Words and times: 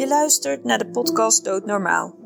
Je 0.00 0.08
luistert 0.08 0.64
naar 0.64 0.78
de 0.78 0.86
podcast 0.86 1.44
Doodnormaal. 1.44 2.16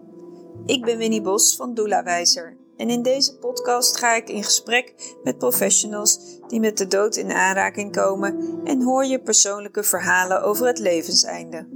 Ik 0.67 0.85
ben 0.85 0.99
Winnie 0.99 1.21
Bos 1.21 1.57
van 1.57 1.75
Doelawijzer 1.75 2.57
en 2.77 2.91
in 2.91 3.03
deze 3.03 3.37
podcast 3.37 3.99
ga 3.99 4.15
ik 4.15 4.29
in 4.29 4.45
gesprek 4.45 5.15
met 5.25 5.39
professionals 5.39 6.19
die 6.49 6.61
met 6.61 6.79
de 6.79 6.87
dood 6.87 7.17
in 7.17 7.33
aanraking 7.33 7.93
komen 7.93 8.61
en 8.65 8.83
hoor 8.83 9.05
je 9.05 9.21
persoonlijke 9.21 9.83
verhalen 9.83 10.43
over 10.43 10.67
het 10.67 10.79
levenseinde. 10.79 11.67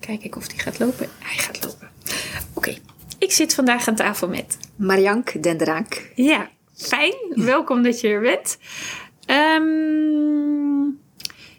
Kijk 0.00 0.24
ik 0.24 0.36
of 0.36 0.48
die 0.48 0.58
gaat 0.58 0.78
lopen. 0.78 1.08
Hij 1.18 1.38
gaat 1.38 1.64
lopen. 1.64 1.90
Oké, 2.54 2.78
ik 3.18 3.32
zit 3.32 3.54
vandaag 3.54 3.88
aan 3.88 3.94
tafel 3.96 4.28
met. 4.28 4.58
Mariank 4.76 5.42
Denderank. 5.42 6.10
Ja, 6.14 6.48
fijn. 6.74 7.14
Welkom 7.28 7.82
dat 7.82 8.00
je 8.00 8.08
er 8.08 8.20
bent. 8.20 8.58
Ehm, 9.26 10.84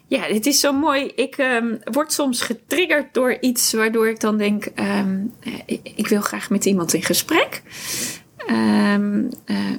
ja, 0.06 0.20
het 0.20 0.46
is 0.46 0.60
zo 0.60 0.72
mooi. 0.72 1.12
Ik 1.14 1.36
ehm, 1.36 1.76
word 1.84 2.12
soms 2.12 2.40
getriggerd 2.40 3.14
door 3.14 3.36
iets 3.40 3.72
waardoor 3.72 4.08
ik 4.08 4.20
dan 4.20 4.36
denk: 4.36 4.64
ehm, 4.64 5.24
ik, 5.94 6.08
wil 6.08 6.20
graag 6.20 6.50
met 6.50 6.64
iemand 6.64 6.94
in 6.94 7.02
gesprek. 7.02 7.62
Eh, 8.46 8.92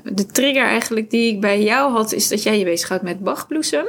de 0.03 0.25
trigger 0.25 0.65
eigenlijk 0.65 1.09
die 1.09 1.33
ik 1.33 1.41
bij 1.41 1.63
jou 1.63 1.91
had, 1.91 2.11
is 2.11 2.27
dat 2.27 2.43
jij 2.43 2.59
je 2.59 2.65
bezighoudt 2.65 3.03
met 3.03 3.19
bachbloesem. 3.19 3.85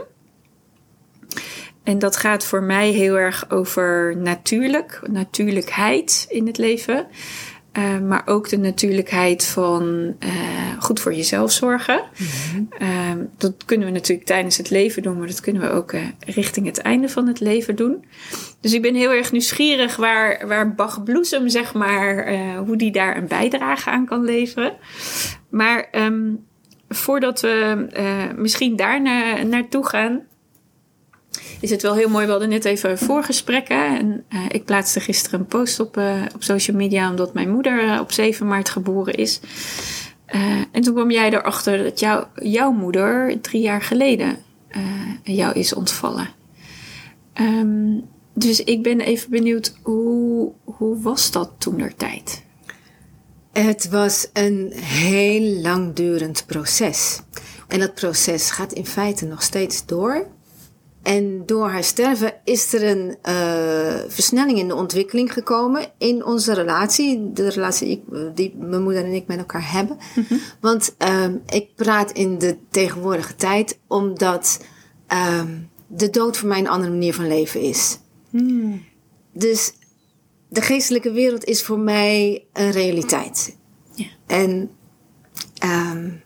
En 1.82 1.98
dat 1.98 2.16
gaat 2.16 2.44
voor 2.44 2.62
mij 2.62 2.90
heel 2.90 3.18
erg 3.18 3.50
over 3.50 4.16
natuurlijk, 4.16 5.00
natuurlijkheid 5.10 6.26
in 6.28 6.46
het 6.46 6.58
leven. 6.58 7.06
Uh, 7.78 7.98
maar 7.98 8.22
ook 8.24 8.48
de 8.48 8.58
natuurlijkheid 8.58 9.44
van 9.44 10.14
uh, 10.24 10.30
goed 10.78 11.00
voor 11.00 11.14
jezelf 11.14 11.52
zorgen. 11.52 12.02
Mm-hmm. 12.18 12.68
Uh, 12.78 13.24
dat 13.36 13.54
kunnen 13.64 13.86
we 13.86 13.92
natuurlijk 13.92 14.26
tijdens 14.26 14.56
het 14.56 14.70
leven 14.70 15.02
doen, 15.02 15.18
maar 15.18 15.26
dat 15.26 15.40
kunnen 15.40 15.62
we 15.62 15.70
ook 15.70 15.92
uh, 15.92 16.02
richting 16.26 16.66
het 16.66 16.78
einde 16.78 17.08
van 17.08 17.26
het 17.26 17.40
leven 17.40 17.76
doen. 17.76 18.04
Dus 18.60 18.72
ik 18.72 18.82
ben 18.82 18.94
heel 18.94 19.10
erg 19.10 19.32
nieuwsgierig 19.32 19.96
waar, 19.96 20.46
waar 20.46 20.74
Bach 20.74 21.02
Bloesem, 21.02 21.48
zeg 21.48 21.74
maar, 21.74 22.34
hoe 22.56 22.76
die 22.76 22.92
daar 22.92 23.16
een 23.16 23.26
bijdrage 23.26 23.90
aan 23.90 24.06
kan 24.06 24.24
leveren. 24.24 24.72
Maar 25.48 25.88
um, 25.92 26.44
voordat 26.88 27.40
we 27.40 27.86
misschien 28.36 28.76
daar 28.76 29.02
na, 29.02 29.42
naartoe 29.42 29.86
gaan, 29.86 30.22
is 31.60 31.70
het 31.70 31.82
wel 31.82 31.94
heel 31.94 32.08
mooi. 32.08 32.24
We 32.24 32.30
hadden 32.30 32.48
net 32.48 32.64
even 32.64 32.98
voorgesprekken. 32.98 33.98
En 33.98 34.24
uh, 34.28 34.40
ik 34.48 34.64
plaatste 34.64 35.00
gisteren 35.00 35.40
een 35.40 35.46
post 35.46 35.80
op, 35.80 35.96
uh, 35.96 36.22
op 36.34 36.42
social 36.42 36.76
media 36.76 37.10
omdat 37.10 37.34
mijn 37.34 37.50
moeder 37.50 37.84
uh, 37.84 38.00
op 38.00 38.12
7 38.12 38.46
maart 38.46 38.68
geboren 38.68 39.14
is. 39.14 39.40
en 40.72 40.80
toen 40.82 40.94
kwam 40.94 41.10
jij 41.10 41.32
erachter 41.32 41.82
dat 41.82 42.00
jou, 42.00 42.24
jouw 42.34 42.72
moeder 42.72 43.40
drie 43.40 43.62
jaar 43.62 43.82
geleden 43.82 44.36
jou 45.22 45.58
is 45.58 45.74
ontvallen. 45.74 46.28
Um, 47.40 48.04
dus 48.34 48.64
ik 48.64 48.82
ben 48.82 49.00
even 49.00 49.30
benieuwd, 49.30 49.74
hoe, 49.82 50.52
hoe 50.64 51.02
was 51.02 51.30
dat 51.30 51.50
toen 51.58 51.80
er 51.80 51.94
tijd? 51.96 52.42
Het 53.52 53.88
was 53.88 54.28
een 54.32 54.72
heel 54.74 55.60
langdurend 55.60 56.44
proces. 56.46 57.20
En 57.68 57.80
dat 57.80 57.94
proces 57.94 58.50
gaat 58.50 58.72
in 58.72 58.86
feite 58.86 59.26
nog 59.26 59.42
steeds 59.42 59.86
door. 59.86 60.26
En 61.04 61.46
door 61.46 61.68
haar 61.68 61.84
sterven 61.84 62.34
is 62.44 62.72
er 62.72 62.84
een 62.84 63.16
uh, 63.28 63.94
versnelling 64.08 64.58
in 64.58 64.68
de 64.68 64.74
ontwikkeling 64.74 65.32
gekomen 65.32 65.92
in 65.98 66.24
onze 66.24 66.54
relatie. 66.54 67.32
De 67.32 67.48
relatie 67.48 68.04
die 68.34 68.54
mijn 68.56 68.82
moeder 68.82 69.04
en 69.04 69.12
ik 69.12 69.26
met 69.26 69.38
elkaar 69.38 69.72
hebben. 69.72 69.98
Mm 70.14 70.24
-hmm. 70.28 70.40
Want 70.60 70.94
uh, 70.98 71.26
ik 71.46 71.74
praat 71.74 72.12
in 72.12 72.38
de 72.38 72.56
tegenwoordige 72.70 73.34
tijd 73.34 73.78
omdat 73.86 74.64
uh, 75.12 75.42
de 75.86 76.10
dood 76.10 76.36
voor 76.36 76.48
mij 76.48 76.58
een 76.58 76.68
andere 76.68 76.90
manier 76.90 77.14
van 77.14 77.26
leven 77.26 77.60
is. 77.60 77.98
Mm. 78.30 78.82
Dus 79.32 79.72
de 80.48 80.62
geestelijke 80.62 81.12
wereld 81.12 81.44
is 81.44 81.62
voor 81.62 81.78
mij 81.78 82.44
een 82.52 82.70
realiteit. 82.70 83.56
Yeah. 83.94 84.10
En 84.26 84.70
um, 85.64 86.22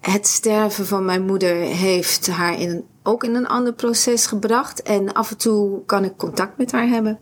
het 0.00 0.26
sterven 0.26 0.86
van 0.86 1.04
mijn 1.04 1.22
moeder 1.22 1.54
heeft 1.56 2.26
haar 2.26 2.60
in 2.60 2.70
een 2.70 2.84
ook 3.06 3.24
in 3.24 3.34
een 3.34 3.46
ander 3.46 3.72
proces 3.72 4.26
gebracht. 4.26 4.82
En 4.82 5.12
af 5.12 5.30
en 5.30 5.36
toe 5.36 5.84
kan 5.86 6.04
ik 6.04 6.16
contact 6.16 6.58
met 6.58 6.72
haar 6.72 6.88
hebben. 6.88 7.18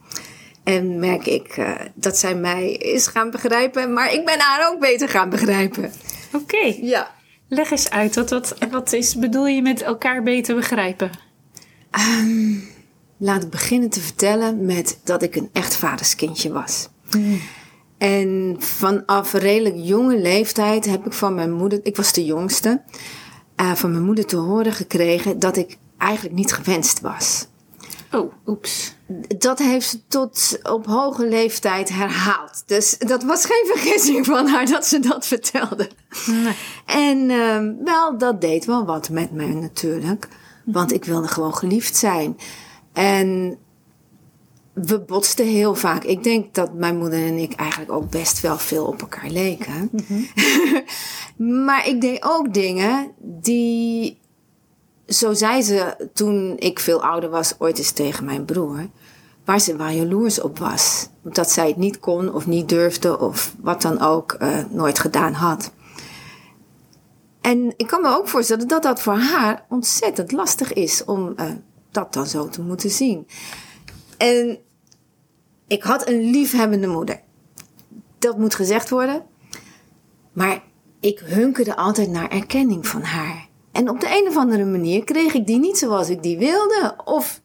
En 0.65 0.99
merk 0.99 1.27
ik 1.27 1.57
uh, 1.57 1.71
dat 1.95 2.19
zij 2.19 2.35
mij 2.35 2.73
is 2.73 3.07
gaan 3.07 3.31
begrijpen. 3.31 3.93
Maar 3.93 4.13
ik 4.13 4.25
ben 4.25 4.41
haar 4.41 4.71
ook 4.71 4.81
beter 4.81 5.09
gaan 5.09 5.31
begrijpen. 5.31 5.93
Oké. 6.33 6.57
Okay. 6.57 6.79
Ja. 6.83 7.11
Leg 7.49 7.71
eens 7.71 7.91
uit. 7.91 8.15
Wat, 8.15 8.31
wat, 8.31 8.55
wat 8.71 8.93
is, 8.93 9.17
bedoel 9.17 9.47
je 9.47 9.63
met 9.63 9.83
elkaar 9.83 10.23
beter 10.23 10.55
begrijpen? 10.55 11.11
Um, 12.21 12.69
laat 13.17 13.43
ik 13.43 13.51
beginnen 13.51 13.91
te 13.91 14.01
vertellen 14.01 14.65
met 14.65 15.01
dat 15.05 15.23
ik 15.23 15.37
een 15.37 15.51
echt 15.53 15.77
vaderskindje 15.77 16.53
was. 16.53 16.89
Mm. 17.17 17.41
En 17.99 18.57
vanaf 18.59 19.33
redelijk 19.33 19.75
jonge 19.79 20.19
leeftijd 20.19 20.85
heb 20.85 21.07
ik 21.07 21.13
van 21.13 21.35
mijn 21.35 21.53
moeder... 21.53 21.81
Ik 21.83 21.97
was 21.97 22.13
de 22.13 22.25
jongste 22.25 22.83
uh, 23.57 23.75
van 23.75 23.91
mijn 23.91 24.05
moeder 24.05 24.27
te 24.27 24.37
horen 24.37 24.73
gekregen 24.73 25.39
dat 25.39 25.57
ik 25.57 25.77
eigenlijk 25.99 26.35
niet 26.35 26.53
gewenst 26.53 27.01
was. 27.01 27.47
Oh, 28.13 28.33
oeps. 28.47 28.95
Dat 29.39 29.59
heeft 29.59 29.89
ze 29.89 30.07
tot 30.07 30.59
op 30.63 30.87
hoge 30.87 31.29
leeftijd 31.29 31.89
herhaald. 31.89 32.63
Dus 32.67 32.99
dat 32.99 33.23
was 33.23 33.45
geen 33.45 33.65
vergissing 33.75 34.27
van 34.27 34.47
haar 34.47 34.67
dat 34.67 34.87
ze 34.87 35.01
dat 35.01 35.27
vertelde. 35.27 35.91
Nee. 36.27 36.55
En 36.87 37.31
uh, 37.31 37.85
wel, 37.85 38.19
dat 38.19 38.41
deed 38.41 38.65
wel 38.65 38.85
wat 38.85 39.11
met 39.11 39.33
mij 39.33 39.47
natuurlijk. 39.55 40.29
Want 40.65 40.93
ik 40.93 41.05
wilde 41.05 41.29
gewoon 41.29 41.57
geliefd 41.57 41.97
zijn. 41.97 42.37
En 42.93 43.59
we 44.73 45.01
botsten 45.01 45.47
heel 45.47 45.75
vaak. 45.75 46.05
Ik 46.05 46.23
denk 46.23 46.55
dat 46.55 46.75
mijn 46.75 46.99
moeder 46.99 47.27
en 47.27 47.37
ik 47.37 47.53
eigenlijk 47.53 47.93
ook 47.93 48.11
best 48.11 48.41
wel 48.41 48.59
veel 48.59 48.85
op 48.85 49.01
elkaar 49.01 49.31
leken. 49.31 49.91
Mm-hmm. 49.93 50.29
maar 51.49 51.89
ik 51.89 52.01
deed 52.01 52.25
ook 52.25 52.55
dingen 52.55 53.13
die, 53.19 54.21
zo 55.07 55.33
zei 55.33 55.63
ze 55.63 56.11
toen 56.13 56.57
ik 56.59 56.79
veel 56.79 57.03
ouder 57.05 57.31
was, 57.31 57.55
ooit 57.59 57.79
eens 57.79 57.93
tegen 57.93 58.25
mijn 58.25 58.45
broer, 58.45 58.89
waar 59.45 59.61
ze 59.61 59.77
wel 59.77 59.89
jaloers 59.89 60.41
op 60.41 60.59
was. 60.59 61.09
Dat 61.23 61.51
zij 61.51 61.69
het 61.69 61.77
niet 61.77 61.99
kon 61.99 62.35
of 62.35 62.47
niet 62.47 62.69
durfde 62.69 63.19
of 63.19 63.55
wat 63.61 63.83
dan 63.83 64.01
ook 64.01 64.37
uh, 64.41 64.65
nooit 64.71 64.99
gedaan 64.99 65.33
had. 65.33 65.73
En 67.41 67.75
ik 67.77 67.87
kan 67.87 68.01
me 68.01 68.17
ook 68.17 68.29
voorstellen 68.29 68.69
dat 68.69 68.83
dat 68.83 69.01
voor 69.03 69.17
haar 69.17 69.65
ontzettend 69.69 70.33
lastig 70.33 70.73
is 70.73 71.05
om 71.05 71.33
uh, 71.37 71.51
dat 71.91 72.13
dan 72.13 72.27
zo 72.27 72.49
te 72.49 72.63
moeten 72.63 72.91
zien. 72.91 73.27
En 74.17 74.59
ik 75.67 75.83
had 75.83 76.09
een 76.09 76.21
liefhebbende 76.31 76.87
moeder. 76.87 77.21
Dat 78.19 78.39
moet 78.39 78.55
gezegd 78.55 78.91
worden. 78.91 79.23
Maar 80.33 80.63
ik 81.03 81.19
hunkerde 81.19 81.77
altijd 81.77 82.09
naar 82.09 82.31
erkenning 82.31 82.87
van 82.87 83.03
haar. 83.03 83.49
En 83.73 83.89
op 83.89 84.01
de 84.01 84.21
een 84.21 84.29
of 84.29 84.37
andere 84.37 84.65
manier 84.65 85.05
kreeg 85.05 85.35
ik 85.35 85.47
die 85.47 85.59
niet 85.59 85.79
zoals 85.79 86.09
ik 86.09 86.23
die 86.23 86.39
wilde. 86.39 86.95
Of 87.05 87.41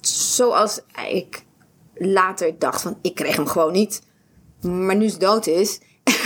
zoals 0.00 0.80
ik 1.10 1.44
later 1.94 2.58
dacht 2.58 2.82
van, 2.82 2.98
ik 3.02 3.14
kreeg 3.14 3.36
hem 3.36 3.46
gewoon 3.46 3.72
niet. 3.72 4.02
Maar 4.60 4.96
nu 4.96 5.08
ze 5.08 5.18
dood 5.18 5.46
is. 5.46 5.80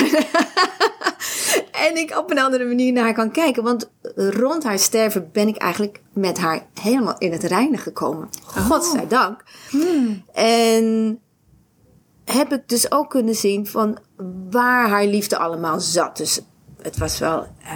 en 1.87 1.97
ik 1.97 2.17
op 2.17 2.31
een 2.31 2.39
andere 2.39 2.65
manier 2.65 2.93
naar 2.93 3.05
haar 3.05 3.15
kan 3.15 3.31
kijken. 3.31 3.63
Want 3.63 3.91
rond 4.15 4.65
haar 4.65 4.79
sterven 4.79 5.29
ben 5.33 5.49
ik 5.49 5.57
eigenlijk 5.57 6.03
met 6.13 6.39
haar 6.39 6.67
helemaal 6.81 7.19
in 7.19 7.33
het 7.33 7.43
reine 7.43 7.77
gekomen. 7.77 8.29
Oh. 8.49 8.67
Godzijdank. 8.67 9.45
Hmm. 9.71 10.25
En 10.33 11.19
heb 12.25 12.53
ik 12.53 12.69
dus 12.69 12.93
ook 12.93 13.11
kunnen 13.11 13.35
zien 13.35 13.67
van 13.67 13.99
waar 14.51 14.89
haar 14.89 15.07
liefde 15.07 15.39
allemaal 15.39 15.81
zat. 15.81 16.17
Dus 16.17 16.41
het 16.83 16.99
was 16.99 17.19
wel 17.19 17.47
uh, 17.63 17.73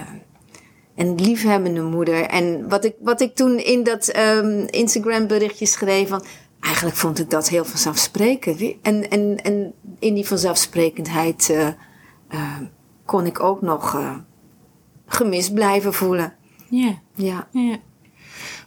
een 0.96 1.14
liefhebbende 1.14 1.82
moeder. 1.82 2.22
En 2.22 2.68
wat 2.68 2.84
ik, 2.84 2.94
wat 3.00 3.20
ik 3.20 3.34
toen 3.34 3.58
in 3.58 3.82
dat 3.82 4.16
um, 4.16 4.66
Instagram 4.66 5.26
berichtje 5.26 5.66
schreef 5.66 6.08
van... 6.08 6.24
Eigenlijk 6.60 6.96
vond 6.96 7.18
ik 7.18 7.30
dat 7.30 7.48
heel 7.48 7.64
vanzelfsprekend. 7.64 8.74
En, 8.82 9.10
en, 9.10 9.36
en 9.42 9.72
in 9.98 10.14
die 10.14 10.26
vanzelfsprekendheid 10.26 11.48
uh, 11.50 11.68
uh, 12.30 12.58
kon 13.04 13.26
ik 13.26 13.40
ook 13.40 13.62
nog 13.62 13.98
gemist 15.06 15.54
blijven 15.54 15.94
voelen. 15.94 16.34
Ja. 16.68 17.02
Ja. 17.14 17.48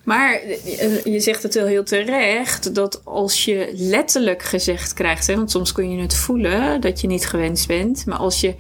Maar 0.08 0.34
eh, 0.34 1.04
je 1.04 1.20
zegt 1.20 1.44
het 1.44 1.54
wel 1.54 1.66
heel 1.66 1.84
terecht 1.84 2.76
dat 2.76 3.06
als 3.06 3.46
je 3.46 3.72
letterlijk 3.74 4.44
gezegd 4.44 4.94
krijgt, 4.94 5.28
hè, 5.28 5.36
want 5.36 5.52
soms 5.52 5.72
kun 5.72 5.92
je 5.92 6.02
het 6.02 6.16
voelen 6.16 6.82
dat 6.82 7.02
je 7.02 7.08
niet 7.08 7.28
gewenst 7.28 7.68
bent, 7.68 8.06
maar 8.06 8.18
als 8.18 8.42
je 8.42 8.56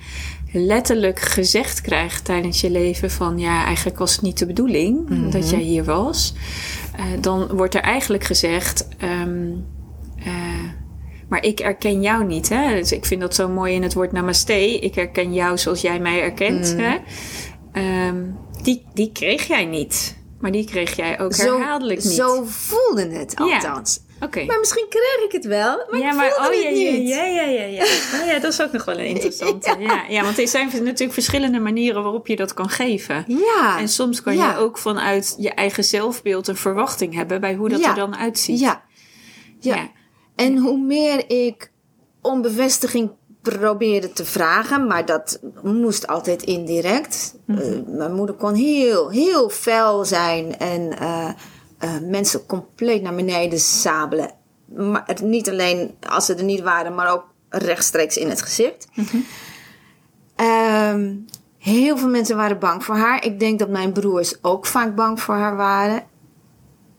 letterlijk 0.65 1.19
gezegd 1.19 1.81
krijgt 1.81 2.25
tijdens 2.25 2.61
je 2.61 2.69
leven 2.69 3.11
van 3.11 3.39
ja, 3.39 3.65
eigenlijk 3.65 3.97
was 3.97 4.11
het 4.11 4.21
niet 4.21 4.37
de 4.37 4.45
bedoeling 4.45 5.09
mm 5.09 5.17
-hmm. 5.17 5.31
dat 5.31 5.49
jij 5.49 5.59
hier 5.59 5.83
was, 5.83 6.33
uh, 6.95 7.03
dan 7.21 7.47
wordt 7.47 7.75
er 7.75 7.81
eigenlijk 7.81 8.23
gezegd. 8.23 8.87
Um, 9.03 9.65
uh, 10.19 10.25
maar 11.29 11.43
ik 11.43 11.59
erken 11.59 12.01
jou 12.01 12.25
niet. 12.25 12.49
Hè? 12.49 12.75
Dus 12.75 12.91
ik 12.91 13.05
vind 13.05 13.21
dat 13.21 13.35
zo 13.35 13.49
mooi 13.49 13.73
in 13.73 13.83
het 13.83 13.93
woord 13.93 14.11
namaste. 14.11 14.79
Ik 14.79 14.95
herken 14.95 15.33
jou 15.33 15.57
zoals 15.57 15.81
jij 15.81 15.99
mij 15.99 16.21
erkent. 16.21 16.73
Mm. 16.73 16.83
Hè? 16.83 16.97
Um, 18.07 18.37
die, 18.61 18.85
die 18.93 19.11
kreeg 19.11 19.47
jij 19.47 19.65
niet. 19.65 20.17
Maar 20.39 20.51
die 20.51 20.65
kreeg 20.65 20.95
jij 20.95 21.19
ook 21.19 21.33
Zo, 21.33 21.57
herhaaldelijk 21.57 22.03
niet. 22.03 22.13
zo 22.13 22.43
voelde 22.45 23.07
het 23.07 23.33
Ja. 23.37 23.83
Maar 24.19 24.59
misschien 24.59 24.85
kreeg 24.89 25.25
ik 25.25 25.31
het 25.31 25.45
wel, 25.45 25.85
maar 25.89 25.99
ja, 25.99 26.09
ik 26.09 26.15
maar 26.15 26.47
oh 26.47 26.53
ja, 26.53 26.69
ja, 26.69 26.91
niet. 26.91 27.07
ja, 27.07 27.23
ja, 27.23 27.41
ja, 27.41 27.63
ja. 27.63 27.83
Oh 27.83 28.27
ja, 28.27 28.39
dat 28.39 28.51
is 28.51 28.61
ook 28.61 28.71
nog 28.71 28.85
wel 28.85 28.99
een 28.99 29.05
interessante. 29.15 29.75
ja. 29.79 30.03
Ja, 30.09 30.23
want 30.23 30.39
er 30.39 30.47
zijn 30.47 30.69
natuurlijk 30.83 31.13
verschillende 31.13 31.59
manieren 31.59 32.03
waarop 32.03 32.27
je 32.27 32.35
dat 32.35 32.53
kan 32.53 32.69
geven. 32.69 33.25
Ja. 33.27 33.79
En 33.79 33.89
soms 33.89 34.21
kan 34.21 34.37
je 34.37 34.55
ook 34.57 34.77
vanuit 34.77 35.35
je 35.37 35.49
eigen 35.49 35.83
zelfbeeld 35.83 36.47
een 36.47 36.55
verwachting 36.55 37.13
hebben 37.13 37.41
bij 37.41 37.53
hoe 37.55 37.69
dat 37.69 37.83
er 37.83 37.95
dan 37.95 38.15
uitziet. 38.17 38.59
Ja. 38.59 38.83
Ja. 39.59 39.91
En 40.35 40.57
hoe 40.57 40.77
meer 40.77 41.29
ik 41.29 41.71
om 42.21 42.41
bevestiging 42.41 43.11
probeerde 43.41 44.13
te 44.13 44.25
vragen, 44.25 44.87
maar 44.87 45.05
dat 45.05 45.39
moest 45.63 46.07
altijd 46.07 46.43
indirect. 46.43 47.35
Mhm. 47.45 47.61
Eh, 47.61 47.67
mijn 47.87 48.13
moeder 48.13 48.35
kon 48.35 48.53
heel, 48.53 49.09
heel 49.09 49.49
fel 49.49 50.05
zijn 50.05 50.57
en 50.57 50.99
eh, 50.99 51.29
eh, 51.77 51.97
mensen 52.01 52.45
compleet 52.45 53.01
naar 53.01 53.15
beneden 53.15 53.59
sabelen. 53.59 54.31
Maar 54.75 55.03
het- 55.05 55.21
niet 55.21 55.49
alleen 55.49 55.95
als 56.09 56.25
ze 56.25 56.35
er 56.35 56.43
niet 56.43 56.61
waren, 56.61 56.95
maar 56.95 57.11
ook 57.13 57.25
rechtstreeks 57.49 58.17
in 58.17 58.29
het 58.29 58.41
gezicht. 58.41 58.87
Mhm. 58.93 59.17
Ehm, 60.35 61.15
heel 61.57 61.97
veel 61.97 62.09
mensen 62.09 62.35
waren 62.37 62.59
bang 62.59 62.83
voor 62.85 62.95
haar. 62.95 63.25
Ik 63.25 63.39
denk 63.39 63.59
dat 63.59 63.69
mijn 63.69 63.91
broers 63.91 64.43
ook 64.43 64.65
vaak 64.65 64.95
bang 64.95 65.21
voor 65.21 65.35
haar 65.35 65.55
waren. 65.55 66.03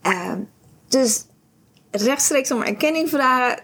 Ehm, 0.01 0.39
dus 0.87 1.25
rechtstreeks 1.91 2.51
om 2.51 2.61
erkenning 2.61 3.09
vragen. 3.09 3.63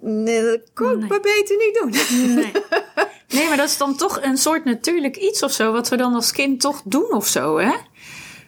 Nee, 0.00 0.42
dat 0.42 0.60
kon 0.74 0.90
ik 0.92 0.98
Nee. 0.98 1.08
maar 1.08 1.20
beter 1.20 1.56
niet 1.56 1.78
doen. 1.80 2.34
Nee. 2.34 2.52
nee, 3.38 3.48
maar 3.48 3.56
dat 3.56 3.68
is 3.68 3.76
dan 3.78 3.96
toch 3.96 4.22
een 4.22 4.36
soort 4.36 4.64
natuurlijk 4.64 5.16
iets 5.16 5.42
of 5.42 5.52
zo, 5.52 5.72
wat 5.72 5.88
we 5.88 5.96
dan 5.96 6.14
als 6.14 6.32
kind 6.32 6.60
toch 6.60 6.82
doen 6.84 7.12
of 7.12 7.26
zo, 7.26 7.58
hè? 7.58 7.72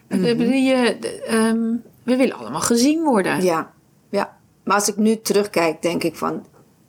We- 0.07 0.35
we- 0.35 0.55
je- 0.61 0.97
ehm, 1.27 1.75
we 2.03 2.15
willen 2.15 2.37
allemaal 2.37 2.61
gezien 2.61 3.03
worden. 3.03 3.43
Ja, 3.43 3.71
ja. 4.09 4.37
Maar 4.63 4.75
als 4.75 4.87
ik 4.87 4.97
nu 4.97 5.21
terugkijk, 5.21 5.81
denk 5.81 6.03
ik 6.03 6.15
van... 6.15 6.45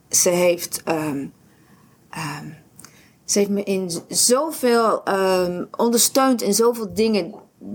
Ze 0.08 0.28
heeft, 0.28 0.82
ehm, 0.84 1.26
ehm, 2.10 2.46
ze 3.24 3.38
heeft 3.38 3.50
me 3.50 3.62
in 3.62 3.90
zoveel 4.08 5.04
ehm, 5.04 5.64
ondersteund 5.76 6.42
in 6.42 6.54
zoveel 6.54 6.94
dingen 6.94 7.34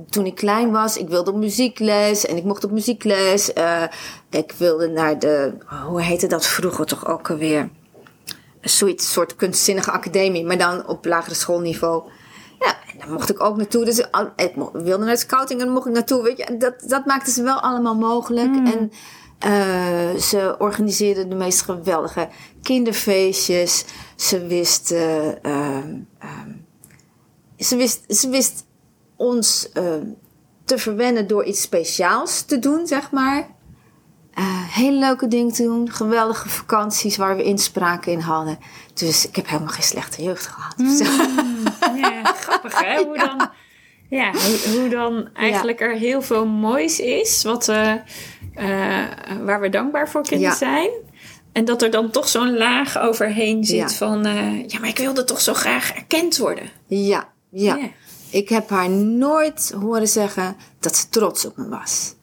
toen 0.10 0.26
ik 0.26 0.36
klein 0.36 0.72
was. 0.72 0.98
Ik 0.98 1.08
wilde 1.08 1.32
op 1.32 1.38
muziekles 1.38 2.26
en 2.26 2.38
ik 2.38 2.44
mocht 2.44 2.64
op 2.64 2.72
muziekles. 2.72 3.54
Eh, 3.54 3.84
ik 4.30 4.54
wilde 4.58 4.88
naar 4.88 5.20
de... 5.20 5.54
Hoe 5.88 6.02
heette 6.02 6.28
dat 6.28 6.46
vroeger 6.46 6.86
toch 6.86 7.08
ook 7.08 7.30
alweer? 7.30 7.70
Zoiets, 8.62 9.12
soort 9.12 9.36
kunstzinnige 9.36 9.92
academie, 9.92 10.46
maar 10.46 10.58
dan 10.58 10.88
op 10.88 11.06
lagere 11.06 11.36
schoolniveau. 11.36 12.04
Ja, 12.66 12.78
en 12.92 12.98
daar 13.00 13.12
mocht 13.12 13.30
ik 13.30 13.44
ook 13.44 13.58
naartoe. 13.58 13.86
Dus 13.86 14.12
al- 14.12 14.32
ik 14.36 14.54
wilde 14.74 15.06
naar 15.06 15.18
scouting 15.18 15.60
en 15.60 15.66
daar 15.66 15.76
mocht 15.76 15.88
ik 15.88 15.94
naartoe. 15.94 16.24
Weet 16.24 16.38
je, 16.38 16.58
dat, 16.58 16.74
dat 16.88 17.06
maakte 17.06 17.32
ze 17.32 17.44
wel 17.44 17.60
allemaal 17.60 17.96
mogelijk. 17.96 18.56
En 18.56 18.92
eh, 19.40 20.20
ze 20.22 20.56
organiseerde 20.60 21.28
de 21.28 21.36
meest 21.36 21.62
geweldige 21.62 22.28
kinderfeestjes. 22.62 23.86
Ze 24.16 24.46
wist, 24.48 24.92
eh, 24.92 25.28
ehm, 25.46 25.96
ehm, 26.20 26.52
ze 27.58 27.76
wist, 27.76 28.04
ze 28.08 28.30
wist 28.30 28.66
ons 29.16 29.70
ehm, 29.72 30.06
te 30.66 30.78
verwennen 30.78 31.28
door 31.28 31.44
iets 31.44 31.62
speciaals 31.62 32.42
te 32.42 32.60
doen, 32.60 32.88
zeg 32.88 33.12
maar. 33.12 33.55
Eh, 34.36 34.44
hele 34.70 34.98
leuke 35.00 35.28
dingen 35.28 35.54
te 35.54 35.64
doen. 35.64 35.92
Geweldige 35.92 36.50
vakanties 36.50 37.18
waar 37.18 37.36
we 37.36 37.44
inspraken 37.44 38.12
in 38.12 38.20
hadden. 38.20 38.58
Dus 38.94 39.28
ik 39.28 39.36
heb 39.36 39.48
helemaal 39.48 39.74
geen 39.74 39.84
slechte 39.84 40.24
jeugd 40.24 40.48
gehad. 40.48 40.74
Zo. 40.98 41.04
Ja, 41.96 42.24
grappig 42.24 42.84
hè? 42.84 43.04
Hoe 43.04 43.18
dan, 43.18 43.50
ja, 44.10 44.32
hoe, 44.32 44.76
hoe 44.80 44.90
dan 44.90 45.30
eigenlijk 45.34 45.80
er 45.82 45.92
heel 45.96 46.22
veel 46.22 46.46
moois 46.48 47.00
is, 47.00 47.44
wat, 47.44 47.68
eh, 47.70 47.92
eh, 48.54 49.06
waar 49.44 49.60
we 49.62 49.70
dankbaar 49.70 50.10
voor 50.10 50.22
kunnen 50.22 50.50
Ja. 50.50 50.56
zijn. 50.56 50.90
En 51.52 51.66
dat 51.66 51.82
er 51.82 51.92
dan 51.92 52.10
toch 52.12 52.28
zo'n 52.28 52.58
laag 52.58 53.00
overheen 53.00 53.64
zit 53.66 53.78
Ja. 53.78 53.90
van, 53.90 54.24
ja, 54.68 54.80
maar 54.80 54.90
ik 54.90 54.98
wilde 54.98 55.24
toch 55.24 55.42
zo 55.42 55.54
graag 55.54 55.92
erkend 55.94 56.38
worden. 56.38 56.70
Ja, 56.88 57.30
ja. 57.52 57.78
Ik 58.30 58.50
heb 58.50 58.70
haar 58.70 58.90
nooit 58.90 59.74
horen 59.82 60.08
zeggen 60.08 60.56
dat 60.80 60.96
ze 60.98 61.10
trots 61.10 61.46
op 61.46 61.58
me 61.58 61.70
was. 61.70 62.14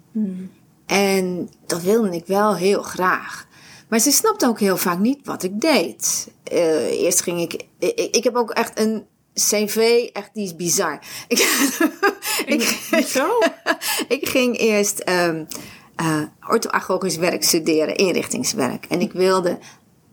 En 0.92 1.50
dat 1.66 1.82
wilde 1.82 2.10
ik 2.10 2.26
wel 2.26 2.56
heel 2.56 2.82
graag. 2.82 3.46
Maar 3.88 3.98
ze 3.98 4.10
snapte 4.10 4.46
ook 4.46 4.60
heel 4.60 4.76
vaak 4.76 4.98
niet 4.98 5.18
wat 5.24 5.42
ik 5.42 5.60
deed. 5.60 6.28
Eh, 6.44 7.02
eerst 7.02 7.22
ging 7.22 7.40
ik, 7.40 7.66
ik. 7.78 8.16
Ik 8.16 8.24
heb 8.24 8.34
ook 8.34 8.50
echt 8.50 8.78
een 8.78 9.06
CV, 9.34 10.08
echt 10.12 10.30
die 10.32 10.44
is 10.44 10.56
bizar. 10.56 10.98
Ik, 11.28 11.38
ik, 12.46 12.62
Zo? 13.06 13.38
ik 14.16 14.28
ging 14.28 14.58
eerst 14.58 14.98
ehm 14.98 15.44
eh, 15.96 16.22
orthoagogisch 16.48 17.16
werk 17.16 17.42
studeren, 17.42 17.96
inrichtingswerk. 17.96 18.86
En 18.88 19.00
ik 19.00 19.12
wilde 19.12 19.58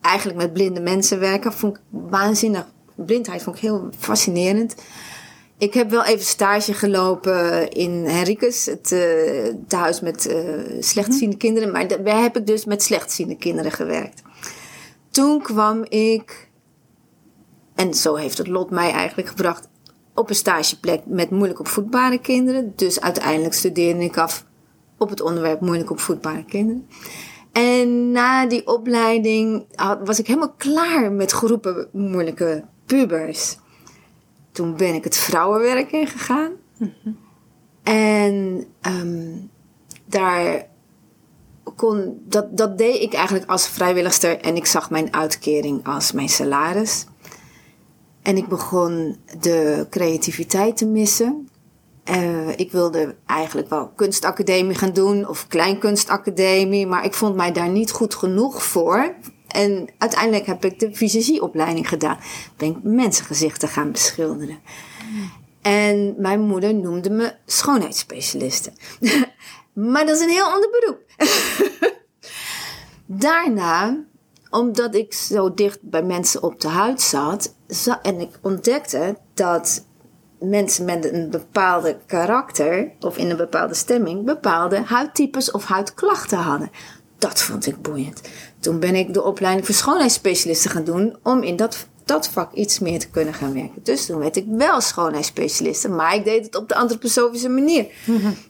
eigenlijk 0.01 0.37
met 0.37 0.53
blinde 0.53 0.81
mensen 0.81 1.19
werken. 1.19 1.53
Vond 1.53 1.75
ik 1.75 1.81
waanzinnig. 1.89 2.65
Blindheid 2.95 3.43
vond 3.43 3.55
ik 3.55 3.61
heel 3.61 3.89
fascinerend. 3.97 4.75
Ik 5.59 5.73
heb 5.73 5.89
wel 5.89 6.03
even 6.03 6.25
stage 6.25 6.73
gelopen 6.73 7.69
in 7.71 8.05
Henricus, 8.05 8.65
het 8.65 8.91
eh, 8.91 9.53
thuis 9.67 10.01
met 10.01 10.27
eh, 10.27 10.37
slechtziende 10.79 11.37
kinderen. 11.37 11.71
Maar 11.71 11.87
da- 11.87 11.97
daar 11.97 12.21
heb 12.21 12.37
ik 12.37 12.47
dus 12.47 12.65
met 12.65 12.83
slechtziende 12.83 13.35
kinderen 13.35 13.71
gewerkt. 13.71 14.21
Toen 15.09 15.41
kwam 15.41 15.83
ik, 15.83 16.49
en 17.75 17.93
zo 17.93 18.15
heeft 18.15 18.37
het 18.37 18.47
lot 18.47 18.69
mij 18.69 18.91
eigenlijk 18.91 19.27
gebracht, 19.27 19.67
op 20.13 20.29
een 20.29 20.35
stageplek 20.35 21.01
met 21.05 21.29
moeilijk 21.29 21.59
opvoedbare 21.59 22.19
kinderen. 22.19 22.73
Dus 22.75 23.01
uiteindelijk 23.01 23.53
studeerde 23.53 24.03
ik 24.03 24.17
af 24.17 24.45
op 24.97 25.09
het 25.09 25.21
onderwerp 25.21 25.61
moeilijk 25.61 25.91
opvoedbare 25.91 26.45
kinderen. 26.45 26.87
En 27.51 28.11
na 28.11 28.45
die 28.45 28.67
opleiding 28.67 29.65
was 30.03 30.19
ik 30.19 30.27
helemaal 30.27 30.53
klaar 30.57 31.11
met 31.11 31.31
groepen 31.31 31.87
moeilijke 31.91 32.63
pubers. 32.85 33.57
Toen 34.59 34.75
ben 34.75 34.93
ik 34.93 35.03
het 35.03 35.17
vrouwenwerk 35.17 35.91
ingegaan. 35.91 36.51
En 37.83 38.65
ehm, 38.81 39.35
daar 40.05 40.65
kon, 41.75 42.21
dat, 42.25 42.57
dat 42.57 42.77
deed 42.77 43.01
ik 43.01 43.13
eigenlijk 43.13 43.49
als 43.49 43.67
vrijwilligster. 43.67 44.39
En 44.39 44.55
ik 44.55 44.65
zag 44.65 44.89
mijn 44.89 45.13
uitkering 45.13 45.87
als 45.87 46.11
mijn 46.11 46.29
salaris. 46.29 47.05
En 48.21 48.37
ik 48.37 48.47
begon 48.47 49.17
de 49.39 49.87
creativiteit 49.89 50.77
te 50.77 50.85
missen. 50.85 51.49
Eh, 52.03 52.57
ik 52.57 52.71
wilde 52.71 53.15
eigenlijk 53.25 53.69
wel 53.69 53.91
kunstacademie 53.95 54.75
gaan 54.75 54.93
doen 54.93 55.27
of 55.27 55.47
kleinkunstacademie, 55.47 56.87
maar 56.87 57.05
ik 57.05 57.13
vond 57.13 57.35
mij 57.35 57.51
daar 57.51 57.69
niet 57.69 57.91
goed 57.91 58.15
genoeg 58.15 58.63
voor. 58.63 59.15
En 59.49 59.89
uiteindelijk 59.97 60.45
heb 60.45 60.65
ik 60.65 60.79
de 60.79 60.93
visagisopleiding 60.93 61.89
gedaan. 61.89 62.17
Ben 62.57 62.69
ik 62.69 62.83
mensengezichten 62.83 63.67
gaan 63.67 63.91
beschilderen. 63.91 64.59
En 65.61 66.15
mijn 66.17 66.41
moeder 66.41 66.75
noemde 66.75 67.09
me 67.09 67.33
schoonheidsspecialiste. 67.45 68.71
maar 69.73 70.05
dat 70.05 70.15
is 70.15 70.21
een 70.21 70.29
heel 70.29 70.51
ander 70.51 70.69
beroep. 70.69 70.99
Daarna, 73.05 73.97
omdat 74.49 74.95
ik 74.95 75.13
zo 75.13 75.53
dicht 75.53 75.79
bij 75.81 76.03
mensen 76.03 76.43
op 76.43 76.61
de 76.61 76.67
huid 76.67 77.01
zat, 77.01 77.55
za- 77.67 78.01
en 78.01 78.19
ik 78.19 78.39
ontdekte 78.41 79.17
dat 79.33 79.85
mensen 80.39 80.85
met 80.85 81.11
een 81.11 81.29
bepaalde 81.29 81.97
karakter 82.05 82.91
of 82.99 83.17
in 83.17 83.29
een 83.29 83.37
bepaalde 83.37 83.73
stemming 83.73 84.25
bepaalde 84.25 84.81
huidtypes 84.81 85.51
of 85.51 85.65
huidklachten 85.65 86.37
hadden. 86.37 86.71
Dat 87.17 87.41
vond 87.41 87.65
ik 87.67 87.81
boeiend. 87.81 88.21
Toen 88.59 88.79
ben 88.79 88.95
ik 88.95 89.13
de 89.13 89.23
opleiding 89.23 89.65
voor 89.65 89.75
schoonheidsspecialisten 89.75 90.71
gaan 90.71 90.83
doen 90.83 91.17
om 91.23 91.43
in 91.43 91.55
dat, 91.55 91.87
dat 92.05 92.29
vak 92.29 92.53
iets 92.53 92.79
meer 92.79 92.99
te 92.99 93.09
kunnen 93.09 93.33
gaan 93.33 93.53
werken. 93.53 93.83
Dus 93.83 94.05
toen 94.05 94.19
werd 94.19 94.35
ik 94.35 94.45
wel 94.47 94.81
schoonheidsspecialiste, 94.81 95.89
maar 95.89 96.15
ik 96.15 96.23
deed 96.23 96.45
het 96.45 96.55
op 96.55 96.67
de 96.67 96.75
antroposofische 96.75 97.49
manier. 97.49 97.85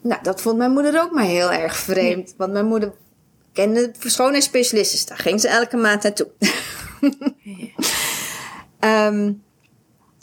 Nou, 0.01 0.23
dat 0.23 0.41
vond 0.41 0.57
mijn 0.57 0.71
moeder 0.71 1.01
ook 1.01 1.11
maar 1.11 1.23
heel 1.23 1.51
erg 1.51 1.75
vreemd, 1.75 2.33
want 2.37 2.51
mijn 2.51 2.65
moeder 2.65 2.93
kende 3.53 3.91
schoonheidsspecialisten, 3.99 4.97
dus 4.97 5.05
daar 5.05 5.17
ging 5.17 5.41
ze 5.41 5.47
elke 5.47 5.77
maand 5.77 6.03
naartoe. 6.03 6.27
Ehm, 8.79 9.33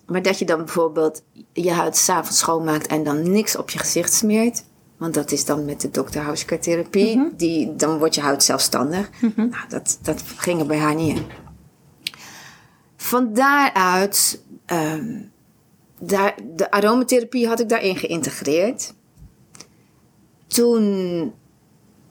maar 0.07 0.23
dat 0.23 0.39
je 0.39 0.45
dan 0.45 0.59
bijvoorbeeld 0.59 1.23
je 1.53 1.71
huid 1.71 1.97
s'avonds 1.97 2.39
schoonmaakt 2.39 2.87
en 2.87 3.05
dan 3.05 3.31
niks 3.31 3.57
op 3.57 3.71
je 3.71 3.79
gezicht 3.79 4.13
smeert. 4.13 4.65
Want 4.97 5.15
dat 5.15 5.33
is 5.33 5.45
dan 5.45 5.65
met 5.65 5.81
de. 5.81 6.19
Hauschka 6.19 6.59
therapie. 6.59 7.33
die, 7.37 7.77
dan 7.77 7.99
wordt 7.99 8.15
je 8.15 8.21
huid 8.21 8.43
zelfstandig. 8.43 9.11
Nou, 9.37 9.69
dat, 9.69 9.99
dat 10.03 10.23
ging 10.23 10.61
er 10.61 10.67
bij 10.67 10.79
haar 10.79 10.95
niet 10.95 11.17
in. 11.17 11.27
Van 12.97 13.33
daaruit, 13.33 14.43
ehm, 14.67 15.23
daar, 15.99 16.35
de 16.57 16.71
aromatherapie 16.71 17.47
had 17.47 17.61
ik 17.61 17.69
daarin 17.69 17.97
geïntegreerd. 17.97 18.95
Toen 20.47 21.33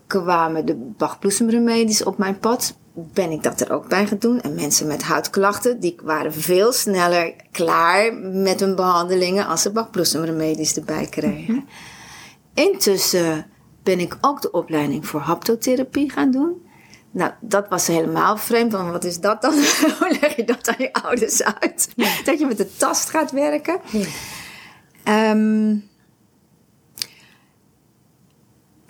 kwamen 0.07 0.65
de 0.65 0.75
bachbloesemremedies 0.75 2.03
op 2.03 2.17
mijn 2.17 2.39
pad. 2.39 2.77
Ben 2.93 3.31
ik 3.31 3.43
dat 3.43 3.61
er 3.61 3.71
ook 3.71 3.89
bij 3.89 4.07
gaan 4.07 4.17
doen. 4.17 4.41
En 4.41 4.55
mensen 4.55 4.87
met 4.87 5.03
huidklachten, 5.03 5.79
die 5.79 5.95
waren 6.03 6.33
veel 6.33 6.71
sneller 6.71 7.33
klaar 7.51 8.13
met 8.13 8.59
hun 8.59 8.75
behandelingen 8.75 9.47
als 9.47 9.61
ze 9.61 9.71
bachbloesemremedies 9.71 10.75
erbij 10.75 11.05
kregen. 11.05 11.65
Intussen 12.55 13.45
ben 13.83 13.99
ik 13.99 14.17
ook 14.21 14.41
de 14.41 14.51
opleiding 14.51 15.07
voor 15.07 15.19
haptotherapie 15.19 16.11
gaan 16.11 16.31
doen. 16.31 16.63
Nou, 17.11 17.31
dat 17.41 17.67
was 17.69 17.87
helemaal 17.87 18.37
vreemd, 18.37 18.71
want 18.71 18.91
wat 18.91 19.03
is 19.03 19.19
dat 19.19 19.41
dan? 19.41 19.53
Hoe 19.99 20.17
leg 20.21 20.35
je 20.35 20.43
dat 20.43 20.67
aan 20.67 20.75
je 20.77 20.93
ouders 20.93 21.43
uit? 21.43 21.93
Dat 22.25 22.39
je 22.39 22.45
met 22.45 22.57
de 22.57 22.75
tast 22.75 23.09
gaat 23.09 23.31
werken. 23.31 23.79
Ehm, 25.03 25.75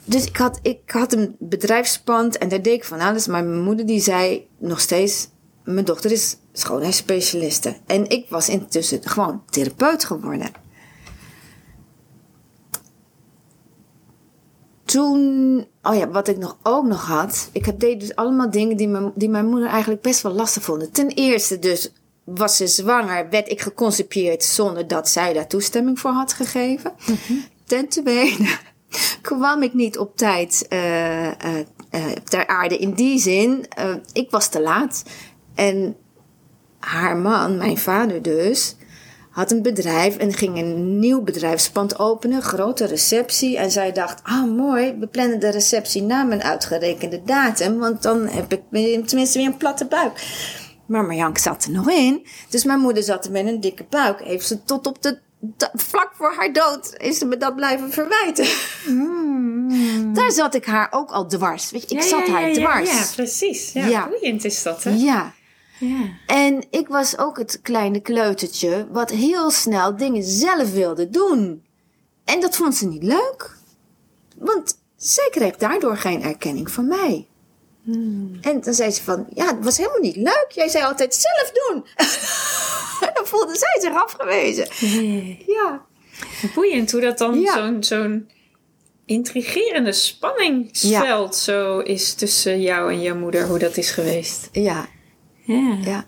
dus 0.06 0.26
ik 0.26 0.38
had, 0.38 0.60
ik 0.62 0.92
had 0.92 1.14
een 1.14 1.36
bedrijfspand 1.40 2.38
en 2.38 2.50
daar 2.50 2.62
deed 2.62 2.74
ik 2.74 2.86
van 2.86 3.00
alles. 3.00 3.28
Maar 3.28 3.44
mijn 3.44 3.64
moeder 3.64 3.86
die 3.86 4.00
zei 4.00 4.48
nog 4.58 4.80
steeds, 4.80 5.30
mijn 5.64 5.86
dochter 5.86 6.12
is 6.12 6.38
schoonheidsspecialiste. 6.54 7.78
En 7.86 8.10
ik 8.10 8.30
was 8.30 8.50
intussen 8.50 9.00
gewoon 9.04 9.44
therapeut 9.50 10.06
geworden. 10.06 10.52
Toen, 14.96 15.68
oh 15.82 15.96
ja, 15.96 16.10
wat 16.10 16.28
ik 16.28 16.38
nog 16.38 16.58
ook 16.64 16.86
nog 16.86 17.06
had. 17.06 17.50
Ik 17.52 17.66
heb 17.66 17.80
deed 17.80 18.00
dus 18.00 18.16
allemaal 18.16 18.50
dingen 18.50 18.78
die 18.78 18.88
mijn, 18.88 19.12
die 19.16 19.30
mijn 19.30 19.48
moeder 19.48 19.70
eigenlijk 19.70 20.02
best 20.02 20.22
wel 20.22 20.32
lastig 20.32 20.64
vond. 20.64 20.94
Ten 20.94 21.10
eerste 21.10 21.60
dus 21.60 21.92
was 22.24 22.58
ze 22.58 22.68
zwanger, 22.68 23.30
werd 23.30 23.50
ik 23.50 23.62
geconcipieerd 23.62 24.44
zonder 24.44 24.88
dat 24.88 25.10
zij 25.10 25.34
daar 25.34 25.48
toestemming 25.48 26.00
voor 26.00 26.12
had 26.12 26.34
gegeven. 26.34 26.94
Ten 27.66 27.88
tweede 27.88 28.58
kwam 29.22 29.64
ik 29.64 29.74
niet 29.74 29.98
op 29.98 30.18
tijd 30.18 30.66
uh, 30.70 31.26
uh, 31.26 31.32
uh, 31.92 32.06
ter 32.24 32.48
aarde 32.48 32.78
in 32.78 32.94
die 32.94 33.20
zin. 33.20 33.66
ik 34.14 34.32
was 34.32 34.48
te 34.48 34.62
laat. 34.62 35.04
En 35.56 35.96
haar 36.80 37.18
man, 37.18 37.58
mijn 37.58 37.78
vader 37.78 38.22
dus, 38.22 38.76
had 39.36 39.52
een 39.52 39.62
bedrijf 39.62 40.18
en 40.18 40.34
ging 40.34 40.58
een 40.58 41.00
nieuw 41.00 41.22
bedrijfspand 41.22 42.00
openen, 42.00 42.42
grote 42.42 42.86
receptie. 42.86 43.58
En 43.58 43.72
zij 43.72 43.92
dacht, 43.92 44.20
ah 44.24 44.44
oh, 44.44 44.56
mooi, 44.56 44.96
we 45.00 45.08
plannen 45.08 45.40
de 45.40 45.50
receptie 45.50 46.02
na 46.02 46.24
mijn 46.24 46.44
uitgerekende 46.44 47.22
datum, 47.26 47.78
want 47.78 48.02
dan 48.02 48.28
heb 48.28 48.54
ik 48.54 48.62
tenminste 49.08 49.38
weer 49.38 49.48
een 49.48 49.58
platte 49.58 49.86
buik. 49.86 50.26
Maar 50.88 51.04
Marjank 51.04 51.38
zat 51.38 51.64
er 51.64 51.72
nog 51.72 51.90
in, 51.90 52.26
dus 52.50 52.64
mijn 52.64 52.80
moeder 52.80 53.04
zat 53.04 53.26
er 53.26 53.32
met 53.32 53.46
een 53.46 53.60
dikke 53.60 53.86
buik. 53.90 54.24
Heeft 54.24 54.48
ze 54.48 54.64
tot 54.64 54.88
op 54.88 55.02
de 55.02 55.20
vlak 55.74 56.12
voor 56.14 56.34
haar 56.38 56.54
dood 56.54 56.94
is 56.98 57.18
ze 57.18 57.26
me 57.26 57.38
dat 57.38 57.56
blijven 57.56 57.92
verwijten. 57.92 58.48
Mm. 58.88 60.14
Daar 60.14 60.32
zat 60.32 60.56
ik 60.56 60.66
haar 60.66 60.88
ook 60.92 61.12
al 61.12 61.28
dwars. 61.28 61.72
Weet 61.72 61.90
je, 61.90 61.96
ik 61.96 62.02
ja, 62.02 62.08
zat 62.08 62.28
ja, 62.28 62.34
haar 62.34 62.50
ja, 62.50 62.54
dwars. 62.54 62.92
Ja, 62.92 63.06
precies. 63.16 63.72
Ja, 63.72 63.86
Ja. 63.86 64.08
boeiend 64.08 64.46
is 64.46 64.64
dat, 64.64 64.84
hè? 64.84 64.90
Ja. 64.90 65.34
Ja. 65.80 66.10
En 66.26 66.64
ik 66.70 66.88
was 66.88 67.18
ook 67.18 67.38
het 67.38 67.60
kleine 67.62 68.00
kleutertje 68.00 68.88
wat 68.92 69.10
heel 69.10 69.52
snel 69.52 69.98
dingen 69.98 70.24
zelf 70.24 70.72
wilde 70.74 71.10
doen. 71.10 71.64
En 72.26 72.40
dat 72.42 72.56
vond 72.56 72.76
ze 72.76 72.88
niet 72.88 73.04
leuk. 73.04 73.58
Want 74.38 74.78
zij 74.96 75.28
kreeg 75.32 75.56
daardoor 75.56 75.98
geen 75.98 76.24
erkenning 76.24 76.72
van 76.72 76.88
mij. 76.88 77.28
En 78.42 78.62
dan 78.62 78.74
zei 78.74 78.92
ze 78.92 79.04
van, 79.04 79.28
ja, 79.34 79.46
het 79.46 79.64
was 79.64 79.78
helemaal 79.78 80.00
niet 80.00 80.16
leuk. 80.16 80.46
Jij 80.50 80.68
zei 80.68 80.84
altijd 80.84 81.16
zelf 81.16 81.52
doen. 81.52 81.86
en 83.08 83.12
dan 83.16 83.26
voelde 83.26 83.56
zij 83.58 83.78
zich 83.82 84.02
afgewezen. 84.04 84.68
Ja. 85.46 85.86
Boeiend 86.56 86.92
hoe 86.92 87.02
dat 87.02 87.18
dan 87.18 87.40
Ja. 87.40 87.54
zo'n 87.54 87.84
zo'n 87.84 88.30
intrigerende 89.06 89.92
spanningsveld 89.92 91.36
zo 91.36 91.80
is 91.80 92.14
tussen 92.14 92.62
jou 92.62 92.92
en 92.92 93.02
jouw 93.02 93.16
moeder, 93.16 93.48
hoe 93.48 93.60
dat 93.60 93.78
is 93.78 93.92
geweest. 93.92 94.50
Ja, 94.52 94.88
Ja. 95.46 95.78
ja. 95.82 96.06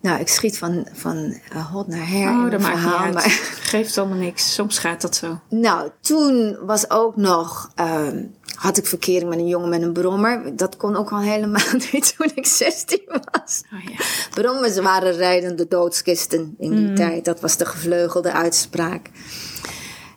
Nou, 0.00 0.20
ik 0.20 0.28
schiet 0.28 0.58
van, 0.58 0.86
van 0.92 1.40
eh, 1.50 1.66
hot 1.72 1.86
naar 1.86 2.08
her 2.08 2.28
Oh, 2.30 2.50
dat 2.50 2.60
maakt 2.60 2.74
niet 2.74 2.82
verhaal. 2.82 3.04
uit. 3.04 3.14
Maar 3.14 3.30
Geeft 3.72 3.98
allemaal 3.98 4.18
niks. 4.18 4.54
Soms 4.54 4.78
gaat 4.78 5.00
dat 5.00 5.16
zo. 5.16 5.40
Nou, 5.48 5.90
toen 6.00 6.58
was 6.66 6.90
ook 6.90 7.16
nog. 7.16 7.70
ehm, 7.74 8.24
had 8.54 8.76
ik 8.76 8.86
verkering 8.86 9.28
met 9.30 9.38
een 9.38 9.48
jongen 9.48 9.68
met 9.68 9.82
een 9.82 9.92
brommer. 9.92 10.56
Dat 10.56 10.76
kon 10.76 10.96
ook 10.96 11.10
al 11.12 11.20
helemaal 11.20 11.64
niet 11.92 12.14
toen 12.16 12.30
ik 12.34 12.46
16 12.46 13.00
was. 13.06 13.62
Oh 13.74 13.82
ja. 13.90 14.04
Brommers 14.30 14.78
waren 14.78 15.12
rijdende 15.12 15.68
doodskisten 15.68 16.54
in 16.58 16.70
die 16.76 16.92
tijd. 16.92 17.24
Dat 17.24 17.40
was 17.40 17.56
de 17.56 17.64
gevleugelde 17.66 18.32
uitspraak. 18.32 19.10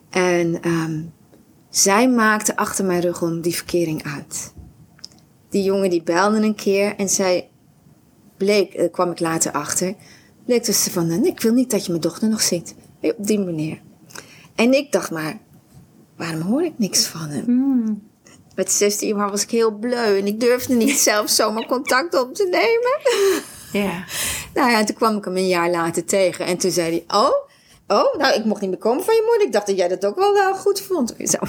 En 0.10 0.62
ehm, 0.62 1.02
zij 1.70 2.10
maakte 2.10 2.56
achter 2.56 2.86
mijn 2.86 3.02
rug 3.02 3.22
om 3.22 3.42
die 3.42 3.56
verkering 3.56 4.04
uit. 4.16 4.54
Die 5.50 5.64
jongen 5.64 5.90
die 5.90 6.04
belde 6.04 6.38
een 6.38 6.56
keer 6.56 6.96
en 6.96 7.10
zij 7.10 7.50
bleek, 8.40 8.78
daar 8.78 8.90
kwam 8.90 9.12
ik 9.12 9.20
later 9.20 9.52
achter, 9.52 9.96
bleek 10.46 10.66
dus 10.66 10.88
van, 10.88 11.08
"Nee, 11.08 11.22
ik 11.22 11.42
wil 11.42 11.54
niet 11.54 11.72
dat 11.72 11.86
je 11.86 11.90
mijn 11.92 12.02
dochter 12.02 12.30
nog 12.30 12.42
ziet. 12.42 12.76
Op 13.02 13.16
die 13.18 13.40
manier. 13.40 13.82
En 14.56 14.74
ik 14.74 14.92
dacht 14.92 15.12
maar, 15.12 15.40
waarom 16.18 16.42
hoor 16.42 16.64
ik 16.64 16.74
niks 16.78 17.06
van 17.06 17.30
hem? 17.30 18.08
Met 18.56 18.72
16 18.72 19.16
jaar 19.16 19.30
was 19.30 19.44
ik 19.44 19.50
heel 19.50 19.72
bleu 19.72 20.18
en 20.18 20.28
ik 20.28 20.40
durfde 20.40 20.74
niet 20.74 21.00
zelf 21.10 21.30
zomaar 21.30 21.66
contact 21.66 22.20
op 22.20 22.34
te 22.34 22.44
nemen. 22.44 23.00
Ja. 23.84 24.04
Nou 24.54 24.72
ja, 24.72 24.84
toen 24.84 24.96
kwam 24.96 25.18
ik 25.18 25.26
hem 25.26 25.38
een 25.38 25.48
jaar 25.48 25.70
later 25.70 26.06
tegen. 26.06 26.46
En 26.46 26.58
toen 26.58 26.72
zei 26.72 26.90
hij, 26.90 27.20
oh, 27.20 27.34
oh, 27.88 28.16
nou, 28.16 28.36
ik 28.36 28.46
mocht 28.46 28.62
niet 28.62 28.70
meer 28.70 28.80
komen 28.80 29.04
van 29.04 29.16
je 29.16 29.24
moeder. 29.26 29.48
Ik 29.48 29.54
dacht 29.54 29.68
dat 29.68 29.78
jij 29.78 29.88
dat 29.88 30.06
ook 30.06 30.16
wel 30.16 30.38
eh, 30.38 30.54
goed 30.54 30.82
vond. 30.82 31.16
Zo. 31.24 31.38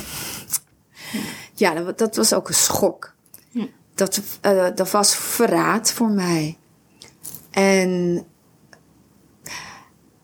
Ja, 1.54 1.74
dat, 1.74 1.98
dat 1.98 2.16
was 2.16 2.32
ook 2.32 2.48
een 2.48 2.54
schok. 2.54 3.12
Ja. 3.50 3.66
Dat, 3.94 4.20
eh, 4.40 4.66
dat 4.74 4.90
was 4.90 5.16
verraad 5.16 5.92
voor 5.92 6.10
mij. 6.10 6.58
En 7.50 8.24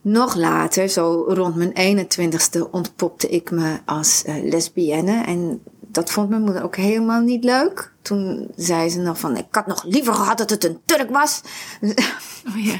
nog 0.00 0.34
later, 0.34 0.88
zo 0.88 1.24
rond 1.28 1.54
mijn 1.56 2.06
21ste, 2.08 2.70
ontpopte 2.70 3.28
ik 3.28 3.50
me 3.50 3.78
als 3.84 4.24
eh, 4.24 4.34
lesbienne. 4.42 5.24
En 5.24 5.62
dat 5.80 6.10
vond 6.10 6.28
mijn 6.28 6.42
moeder 6.42 6.62
ook 6.62 6.76
helemaal 6.76 7.20
niet 7.20 7.44
leuk. 7.44 7.92
Toen 8.02 8.50
zei 8.56 8.88
ze 8.88 9.00
nog 9.00 9.18
van, 9.18 9.36
ik 9.36 9.46
had 9.50 9.66
nog 9.66 9.84
liever 9.84 10.14
gehad 10.14 10.38
dat 10.38 10.50
het 10.50 10.64
een 10.64 10.80
Turk 10.84 11.10
was. 11.10 11.40
Oh 12.48 12.64
ja. 12.64 12.78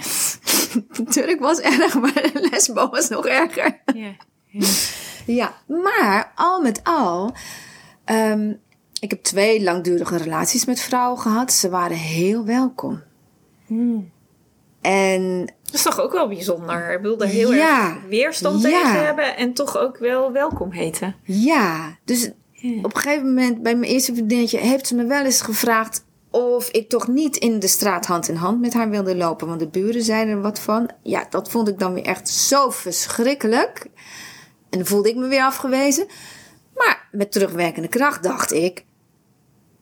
Turk 1.15 1.41
was 1.41 1.61
erg, 1.61 1.95
maar 2.01 2.31
lesbo 2.33 2.89
was 2.91 3.09
nog 3.09 3.27
erger. 3.27 3.81
Ja. 3.95 4.17
ja. 4.47 4.67
Ja, 5.27 5.55
maar 5.67 6.33
al 6.35 6.63
met 6.63 6.81
al, 6.85 7.35
ehm, 8.05 8.53
ik 9.01 9.11
heb 9.11 9.23
twee 9.23 9.63
langdurige 9.63 10.17
relaties 10.17 10.65
met 10.65 10.81
vrouwen 10.81 11.19
gehad. 11.19 11.53
Ze 11.53 11.69
waren 11.69 11.97
heel 11.97 12.45
welkom. 12.45 13.03
En 14.87 15.41
Dat 15.65 15.75
is 15.75 15.83
toch 15.83 16.01
ook 16.01 16.13
wel 16.13 16.29
bijzonder. 16.29 16.93
Ik 16.93 17.03
bedoel, 17.03 17.21
er 17.21 17.27
heel 17.29 17.53
Ja. 17.55 17.89
erg 17.91 17.99
weerstand 18.09 18.63
Ja. 18.63 18.69
tegen 18.69 19.05
hebben 19.05 19.37
en 19.37 19.53
toch 19.53 19.79
ook 19.79 19.99
wel 19.99 20.33
welkom 20.33 20.71
heten. 20.71 21.15
ja, 21.23 21.97
dus 22.05 22.31
Ja. 22.53 22.79
op 22.83 22.95
een 22.95 23.01
gegeven 23.01 23.27
moment 23.27 23.63
bij 23.63 23.77
mijn 23.77 23.93
eerste 23.93 24.13
vriendinnetje 24.15 24.59
heeft 24.59 24.87
ze 24.87 24.95
me 24.95 25.05
wel 25.07 25.25
eens 25.25 25.41
gevraagd 25.43 26.05
of 26.31 26.69
ik 26.71 26.89
toch 26.89 27.09
niet 27.09 27.37
in 27.37 27.59
de 27.59 27.67
straat 27.69 28.07
hand 28.07 28.29
in 28.29 28.35
hand 28.35 28.61
met 28.61 28.75
haar 28.75 28.91
wilde 28.91 29.17
lopen. 29.17 29.47
Want 29.47 29.61
de 29.61 29.69
buren 29.69 30.03
zeiden 30.03 30.35
er 30.35 30.41
wat 30.43 30.59
van. 30.59 30.91
Ja, 31.03 31.27
dat 31.31 31.51
vond 31.51 31.69
ik 31.69 31.79
dan 31.79 31.95
weer 31.95 32.05
echt 32.05 32.29
zo 32.29 32.71
verschrikkelijk. 32.71 33.87
En 34.71 34.79
dan 34.79 34.87
voelde 34.87 35.09
ik 35.09 35.17
me 35.17 35.27
weer 35.29 35.43
afgewezen. 35.43 36.07
Maar 36.75 37.09
met 37.13 37.33
terugwerkende 37.33 37.89
kracht 37.89 38.23
dacht 38.23 38.53
ik. 38.53 38.85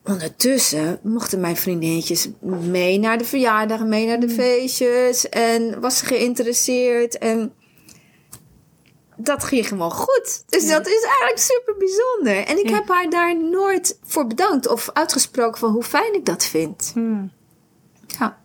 Ondertussen 0.05 0.99
mochten 1.03 1.39
mijn 1.39 1.57
vriendinnetjes 1.57 2.29
mee 2.61 2.99
naar 2.99 3.17
de 3.17 3.25
verjaardagen, 3.25 3.89
mee 3.89 4.07
naar 4.07 4.19
de 4.19 4.29
feestjes. 4.29 5.29
En 5.29 5.79
was 5.79 5.97
ze 5.97 6.05
geïnteresseerd. 6.05 7.17
En 7.17 7.53
dat 9.15 9.43
ging 9.43 9.67
gewoon 9.67 9.91
goed. 9.91 10.43
Dus 10.49 10.67
dat 10.67 10.87
is 10.87 11.03
eigenlijk 11.03 11.39
super 11.39 11.75
bijzonder. 11.77 12.45
En 12.45 12.59
ik 12.59 12.69
heb 12.69 12.87
haar 12.87 13.09
daar 13.09 13.43
nooit 13.43 13.99
voor 14.03 14.27
bedankt 14.27 14.67
of 14.67 14.89
uitgesproken 14.93 15.59
van 15.59 15.71
hoe 15.71 15.83
fijn 15.83 16.13
ik 16.13 16.25
dat 16.25 16.45
vind. 16.45 16.93
Ja. 18.19 18.37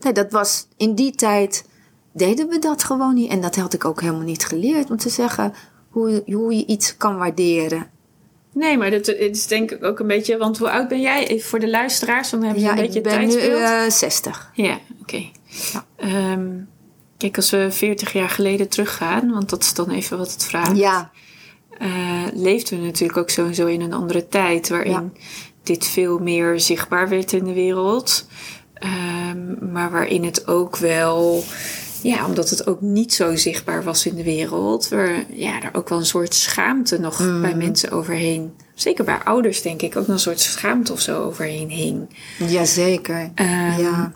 Nee, 0.00 0.12
dat 0.12 0.32
was 0.32 0.66
in 0.76 0.94
die 0.94 1.14
tijd 1.14 1.64
deden 2.12 2.48
we 2.48 2.58
dat 2.58 2.84
gewoon 2.84 3.14
niet. 3.14 3.30
En 3.30 3.40
dat 3.40 3.56
had 3.56 3.72
ik 3.72 3.84
ook 3.84 4.00
helemaal 4.00 4.22
niet 4.22 4.44
geleerd. 4.44 4.90
Om 4.90 4.96
te 4.96 5.08
zeggen 5.08 5.52
hoe, 5.90 6.22
hoe 6.26 6.56
je 6.56 6.66
iets 6.66 6.96
kan 6.96 7.18
waarderen. 7.18 7.90
Nee, 8.58 8.76
maar 8.78 8.90
dat 8.90 9.08
is 9.08 9.46
denk 9.46 9.70
ik 9.70 9.84
ook 9.84 9.98
een 9.98 10.06
beetje... 10.06 10.36
Want 10.36 10.58
hoe 10.58 10.70
oud 10.70 10.88
ben 10.88 11.00
jij? 11.00 11.26
Even 11.26 11.48
voor 11.48 11.58
de 11.58 11.70
luisteraars, 11.70 12.30
dan 12.30 12.42
hebben 12.42 12.60
ze 12.60 12.66
Ja, 12.66 12.72
een 12.72 12.80
beetje 12.80 12.98
ik 12.98 13.02
ben 13.04 13.20
nu 13.20 13.28
tijdsbeeld. 13.28 13.60
eh 13.60 13.90
60. 13.90 14.50
Ja, 14.54 14.78
oké. 15.00 15.24
Ja. 15.72 15.84
Ehm, 15.96 16.48
kijk, 17.16 17.36
als 17.36 17.50
we 17.50 17.66
40 17.70 18.12
jaar 18.12 18.28
geleden 18.28 18.68
teruggaan, 18.68 19.30
want 19.32 19.50
dat 19.50 19.62
is 19.62 19.74
dan 19.74 19.90
even 19.90 20.18
wat 20.18 20.32
het 20.32 20.44
vraagt. 20.44 20.76
Ja, 20.76 21.10
eh, 21.78 21.88
leefden 22.34 22.78
we 22.80 22.84
natuurlijk 22.84 23.18
ook 23.18 23.30
sowieso 23.30 23.66
in 23.66 23.80
een 23.80 23.92
andere 23.92 24.28
tijd 24.28 24.68
waarin 24.68 24.90
Ja. 24.92 25.10
dit 25.62 25.86
veel 25.86 26.18
meer 26.18 26.60
zichtbaar 26.60 27.08
werd 27.08 27.32
in 27.32 27.44
de 27.44 27.52
wereld. 27.52 28.26
Ehm, 28.74 29.72
maar 29.72 29.90
waarin 29.90 30.24
het 30.24 30.46
ook 30.48 30.76
wel, 30.76 31.44
ja, 32.06 32.26
omdat 32.26 32.50
het 32.50 32.66
ook 32.66 32.80
niet 32.80 33.14
zo 33.14 33.36
zichtbaar 33.36 33.82
was 33.84 34.06
in 34.06 34.14
de 34.14 34.22
wereld, 34.22 34.88
waar 34.88 35.24
ja, 35.32 35.62
er 35.62 35.70
ook 35.72 35.88
wel 35.88 35.98
een 35.98 36.06
soort 36.06 36.34
schaamte 36.34 36.98
nog 37.00 37.40
bij 37.40 37.54
mensen 37.54 37.90
overheen. 37.90 38.52
Zeker 38.74 39.04
bij 39.04 39.18
ouders, 39.24 39.62
denk 39.62 39.82
ik, 39.82 39.96
ook 39.96 40.06
nog 40.06 40.16
een 40.16 40.18
soort 40.22 40.40
schaamte 40.40 40.92
of 40.92 41.00
zo 41.00 41.22
overheen 41.22 41.68
hing. 41.70 42.08
jazeker. 42.46 43.30
Ehm, 43.34 43.80
Ja. 43.80 44.12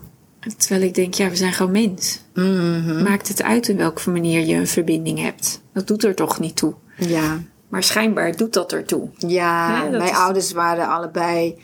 Terwijl 0.57 0.81
ik 0.81 0.93
denk, 0.95 1.13
ja, 1.13 1.29
we 1.29 1.35
zijn 1.35 1.53
gewoon 1.53 1.71
mens. 1.71 2.21
Mhm. 2.33 3.03
Maakt 3.03 3.27
het 3.27 3.43
uit 3.43 3.67
in 3.67 3.77
welke 3.77 4.09
manier 4.09 4.45
je 4.45 4.55
een 4.55 4.67
verbinding 4.67 5.19
hebt? 5.19 5.61
Dat 5.73 5.87
doet 5.87 6.03
er 6.03 6.15
toch 6.15 6.39
niet 6.39 6.55
toe. 6.55 6.73
Ja, 6.97 7.39
Maar 7.69 7.83
schijnbaar 7.83 8.35
doet 8.37 8.53
dat 8.53 8.73
ertoe. 8.73 9.09
Ja, 9.17 9.27
Ja, 9.27 9.81
dat 9.89 9.91
mijn 9.99 10.11
is- 10.11 10.17
ouders 10.17 10.51
waren 10.51 10.87
allebei 10.87 11.55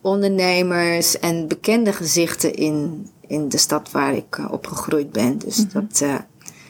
ondernemers 0.00 1.18
en 1.18 1.48
bekende 1.48 1.92
gezichten 1.92 2.54
in, 2.54 3.06
in 3.32 3.48
de 3.48 3.56
stad 3.58 3.90
waar 3.90 4.14
ik 4.14 4.36
eh, 4.38 4.52
opgegroeid 4.52 5.12
ben. 5.12 5.38
Dus 5.38 5.56
Mhm. 5.66 5.68
dat, 5.72 6.00
eh, 6.00 6.14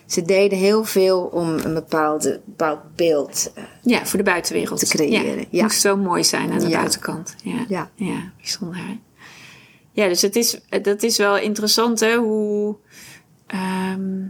ze 0.06 0.22
deden 0.22 0.58
heel 0.58 0.84
veel 0.84 1.20
om 1.20 1.48
een 1.48 1.74
bepaalde, 1.74 2.40
bepaald 2.44 2.80
beeld. 2.96 3.52
eh, 3.54 3.64
Ja, 3.82 4.06
voor 4.06 4.18
de 4.18 4.24
buitenwereld. 4.24 4.78
Te 4.78 4.86
creëren, 4.86 5.38
Ja, 5.38 5.44
ja. 5.50 5.62
Moest 5.62 5.80
zo 5.80 5.96
mooi 5.96 6.24
zijn 6.24 6.52
aan 6.52 6.58
de 6.58 6.68
Ja. 6.68 6.78
buitenkant. 6.78 7.34
Ja. 7.42 7.64
Ja. 7.68 7.90
ja, 7.94 8.32
bijzonder. 8.36 8.76
hè? 8.76 8.98
Ja, 9.92 10.08
dus 10.08 10.22
het 10.22 10.36
is, 10.36 10.60
dat 10.82 11.02
is 11.02 11.16
wel 11.16 11.38
interessant 11.38 12.00
hè, 12.00 12.16
hoe, 12.16 12.76
ehm, 13.46 14.20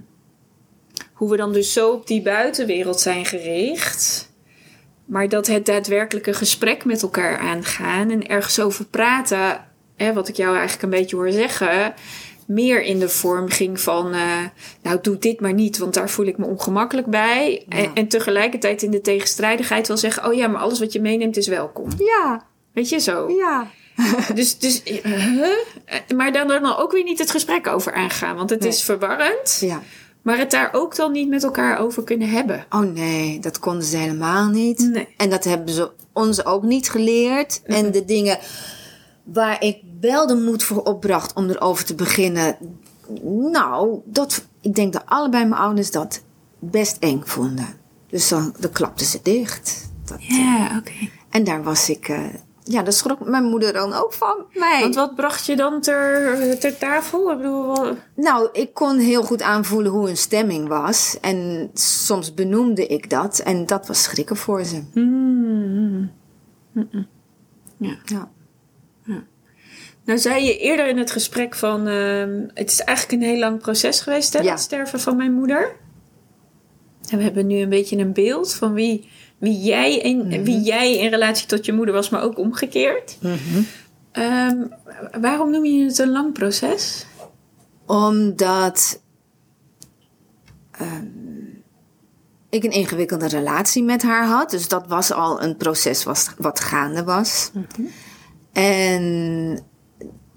hoe 1.12 1.30
we 1.30 1.36
dan 1.36 1.52
dus 1.52 1.72
zo 1.72 1.92
op 1.92 2.06
die 2.06 2.22
buitenwereld 2.22 3.00
zijn 3.00 3.24
gericht. 3.26 4.30
Maar 5.04 5.28
dat 5.28 5.46
het 5.46 5.66
daadwerkelijke 5.66 6.32
gesprek 6.34 6.84
met 6.84 7.02
elkaar 7.02 7.38
aangaan 7.38 8.10
en 8.10 8.26
ergens 8.26 8.60
over 8.60 8.84
praten, 8.84 9.64
hè, 9.96 10.12
wat 10.12 10.28
ik 10.28 10.36
jou 10.36 10.52
eigenlijk 10.52 10.82
een 10.82 11.00
beetje 11.00 11.16
hoor 11.16 11.30
zeggen, 11.30 11.94
meer 12.46 12.82
in 12.82 12.98
de 12.98 13.08
vorm 13.08 13.48
ging 13.48 13.80
van, 13.80 14.12
eh, 14.12 14.38
nou 14.82 14.98
doe 15.02 15.18
dit 15.18 15.40
maar 15.40 15.52
niet, 15.52 15.78
want 15.78 15.94
daar 15.94 16.10
voel 16.10 16.26
ik 16.26 16.38
me 16.38 16.46
ongemakkelijk 16.46 17.06
bij. 17.06 17.64
En, 17.68 17.90
en 17.94 18.08
tegelijkertijd 18.08 18.82
in 18.82 18.90
de 18.90 19.00
tegenstrijdigheid 19.00 19.88
wel 19.88 19.96
zeggen, 19.96 20.26
oh 20.26 20.34
ja, 20.34 20.46
maar 20.46 20.60
alles 20.60 20.78
wat 20.80 20.92
je 20.92 21.00
meeneemt 21.00 21.36
is 21.36 21.46
welkom. 21.46 21.88
Ja, 21.98 22.44
Weet 22.72 22.88
je 22.88 22.98
zo? 23.00 23.28
ja. 23.28 23.70
Dus, 24.34 24.58
dus 24.58 24.82
eh, 24.82 25.04
huh? 25.04 25.48
Maar 26.16 26.32
dan, 26.32 26.48
dan 26.48 26.76
ook 26.76 26.92
weer 26.92 27.04
niet 27.04 27.18
het 27.18 27.30
gesprek 27.30 27.66
over 27.66 27.92
aangaan, 27.94 28.36
want 28.36 28.50
het 28.50 28.60
Nee. 28.60 28.68
is 28.68 28.82
verwarrend. 28.82 29.58
ja. 29.60 29.82
Maar 30.22 30.38
het 30.38 30.50
daar 30.50 30.68
ook 30.72 30.96
dan 30.96 31.12
niet 31.12 31.28
met 31.28 31.44
elkaar 31.44 31.78
over 31.78 32.04
kunnen 32.04 32.28
hebben. 32.28 32.66
Oh 32.70 32.80
nee, 32.80 33.38
dat 33.40 33.58
konden 33.58 33.84
ze 33.84 33.96
helemaal 33.96 34.48
niet. 34.48 34.78
Nee. 34.92 35.08
En 35.16 35.30
dat 35.30 35.44
hebben 35.44 35.74
ze 35.74 35.90
ons 36.12 36.44
ook 36.44 36.62
niet 36.62 36.90
geleerd. 36.90 37.62
En 37.64 37.90
de 37.92 38.04
dingen 38.04 38.38
waar 39.22 39.62
ik 39.62 39.78
wel 40.00 40.26
de 40.26 40.34
moed 40.34 40.62
voor 40.62 40.82
opbracht 40.82 41.32
om 41.34 41.48
erover 41.50 41.84
te 41.84 41.94
beginnen. 41.94 42.56
Nou, 43.50 44.00
dat, 44.04 44.46
ik 44.60 44.74
denk 44.74 44.92
dat 44.92 45.02
allebei 45.06 45.44
mijn 45.44 45.60
ouders 45.60 45.90
dat 45.90 46.22
best 46.58 46.96
eng 46.98 47.22
vonden. 47.24 47.66
Dus 48.08 48.28
dan, 48.28 48.54
dan 48.58 48.70
klapten 48.72 49.06
ze 49.06 49.20
dicht. 49.22 49.90
Dat, 50.04 50.16
Ja, 50.24 50.76
oké. 50.78 50.92
En 51.30 51.44
daar 51.44 51.62
was 51.62 51.88
ik. 51.90 52.08
eh, 52.08 52.24
ja, 52.64 52.82
daar 52.82 52.92
schrok 52.92 53.24
mijn 53.28 53.44
moeder 53.44 53.72
dan 53.72 53.92
ook 53.92 54.12
van 54.12 54.44
mij. 54.52 54.80
Want 54.80 54.94
wat 54.94 55.14
bracht 55.14 55.46
je 55.46 55.56
dan 55.56 55.80
ter, 55.80 56.58
ter 56.58 56.78
tafel? 56.78 57.30
Ik 57.30 57.36
bedoel, 57.36 57.74
wel- 57.74 57.96
Nou, 58.14 58.48
ik 58.52 58.74
kon 58.74 58.98
heel 58.98 59.22
goed 59.22 59.42
aanvoelen 59.42 59.92
hoe 59.92 60.06
hun 60.06 60.16
stemming 60.16 60.68
was. 60.68 61.18
En 61.20 61.70
soms 61.74 62.34
benoemde 62.34 62.86
ik 62.86 63.10
dat. 63.10 63.38
En 63.38 63.66
dat 63.66 63.86
was 63.86 64.02
schrikken 64.02 64.36
voor 64.36 64.64
ze. 64.64 64.82
Hmm. 64.92 66.10
Ja. 67.76 67.96
Ja. 68.04 68.30
Nou 70.04 70.18
zei 70.18 70.44
je 70.44 70.58
eerder 70.58 70.88
in 70.88 70.98
het 70.98 71.10
gesprek 71.10 71.54
van... 71.54 71.86
ehm, 71.86 72.46
het 72.54 72.70
is 72.70 72.80
eigenlijk 72.80 73.22
een 73.22 73.28
heel 73.28 73.38
lang 73.38 73.60
proces 73.60 74.00
geweest, 74.00 74.32
hè? 74.32 74.40
Ja. 74.40 74.50
Het 74.50 74.60
sterven 74.60 75.00
van 75.00 75.16
mijn 75.16 75.32
moeder. 75.32 75.76
En 77.08 77.18
we 77.18 77.24
hebben 77.24 77.46
nu 77.46 77.56
een 77.56 77.68
beetje 77.68 77.96
een 77.96 78.12
beeld 78.12 78.54
van 78.54 78.72
wie, 78.72 79.08
wie, 79.38 79.60
jij 79.60 79.96
in, 79.96 80.44
wie 80.44 80.60
jij 80.60 80.98
in 80.98 81.10
relatie 81.10 81.46
tot 81.46 81.66
je 81.66 81.72
moeder 81.72 81.94
was, 81.94 82.08
maar 82.08 82.22
ook 82.22 82.38
omgekeerd. 82.38 83.18
Ehm, 84.12 84.56
waarom 85.20 85.50
noem 85.50 85.64
je 85.64 85.84
het 85.84 85.98
een 85.98 86.10
lang 86.10 86.32
proces? 86.32 87.06
Omdat 87.86 89.00
ehm, 90.70 91.06
ik 92.50 92.64
een 92.64 92.70
ingewikkelde 92.70 93.28
relatie 93.28 93.82
met 93.82 94.02
haar 94.02 94.26
had. 94.26 94.50
Dus 94.50 94.68
dat 94.68 94.86
was 94.86 95.12
al 95.12 95.42
een 95.42 95.56
proces 95.56 96.04
wat, 96.04 96.34
wat 96.38 96.60
gaande 96.60 97.04
was. 97.04 97.50
En 98.52 99.58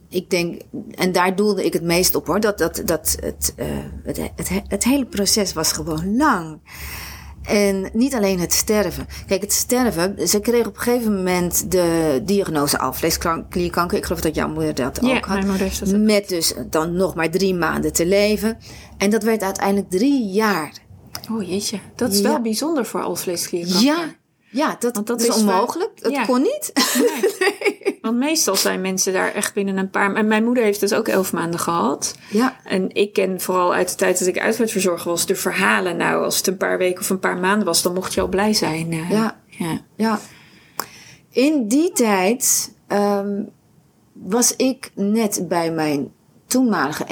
ik 0.09 0.29
denk, 0.29 0.61
en 0.95 1.11
daar 1.11 1.35
doelde 1.35 1.65
ik 1.65 1.73
het 1.73 1.83
meest 1.83 2.15
op 2.15 2.27
hoor, 2.27 2.39
dat, 2.39 2.57
dat, 2.57 2.81
dat 2.85 3.17
het, 3.19 3.53
eh, 3.55 3.65
het, 4.03 4.17
het, 4.35 4.49
het 4.67 4.83
hele 4.83 5.05
proces 5.05 5.53
was 5.53 5.71
gewoon 5.71 6.17
lang. 6.17 6.59
En 7.43 7.89
niet 7.93 8.13
alleen 8.15 8.39
het 8.39 8.53
sterven. 8.53 9.07
Kijk, 9.27 9.41
het 9.41 9.53
sterven, 9.53 10.27
ze 10.27 10.39
kreeg 10.39 10.67
op 10.67 10.75
een 10.75 10.81
gegeven 10.81 11.15
moment 11.15 11.71
de 11.71 12.21
diagnose 12.25 12.79
alvleesklierkanker. 12.79 13.97
Ik 13.97 14.05
geloof 14.05 14.21
dat 14.21 14.35
jouw 14.35 14.47
moeder 14.49 14.75
dat 14.75 14.99
Ja, 15.01 15.15
ook 15.15 15.25
had. 15.25 15.35
mijn 15.35 15.47
moeder 15.47 15.61
heeft 15.67 15.79
dat 15.79 15.93
ook. 15.93 15.99
Met 15.99 16.29
dus 16.29 16.53
dan 16.69 16.93
nog 16.95 17.15
maar 17.15 17.29
drie 17.29 17.53
maanden 17.55 17.93
te 17.93 18.05
leven. 18.05 18.57
En 18.97 19.09
dat 19.09 19.23
werd 19.23 19.41
uiteindelijk 19.41 19.89
drie 19.89 20.27
jaar. 20.29 20.73
Oh 21.31 21.43
jeetje, 21.47 21.79
dat 21.95 22.11
is 22.13 22.19
Ja. 22.19 22.23
wel 22.29 22.41
bijzonder 22.41 22.85
voor 22.85 23.01
alvleesklierkanker. 23.01 23.83
Ja, 23.83 24.15
ja 24.55 24.75
dat, 24.79 25.01
dat 25.07 25.21
is, 25.21 25.35
onmogelijk. 25.35 26.01
Dat 26.01 26.11
Ja. 26.11 26.25
kon 26.25 26.41
niet. 26.41 26.71
Want 28.01 28.17
meestal 28.17 28.55
zijn 28.55 28.81
mensen 28.81 29.13
daar 29.13 29.33
echt 29.33 29.53
binnen 29.53 29.77
een 29.77 29.89
paar... 29.89 30.15
En 30.15 30.27
mijn 30.27 30.43
moeder 30.43 30.63
heeft 30.63 30.81
het 30.81 30.95
ook 30.95 31.07
elf 31.07 31.33
maanden 31.33 31.59
gehad. 31.59 32.15
Ja, 32.29 32.55
En 32.63 32.95
ik 32.95 33.13
ken 33.13 33.41
vooral 33.41 33.73
uit 33.73 33.89
de 33.89 33.95
tijd 33.95 34.19
dat 34.19 34.27
ik 34.27 34.39
uitvaartverzorger 34.39 35.09
was... 35.11 35.25
de 35.25 35.35
verhalen. 35.35 35.97
Nou, 35.97 36.23
als 36.23 36.37
het 36.37 36.47
een 36.47 36.57
paar 36.57 36.77
weken 36.77 37.01
of 37.01 37.09
een 37.09 37.19
paar 37.19 37.37
maanden 37.37 37.65
was... 37.65 37.81
dan 37.81 37.93
mocht 37.93 38.13
je 38.13 38.21
al 38.21 38.27
blij 38.27 38.53
zijn. 38.53 38.91
eh. 38.91 39.09
Ja. 39.11 39.39
ja. 39.47 39.81
ja. 39.95 40.19
In 41.29 41.67
die 41.67 41.91
tijd 41.91 42.73
ehm, 42.87 43.43
was 44.13 44.55
ik 44.55 44.91
net 44.95 45.45
bij 45.47 45.71
mijn 45.71 46.11
toenmalige 46.47 47.05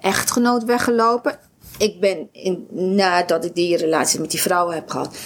echtgenoot 0.00 0.64
weggelopen. 0.64 1.38
Ik 1.78 2.00
ben, 2.00 2.28
in, 2.32 2.66
nadat 2.70 3.44
ik 3.44 3.54
die 3.54 3.76
relatie 3.76 4.20
met 4.20 4.30
die 4.30 4.40
vrouw 4.40 4.68
heb 4.70 4.90
gehad, 4.90 5.16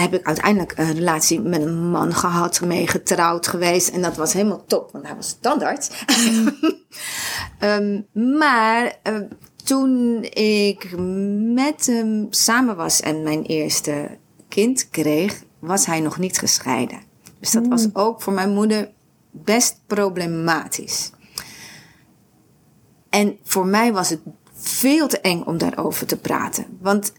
heb 0.00 0.14
ik 0.14 0.26
uiteindelijk 0.26 0.72
een 0.76 0.94
relatie 0.94 1.40
met 1.40 1.62
een 1.62 1.90
man 1.90 2.14
gehad, 2.14 2.60
mee 2.60 2.86
getrouwd 2.86 3.46
geweest. 3.46 3.88
En 3.88 4.02
dat 4.02 4.16
was 4.16 4.32
helemaal 4.32 4.64
top, 4.66 4.92
want 4.92 5.06
hij 5.06 5.16
was 5.16 5.28
standaard. 5.28 5.90
Ehm, 7.58 8.00
maar 8.38 8.98
ehm, 9.02 9.24
toen 9.64 10.22
ik 10.30 10.98
met 11.54 11.86
hem 11.86 12.26
samen 12.30 12.76
was 12.76 13.00
en 13.00 13.22
mijn 13.22 13.42
eerste 13.42 14.18
kind 14.48 14.88
kreeg, 14.90 15.42
was 15.58 15.86
hij 15.86 16.00
nog 16.00 16.18
niet 16.18 16.38
gescheiden. 16.38 17.00
Dus 17.40 17.50
dat 17.50 17.66
was 17.66 17.86
ook 17.92 18.22
voor 18.22 18.32
mijn 18.32 18.50
moeder 18.50 18.90
best 19.30 19.80
problematisch. 19.86 21.10
En 23.08 23.38
voor 23.42 23.66
mij 23.66 23.92
was 23.92 24.10
het 24.10 24.20
veel 24.52 25.08
te 25.08 25.20
eng 25.20 25.42
om 25.42 25.58
daarover 25.58 26.06
te 26.06 26.16
praten. 26.16 26.66
Want 26.80 27.12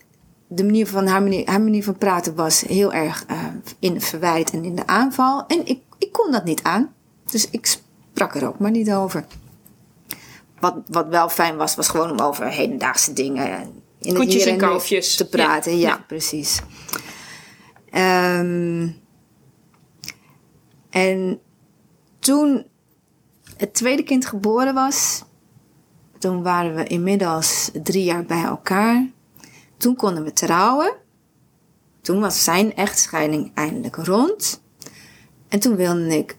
de 0.51 0.63
manier 0.63 0.87
van 0.87 1.07
haar 1.07 1.21
manier, 1.21 1.49
haar 1.49 1.61
manier 1.61 1.83
van 1.83 1.97
praten 1.97 2.35
was 2.35 2.61
heel 2.61 2.93
erg 2.93 3.25
eh, 3.27 3.45
in 3.79 4.01
verwijt 4.01 4.51
en 4.51 4.63
in 4.63 4.75
de 4.75 4.87
aanval. 4.87 5.45
En 5.47 5.65
ik, 5.65 5.79
ik 5.97 6.11
kon 6.11 6.31
dat 6.31 6.43
niet 6.43 6.63
aan. 6.63 6.93
Dus 7.25 7.49
ik 7.49 7.65
sprak 7.65 8.35
er 8.35 8.47
ook 8.47 8.59
maar 8.59 8.71
niet 8.71 8.91
over. 8.91 9.25
Wat, 10.59 10.75
wat 10.87 11.07
wel 11.07 11.29
fijn 11.29 11.57
was, 11.57 11.75
was 11.75 11.87
gewoon 11.87 12.11
om 12.11 12.19
over 12.19 12.47
hedendaagse 12.47 13.13
dingen 13.13 13.73
in 13.99 14.13
Koetjes 14.13 14.45
en 14.45 14.57
kalfjes. 14.57 15.15
te 15.15 15.29
praten. 15.29 15.71
Ja, 15.71 15.77
Ja, 15.77 15.87
ja. 15.87 16.03
precies. 16.07 16.61
Ehm, 17.89 18.87
en 20.89 21.39
toen 22.19 22.65
het 23.57 23.73
tweede 23.73 24.03
kind 24.03 24.25
geboren 24.25 24.73
was, 24.73 25.23
toen 26.17 26.43
waren 26.43 26.75
we 26.75 26.83
inmiddels 26.83 27.69
drie 27.83 28.03
jaar 28.03 28.25
bij 28.25 28.43
elkaar. 28.43 29.07
Toen 29.79 29.95
konden 29.95 30.23
we 30.23 30.33
trouwen. 30.33 30.93
Toen 32.01 32.19
was 32.19 32.43
zijn 32.43 32.75
echtscheiding 32.75 33.51
eindelijk 33.53 33.95
rond. 33.95 34.61
En 35.47 35.59
toen 35.59 35.75
wilde 35.75 36.17
ik 36.17 36.37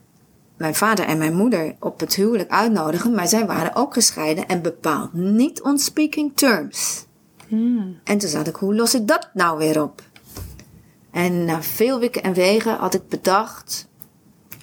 mijn 0.57 0.75
vader 0.75 1.05
en 1.05 1.17
mijn 1.17 1.35
moeder 1.35 1.75
op 1.79 1.99
het 1.99 2.15
huwelijk 2.15 2.49
uitnodigen, 2.49 3.13
maar 3.15 3.27
zij 3.27 3.45
waren 3.45 3.75
ook 3.75 3.93
gescheiden 3.93 4.47
en 4.47 4.61
bepaald 4.61 5.13
niet 5.13 5.61
on 5.61 5.79
speaking 5.79 6.31
terms. 6.35 7.05
En 8.03 8.17
toen 8.17 8.29
zat 8.29 8.47
ik, 8.47 8.55
hoe 8.55 8.75
los 8.75 8.95
ik 8.95 9.07
dat 9.07 9.29
nou 9.33 9.57
weer 9.57 9.81
op? 9.81 10.01
En 11.11 11.45
na 11.45 11.61
veel 11.61 11.99
wikken 11.99 12.23
en 12.23 12.33
wegen 12.33 12.75
had 12.75 12.93
ik 12.93 13.07
bedacht 13.07 13.87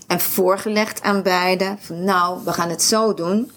en 0.07 0.21
voorgelegd 0.21 1.03
aan 1.03 1.23
beiden: 1.23 1.79
van 1.81 2.05
nou, 2.05 2.45
we 2.45 2.53
gaan 2.53 2.69
het 2.69 2.83
zo 2.83 3.15
doen. 3.15 3.51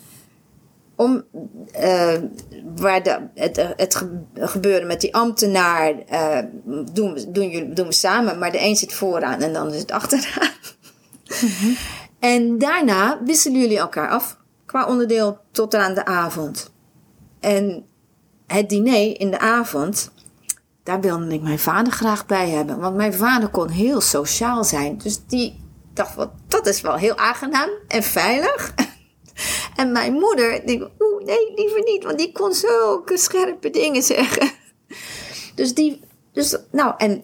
Om 0.96 1.24
eh, 1.72 2.14
waar 2.76 3.04
de, 3.04 3.20
het, 3.36 3.74
het 3.78 3.96
ge- 3.96 4.22
gebeuren 4.34 4.88
met 4.88 5.02
die 5.02 5.16
ambtenaar 5.16 6.00
eh, 6.00 6.38
doen, 6.94 7.14
we, 7.14 7.32
doen, 7.32 7.50
jullie, 7.50 7.74
doen 7.74 7.88
we 7.88 7.94
samen, 7.94 8.40
maar 8.40 8.52
de 8.52 8.62
een 8.62 8.76
zit 8.76 8.94
vooraan 8.94 9.40
en 9.42 9.54
dan 9.54 9.74
is 9.74 9.80
het 9.82 9.92
achteraan. 9.92 10.50
En 12.20 12.58
daarna 12.58 13.20
wisselen 13.26 13.60
jullie 13.60 13.78
elkaar 13.78 14.10
af 14.10 14.38
qua 14.66 14.86
onderdeel 14.88 15.38
tot 15.52 15.76
aan 15.76 15.94
de 15.94 16.06
avond. 16.06 16.72
En 17.40 17.86
het 18.48 18.70
diner 18.70 19.20
in 19.20 19.32
de 19.32 19.40
avond, 19.40 20.12
daar 20.84 21.02
wilde 21.02 21.34
ik 21.34 21.42
mijn 21.42 21.60
vader 21.60 21.94
graag 21.94 22.26
bij 22.26 22.50
hebben. 22.50 22.80
Want 22.80 22.96
mijn 22.96 23.14
vader 23.14 23.50
kon 23.50 23.70
heel 23.70 24.02
sociaal 24.02 24.64
zijn. 24.64 24.98
Dus 24.98 25.20
die 25.28 25.60
dacht, 25.94 26.16
wat, 26.16 26.30
dat 26.48 26.68
is 26.68 26.82
wel 26.82 26.96
heel 26.96 27.18
aangenaam 27.18 27.70
en 27.88 28.04
veilig. 28.04 28.74
En 29.76 29.92
mijn 29.92 30.14
moeder, 30.14 30.66
die, 30.66 30.80
oeh, 30.80 31.24
nee, 31.24 31.54
liever 31.56 31.84
niet, 31.84 32.04
want 32.04 32.18
die 32.18 32.32
kon 32.32 32.54
zulke 32.54 33.18
scherpe 33.18 33.70
dingen 33.70 34.04
zeggen. 34.04 34.52
Dus 35.56 35.74
die, 35.74 36.02
dus, 36.32 36.58
nou, 36.72 36.94
en 36.98 37.24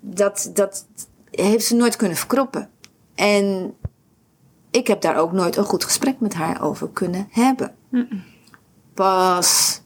dat, 0.00 0.50
dat 0.52 0.86
heeft 1.30 1.64
ze 1.64 1.74
nooit 1.74 1.96
kunnen 1.96 2.16
verkroppen. 2.16 2.70
En 3.14 3.74
ik 4.70 4.86
heb 4.86 5.00
daar 5.00 5.16
ook 5.16 5.32
nooit 5.32 5.56
een 5.56 5.64
goed 5.64 5.84
gesprek 5.84 6.20
met 6.20 6.34
haar 6.34 6.62
over 6.62 6.88
kunnen 6.90 7.28
hebben. 7.30 7.74
Pas 8.94 9.80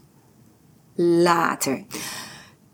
later. 0.95 1.85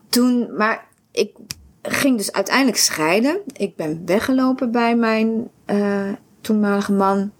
Toen, 0.09 0.57
maar 0.57 0.89
ik 1.11 1.37
ging 1.83 2.17
dus 2.17 2.33
uiteindelijk 2.33 2.77
scheiden. 2.77 3.41
Ik 3.53 3.77
ben 3.77 4.03
weggelopen 4.07 4.71
bij 4.71 4.97
mijn 4.97 5.51
uh, 5.67 6.13
toenmalige 6.41 6.93
man. 6.93 7.33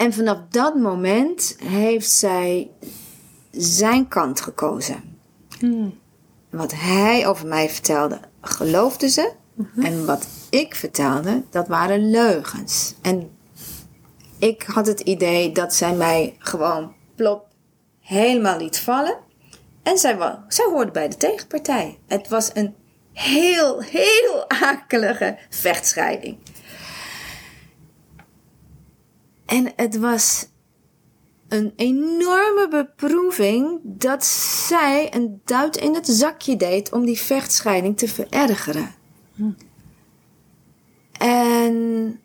En 0.00 0.12
vanaf 0.12 0.38
dat 0.50 0.74
moment 0.74 1.56
heeft 1.64 2.10
zij 2.10 2.70
zijn 3.50 4.08
kant 4.08 4.40
gekozen. 4.40 5.18
Hmm. 5.58 5.98
Wat 6.50 6.72
hij 6.74 7.26
over 7.26 7.46
mij 7.46 7.68
vertelde, 7.70 8.20
geloofde 8.40 9.08
ze. 9.08 9.32
Mhm. 9.54 9.84
En 9.84 10.06
wat 10.06 10.26
ik 10.50 10.74
vertelde, 10.74 11.42
dat 11.50 11.68
waren 11.68 12.10
leugens. 12.10 12.94
En 13.02 13.30
ik 14.38 14.62
had 14.62 14.86
het 14.86 15.00
idee 15.00 15.52
dat 15.52 15.74
zij 15.74 15.94
mij 15.94 16.36
gewoon 16.38 16.94
plop 17.14 17.46
helemaal 18.00 18.58
liet 18.58 18.78
vallen. 18.78 19.16
En 19.82 19.98
zij, 19.98 20.18
zij 20.48 20.64
hoorde 20.64 20.90
bij 20.90 21.08
de 21.08 21.16
tegenpartij. 21.16 21.98
Het 22.06 22.28
was 22.28 22.50
een 22.54 22.74
heel, 23.12 23.80
heel 23.80 24.44
akelige 24.48 25.38
vechtscheiding. 25.50 26.38
En 29.50 29.72
het 29.76 29.98
was 29.98 30.46
een 31.48 31.72
enorme 31.76 32.68
beproeving 32.70 33.80
dat 33.82 34.24
zij 34.24 35.14
een 35.14 35.40
duit 35.44 35.76
in 35.76 35.94
het 35.94 36.06
zakje 36.06 36.56
deed 36.56 36.92
om 36.92 37.04
die 37.04 37.18
vechtscheiding 37.18 37.98
te 37.98 38.08
verergeren. 38.08 38.94
En 41.12 42.20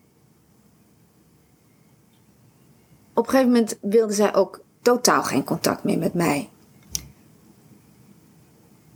op 3.14 3.24
een 3.24 3.30
gegeven 3.30 3.52
moment 3.52 3.78
wilde 3.80 4.12
zij 4.12 4.34
ook 4.34 4.60
totaal 4.82 5.22
geen 5.22 5.44
contact 5.44 5.84
meer 5.84 5.98
met 5.98 6.14
mij. 6.14 6.48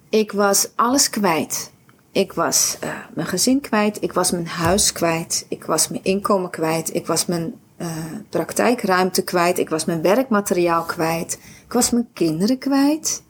Ik 0.08 0.32
was 0.32 0.70
alles 0.74 1.10
kwijt. 1.10 1.72
Ik 2.12 2.32
was 2.32 2.76
uh, 2.84 2.98
mijn 3.14 3.26
gezin 3.26 3.60
kwijt, 3.60 4.02
ik 4.02 4.12
was 4.12 4.30
mijn 4.30 4.46
huis 4.46 4.92
kwijt, 4.92 5.46
ik 5.48 5.64
was 5.64 5.88
mijn 5.88 6.04
inkomen 6.04 6.50
kwijt, 6.50 6.94
ik 6.94 7.06
was 7.06 7.26
mijn 7.26 7.54
uh, 7.80 7.88
praktijkruimte 8.28 9.22
kwijt, 9.22 9.58
ik 9.58 9.68
was 9.68 9.84
mijn 9.84 10.02
werkmateriaal 10.02 10.82
kwijt, 10.82 11.38
ik 11.64 11.72
was 11.72 11.90
mijn 11.90 12.08
kinderen 12.12 12.58
kwijt. 12.58 13.22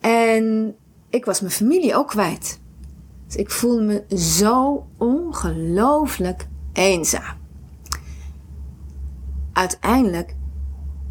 En 0.00 0.74
ik 1.10 1.24
was 1.24 1.40
mijn 1.40 1.52
familie 1.52 1.96
ook 1.96 2.08
kwijt. 2.08 2.60
Dus 3.26 3.36
ik 3.36 3.50
voelde 3.50 3.82
me 3.82 4.16
zo 4.18 4.86
ongelooflijk 4.98 6.46
eenzaam. 6.72 7.38
Uiteindelijk 9.52 10.34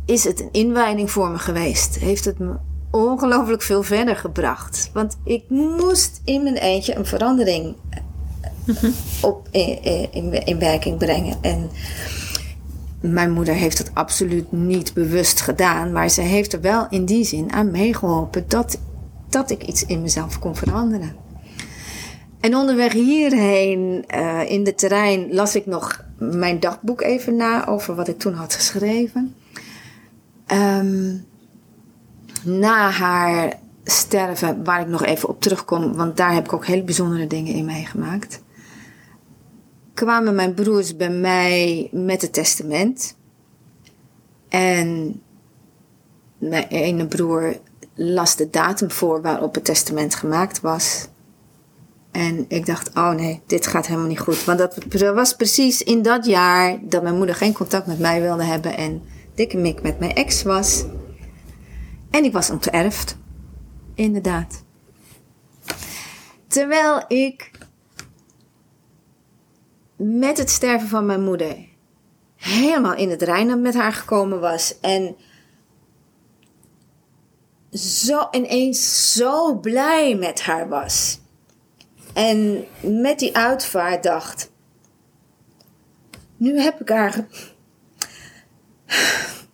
is 0.05 0.23
het 0.23 0.39
een 0.39 0.51
inwijding 0.51 1.11
voor 1.11 1.29
me 1.29 1.37
geweest. 1.37 1.95
Heeft 1.95 2.25
het 2.25 2.39
me 2.39 2.55
ongelooflijk 2.91 3.61
veel 3.61 3.83
verder 3.83 4.15
gebracht. 4.15 4.89
Want 4.93 5.17
ik 5.23 5.43
moest 5.49 6.21
in 6.23 6.43
mijn 6.43 6.57
eentje 6.57 6.95
een 6.95 7.05
verandering 7.05 7.75
op, 9.21 9.47
in, 9.51 10.11
in, 10.11 10.45
in 10.45 10.59
werking 10.59 10.97
brengen. 10.97 11.37
En 11.41 11.69
mijn 13.01 13.31
moeder 13.31 13.53
heeft 13.53 13.77
het 13.77 13.91
absoluut 13.93 14.51
niet 14.51 14.93
bewust 14.93 15.41
gedaan. 15.41 15.91
Maar 15.91 16.09
ze 16.09 16.21
heeft 16.21 16.53
er 16.53 16.61
wel 16.61 16.87
in 16.89 17.05
die 17.05 17.23
zin 17.23 17.51
aan 17.51 17.71
meegeholpen 17.71 18.45
dat, 18.47 18.79
dat 19.29 19.51
ik 19.51 19.63
iets 19.63 19.85
in 19.85 20.01
mezelf 20.01 20.39
kon 20.39 20.55
veranderen. 20.55 21.15
En 22.39 22.55
onderweg 22.55 22.93
hierheen 22.93 24.05
uh, 24.15 24.51
in 24.51 24.63
de 24.63 24.75
terrein 24.75 25.33
las 25.33 25.55
ik 25.55 25.65
nog 25.65 26.03
mijn 26.17 26.59
dagboek 26.59 27.01
even 27.01 27.35
na 27.35 27.67
over 27.67 27.95
wat 27.95 28.07
ik 28.07 28.19
toen 28.19 28.33
had 28.33 28.53
geschreven. 28.53 29.35
Um, 30.53 31.25
na 32.43 32.89
haar 32.89 33.53
sterven, 33.83 34.63
waar 34.63 34.81
ik 34.81 34.87
nog 34.87 35.05
even 35.05 35.29
op 35.29 35.41
terugkom, 35.41 35.93
want 35.93 36.17
daar 36.17 36.33
heb 36.33 36.45
ik 36.45 36.53
ook 36.53 36.65
hele 36.65 36.83
bijzondere 36.83 37.27
dingen 37.27 37.53
in 37.53 37.65
meegemaakt. 37.65 38.41
Kwamen 39.99 40.35
mijn 40.35 40.53
broers 40.53 40.95
bij 40.95 41.09
mij 41.09 41.89
met 41.91 42.21
het 42.21 42.33
testament. 42.33 43.15
En 44.49 45.21
mijn 46.37 46.67
ene 46.67 47.07
broer 47.07 47.59
las 47.95 48.35
de 48.35 48.49
datum 48.49 48.91
voor 48.91 49.21
waarop 49.21 49.55
het 49.55 49.65
testament 49.65 50.15
gemaakt 50.15 50.61
was. 50.61 51.07
En 52.11 52.45
ik 52.47 52.65
dacht, 52.65 52.89
oh 52.93 53.11
nee, 53.11 53.41
dit 53.45 53.67
gaat 53.67 53.87
helemaal 53.87 54.07
niet 54.07 54.19
goed. 54.19 54.43
Want 54.43 54.57
dat 54.57 54.77
was 55.13 55.35
precies 55.35 55.83
in 55.83 56.01
dat 56.01 56.25
jaar 56.25 56.79
dat 56.81 57.03
mijn 57.03 57.17
moeder 57.17 57.35
geen 57.35 57.53
contact 57.53 57.87
met 57.87 57.99
mij 57.99 58.21
wilde 58.21 58.43
hebben 58.43 58.77
en 58.77 59.01
dikke 59.35 59.57
mik 59.57 59.81
met 59.81 59.99
mijn 59.99 60.13
ex 60.13 60.43
was. 60.43 60.85
En 62.09 62.23
ik 62.23 62.33
was 62.33 62.49
onterfd. 62.49 63.17
Inderdaad. 63.95 64.63
Terwijl 66.47 67.03
ik 67.07 67.51
met 69.99 70.37
het 70.37 70.49
sterven 70.49 70.87
van 70.87 71.05
mijn 71.05 71.23
moeder 71.23 71.67
helemaal 72.35 72.95
in 72.95 73.09
het 73.09 73.21
reinen 73.21 73.61
met 73.61 73.73
haar 73.73 73.93
gekomen 73.93 74.39
was. 74.39 74.79
En 74.79 75.15
zo 77.71 78.27
ineens 78.31 79.13
zo 79.13 79.55
blij 79.55 80.15
met 80.15 80.41
haar 80.41 80.69
was. 80.69 81.19
En 82.13 82.65
met 82.81 83.19
die 83.19 83.35
uitvaart 83.35 84.03
dacht: 84.03 84.51
nu 86.37 86.59
heb 86.59 86.81
ik 86.81 86.89
haar. 86.89 87.27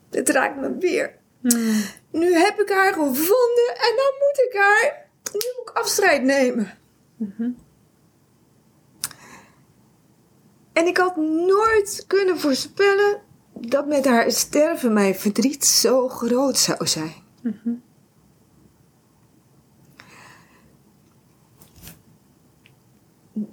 Dit 0.10 0.30
raakt 0.30 0.62
me 0.62 0.78
weer. 0.78 1.18
Hmm. 1.42 1.84
Nu 2.12 2.34
heb 2.34 2.60
ik 2.60 2.70
haar 2.70 2.94
gevonden 2.94 3.68
en 3.68 3.94
dan 3.96 4.14
moet 4.20 4.46
ik 4.50 4.54
haar. 4.54 5.08
Nu 5.34 5.40
moet 5.56 5.70
ik 5.70 5.78
afscheid 5.78 6.24
nemen. 6.24 6.74
Mhm. 7.16 7.50
En 10.76 10.88
ik 10.88 10.98
had 10.98 11.16
nooit 11.18 12.04
kunnen 12.08 12.40
voorspellen 12.40 13.22
dat 13.54 13.88
met 13.88 14.06
haar 14.06 14.32
sterven 14.32 14.94
mijn 14.94 15.16
verdriet 15.16 15.66
zo 15.66 16.10
groot 16.10 16.58
zou 16.58 16.88
zijn. 16.88 17.14
Mhm. 17.42 17.70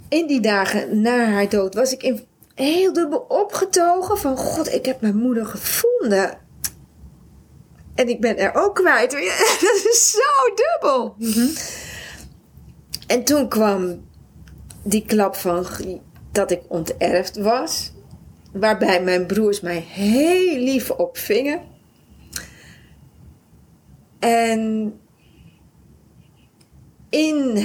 In 0.08 0.26
die 0.26 0.40
dagen 0.40 1.00
na 1.00 1.24
haar 1.24 1.48
dood 1.48 1.74
was 1.74 1.92
ik 1.92 2.02
in 2.02 2.26
heel 2.54 2.92
dubbel 2.92 3.18
opgetogen 3.18 4.18
van 4.18 4.36
God, 4.36 4.72
ik 4.72 4.86
heb 4.86 5.00
mijn 5.00 5.16
moeder 5.16 5.46
gevonden. 5.46 6.38
En 7.94 8.08
ik 8.08 8.20
ben 8.20 8.38
er 8.38 8.54
ook 8.54 8.74
kwijt. 8.74 9.10
Dat 9.60 9.82
is 9.92 10.10
zo 10.10 10.54
dubbel. 10.54 11.14
Mhm. 11.18 11.48
En 13.06 13.24
toen 13.24 13.48
kwam 13.48 14.04
die 14.82 15.04
klap 15.06 15.36
van 15.36 15.64
dat 16.32 16.50
ik 16.50 16.62
onterfd 16.68 17.36
was. 17.36 17.92
Waarbij 18.52 19.02
mijn 19.02 19.26
broers 19.26 19.60
mij 19.60 19.84
heel 19.88 20.58
lief 20.58 20.90
opvingen. 20.90 21.60
En 24.18 24.92
in 27.08 27.56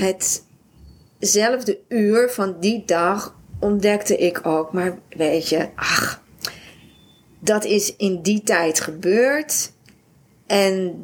hetzelfde 1.19 1.79
uur 1.87 2.29
van 2.29 2.59
die 2.59 2.85
dag 2.85 3.35
ontdekte 3.59 4.17
ik 4.17 4.45
ook, 4.45 4.73
maar 4.73 4.99
weet 5.09 5.49
je, 5.49 5.69
ach, 5.75 6.23
dat 7.39 7.65
is 7.65 7.95
in 7.95 8.21
die 8.21 8.43
tijd 8.43 8.79
gebeurd. 8.79 9.71
En 10.45 11.03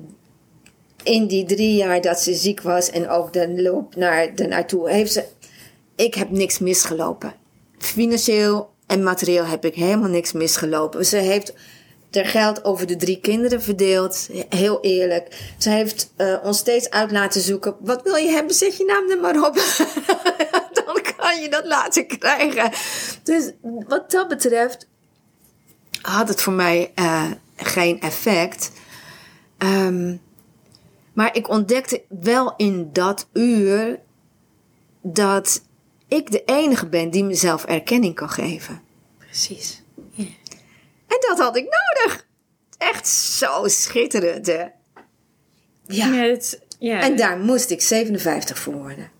in 1.04 1.28
die 1.28 1.45
drie 1.45 1.76
jaar 1.76 2.02
dat 2.02 2.19
ze 2.19 2.34
ziek 2.34 2.62
was 2.62 2.89
en 2.89 3.10
ook 3.10 3.34
de 3.34 3.62
loop 3.62 3.95
naar 3.95 4.36
de 4.36 4.47
naartoe, 4.47 4.89
heeft 4.89 5.12
ze. 5.12 5.26
Ik 5.95 6.13
heb 6.13 6.30
niks 6.30 6.60
misgelopen. 6.60 7.34
Financieel 7.84 8.74
en 8.88 9.04
materieel 9.04 9.46
heb 9.46 9.65
ik 9.65 9.76
helemaal 9.76 10.10
niks 10.10 10.32
misgelopen. 10.32 11.06
Ze 11.06 11.17
heeft 11.17 11.54
er 12.12 12.26
geld 12.26 12.63
over 12.63 12.88
de 12.88 12.96
drie 12.96 13.19
kinderen 13.19 13.62
verdeeld. 13.62 14.30
Heel 14.50 14.82
eerlijk. 14.82 15.54
Ze 15.58 15.69
heeft 15.69 16.13
uh, 16.17 16.38
ons 16.43 16.58
steeds 16.58 16.89
uit 16.89 17.12
laten 17.12 17.41
zoeken. 17.41 17.76
Wat 17.80 18.02
wil 18.04 18.15
je 18.15 18.30
hebben? 18.30 18.56
Zet 18.56 18.78
je 18.78 18.86
naam 18.86 19.10
er 19.10 19.19
maar 19.19 19.48
op. 19.48 19.56
Dan 20.86 21.02
kan 21.17 21.41
je 21.41 21.48
dat 21.50 21.65
laten 21.65 22.08
krijgen. 22.08 22.72
Dus 23.24 23.52
wat 23.62 24.12
dat 24.12 24.28
betreft 24.28 24.88
had 26.02 26.28
het 26.28 26.41
voor 26.41 26.54
mij 26.54 26.91
uh, 26.96 27.32
geen 27.56 28.02
effect. 28.02 28.72
Um, 29.58 30.22
maar 31.13 31.36
ik 31.36 31.50
ontdekte 31.50 32.04
wel 32.22 32.54
in 32.58 32.89
dat 32.93 33.28
uur 33.34 34.00
dat 35.02 35.62
ik 36.08 36.32
de 36.32 36.44
enige 36.46 36.88
ben 36.88 37.10
die 37.10 37.24
mezelf 37.24 37.66
erkenning 37.66 38.16
kan 38.16 38.30
geven. 38.30 38.82
Precies. 39.18 39.82
En 41.08 41.18
dat 41.20 41.39
had 41.39 41.56
ik 41.56 41.63
nodig. 41.63 42.26
Echt 42.78 43.08
zo 43.08 43.68
schitterend, 43.68 44.48
hè? 44.48 44.63
Ja. 45.86 46.08
ja 46.08 46.12
het, 46.12 46.62
Ja. 46.80 47.02
En 47.02 47.16
daar 47.16 47.38
moest 47.38 47.70
ik 47.70 47.82
57 47.82 48.60
voor 48.60 48.74
worden. 48.74 49.12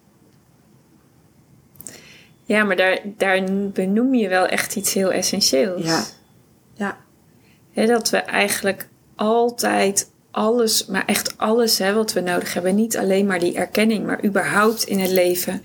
Ja, 2.46 2.64
maar 2.64 2.76
daar, 2.76 3.00
daar 3.06 3.44
benoem 3.72 4.14
je 4.14 4.30
wel 4.30 4.46
echt 4.46 4.76
iets 4.76 4.94
heel 4.94 5.12
essentieels. 5.12 5.84
Ja. 5.84 6.04
Ja. 6.74 6.98
Hè, 7.72 7.86
dat 7.86 8.10
we 8.10 8.18
eigenlijk 8.18 8.88
altijd 9.16 10.10
alles, 10.34 10.86
maar 10.86 11.06
echt 11.06 11.38
alles 11.38 11.78
hè, 11.78 11.94
wat 11.94 12.14
we 12.14 12.20
nodig 12.22 12.54
hebben. 12.54 12.76
Niet 12.76 12.98
alleen 12.98 13.26
maar 13.26 13.40
die 13.40 13.54
erkenning, 13.56 14.06
maar 14.06 14.26
überhaupt 14.26 14.84
in 14.84 15.00
het 15.00 15.12
leven. 15.12 15.62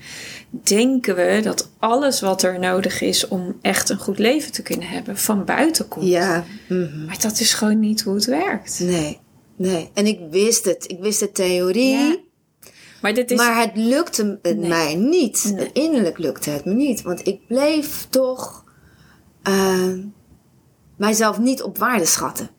Denken 0.49 1.15
we 1.15 1.39
dat 1.43 1.69
alles 1.79 2.21
wat 2.21 2.43
er 2.43 2.59
nodig 2.59 3.01
is 3.01 3.27
om 3.27 3.57
echt 3.61 3.89
een 3.89 3.97
goed 3.97 4.19
leven 4.19 4.51
te 4.51 4.61
kunnen 4.61 4.87
hebben, 4.87 5.17
van 5.17 5.45
buiten 5.45 5.87
komt. 5.87 6.05
Ja. 6.05 6.43
mhm. 6.67 7.05
Maar 7.05 7.17
dat 7.21 7.39
is 7.39 7.53
gewoon 7.53 7.79
niet 7.79 8.01
hoe 8.01 8.15
het 8.15 8.25
werkt. 8.25 8.79
Nee. 8.79 9.19
Nee. 9.55 9.89
En 9.93 10.05
ik 10.05 10.19
wist 10.31 10.65
het. 10.65 10.91
Ik 10.91 10.99
wist 10.99 11.19
de 11.19 11.31
theorie. 11.31 11.97
Ja. 11.97 12.17
Maar 13.01 13.13
dit 13.13 13.31
is. 13.31 13.37
Maar 13.37 13.61
het 13.61 13.71
lukte 13.75 14.39
het 14.41 14.57
Nee. 14.57 14.69
mij 14.69 14.95
niet. 14.95 15.51
Nee. 15.55 15.69
Innerlijk 15.73 16.17
lukte 16.17 16.49
het 16.49 16.65
me 16.65 16.73
niet. 16.73 17.01
Want 17.01 17.27
ik 17.27 17.47
bleef 17.47 18.07
toch 18.09 18.63
eh, 19.43 19.93
mijzelf 20.97 21.39
niet 21.39 21.61
op 21.61 21.77
waarde 21.77 22.05
schatten. 22.05 22.49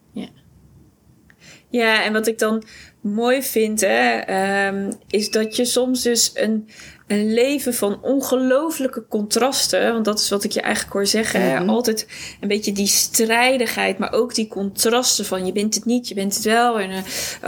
Ja, 1.70 2.04
en 2.04 2.12
wat 2.12 2.26
ik 2.26 2.38
dan 2.38 2.62
mooi 3.00 3.42
vind, 3.42 3.80
hè, 3.80 4.18
ehm, 4.18 4.90
is 5.08 5.30
dat 5.30 5.56
je 5.56 5.64
soms 5.64 6.02
dus 6.02 6.30
een, 6.34 6.68
een 7.06 7.32
leven 7.32 7.74
van 7.74 8.02
ongelooflijke 8.02 9.04
contrasten, 9.08 9.92
want 9.92 10.04
dat 10.04 10.18
is 10.18 10.28
wat 10.30 10.44
ik 10.44 10.50
je 10.52 10.60
eigenlijk 10.60 10.92
hoor 10.94 11.06
zeggen, 11.06 11.40
hè, 11.40 11.60
Mhm. 11.60 11.68
altijd 11.68 12.06
een 12.40 12.48
beetje 12.48 12.72
die 12.72 12.86
strijdigheid, 12.86 13.98
maar 13.98 14.12
ook 14.12 14.34
die 14.34 14.48
contrasten 14.48 15.24
van 15.24 15.46
je 15.46 15.52
bent 15.52 15.74
het 15.74 15.84
niet, 15.84 16.08
je 16.08 16.14
bent 16.14 16.34
het 16.34 16.44
wel. 16.44 16.78
En 16.80 16.90
eh, 16.90 17.02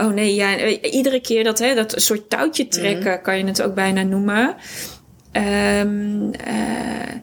oh 0.05 0.13
nee, 0.13 0.35
ja, 0.35 0.57
en, 0.57 0.81
eh, 0.81 0.93
iedere 0.93 1.19
keer 1.21 1.43
dat, 1.43 1.59
hè, 1.59 1.75
dat 1.75 1.93
soort 1.95 2.29
touwtje 2.29 2.67
trekken, 2.67 3.21
kan 3.21 3.37
je 3.37 3.45
het 3.45 3.61
ook 3.61 3.75
bijna 3.75 4.03
noemen. 4.03 4.55
Ehm, 5.31 6.31
eh, 6.31 7.15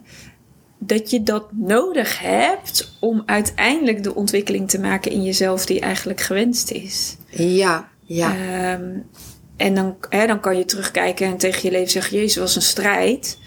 dat 0.83 1.11
je 1.11 1.23
dat 1.23 1.47
nodig 1.53 2.21
hebt 2.21 2.97
om 3.01 3.23
uiteindelijk 3.27 4.03
de 4.03 4.15
ontwikkeling 4.15 4.69
te 4.69 4.81
maken 4.81 5.11
in 5.11 5.23
jezelf 5.23 5.67
die 5.67 5.81
eigenlijk 5.81 6.21
gewenst 6.21 6.71
is. 6.71 7.17
Ja, 7.31 7.89
ja. 8.05 8.35
Ehm, 8.35 8.99
en 9.57 9.75
dan, 9.75 9.97
hè, 10.09 10.27
dan 10.27 10.41
kan 10.41 10.57
je 10.57 10.65
terugkijken 10.65 11.27
en 11.27 11.37
tegen 11.37 11.61
je 11.63 11.71
leven 11.71 11.91
zeggen: 11.91 12.17
Jezus, 12.17 12.37
was 12.37 12.57
een 12.57 12.63
strijd. 12.63 13.39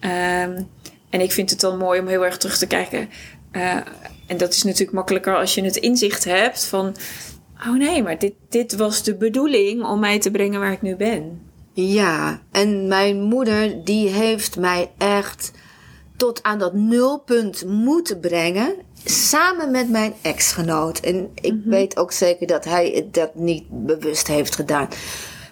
Ehm, 0.00 0.62
en 1.10 1.20
ik 1.20 1.32
vind 1.32 1.50
het 1.50 1.60
dan 1.60 1.78
mooi 1.78 2.00
om 2.00 2.06
heel 2.06 2.24
erg 2.24 2.36
terug 2.36 2.58
te 2.58 2.66
kijken. 2.66 3.08
Eh, 3.50 3.76
en 4.26 4.36
dat 4.36 4.52
is 4.52 4.62
natuurlijk 4.62 4.92
makkelijker 4.92 5.36
als 5.36 5.54
je 5.54 5.64
het 5.64 5.76
inzicht 5.76 6.24
hebt 6.24 6.64
van: 6.64 6.96
Oh 7.66 7.76
nee, 7.76 8.02
maar 8.02 8.18
dit, 8.18 8.34
dit 8.48 8.76
was 8.76 9.02
de 9.02 9.14
bedoeling 9.14 9.84
om 9.84 10.00
mij 10.00 10.18
te 10.18 10.30
brengen 10.30 10.60
waar 10.60 10.72
ik 10.72 10.82
nu 10.82 10.96
ben. 10.96 11.40
Ja, 11.72 12.42
en 12.52 12.88
mijn 12.88 13.22
moeder 13.22 13.84
die 13.84 14.08
heeft 14.08 14.56
mij 14.56 14.90
echt 14.98 15.52
tot 16.16 16.42
aan 16.42 16.58
dat 16.58 16.72
nulpunt 16.74 17.64
moeten 17.64 18.20
brengen. 18.20 18.74
Samen 19.04 19.70
met 19.70 19.88
mijn 19.90 20.14
ex-genoot. 20.22 21.00
En 21.00 21.30
ik 21.34 21.54
weet 21.64 21.96
ook 21.96 22.12
zeker 22.12 22.46
dat 22.46 22.64
hij 22.64 23.08
dat 23.10 23.34
niet 23.34 23.64
bewust 23.68 24.26
heeft 24.26 24.54
gedaan. 24.54 24.88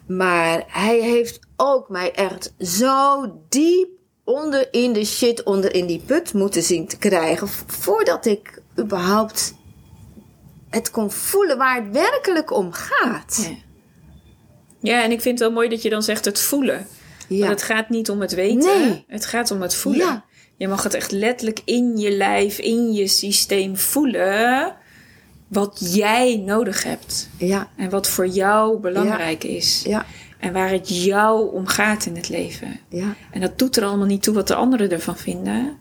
Maar 0.06 0.64
hij 0.66 1.00
heeft 1.00 1.38
ook 1.56 1.88
mij 1.88 2.12
echt 2.12 2.54
zo 2.58 3.24
diep 3.48 3.88
onder 4.24 4.68
in 4.72 4.92
de 4.92 5.04
shit, 5.04 5.42
onder 5.42 5.74
in 5.74 5.86
die 5.86 6.02
put 6.06 6.32
moeten 6.32 6.62
zien 6.62 6.86
te 6.86 6.98
krijgen. 6.98 7.48
Voordat 7.66 8.26
ik 8.26 8.60
überhaupt 8.78 9.54
het 10.70 10.90
kon 10.90 11.10
voelen 11.10 11.58
waar 11.58 11.74
het 11.82 11.92
werkelijk 11.92 12.50
om 12.50 12.72
gaat. 12.72 13.48
Ja. 13.48 13.56
Ja, 14.78 15.02
en 15.02 15.10
ik 15.10 15.20
vind 15.20 15.38
het 15.38 15.48
wel 15.48 15.56
mooi 15.56 15.68
dat 15.68 15.82
je 15.82 15.90
dan 15.90 16.02
zegt 16.02 16.24
het 16.24 16.40
voelen. 16.40 16.86
Ja. 17.28 17.38
Want 17.38 17.50
het 17.50 17.62
gaat 17.62 17.88
niet 17.88 18.10
om 18.10 18.20
het 18.20 18.34
weten, 18.34 18.80
Nee. 18.80 19.04
het 19.06 19.26
gaat 19.26 19.50
om 19.50 19.62
het 19.62 19.74
voelen. 19.74 20.06
Ja. 20.06 20.24
Je 20.56 20.68
mag 20.68 20.82
het 20.82 20.94
echt 20.94 21.10
letterlijk 21.12 21.60
in 21.64 21.96
je 21.96 22.10
lijf, 22.10 22.58
in 22.58 22.92
je 22.92 23.06
systeem 23.06 23.76
voelen 23.76 24.74
wat 25.48 25.78
jij 25.94 26.36
nodig 26.36 26.82
hebt. 26.82 27.28
Ja, 27.38 27.68
En 27.76 27.90
wat 27.90 28.08
voor 28.08 28.26
jou 28.26 28.78
belangrijk 28.78 29.44
is. 29.44 29.82
ja, 29.86 30.06
En 30.38 30.52
waar 30.52 30.70
het 30.70 31.04
jou 31.04 31.52
om 31.54 31.66
gaat 31.66 32.06
in 32.06 32.16
het 32.16 32.28
leven. 32.28 32.80
ja. 32.88 33.14
En 33.30 33.40
dat 33.40 33.58
doet 33.58 33.76
er 33.76 33.84
allemaal 33.84 34.06
niet 34.06 34.22
toe 34.22 34.34
wat 34.34 34.48
de 34.48 34.54
anderen 34.54 34.90
ervan 34.90 35.16
vinden. 35.16 35.78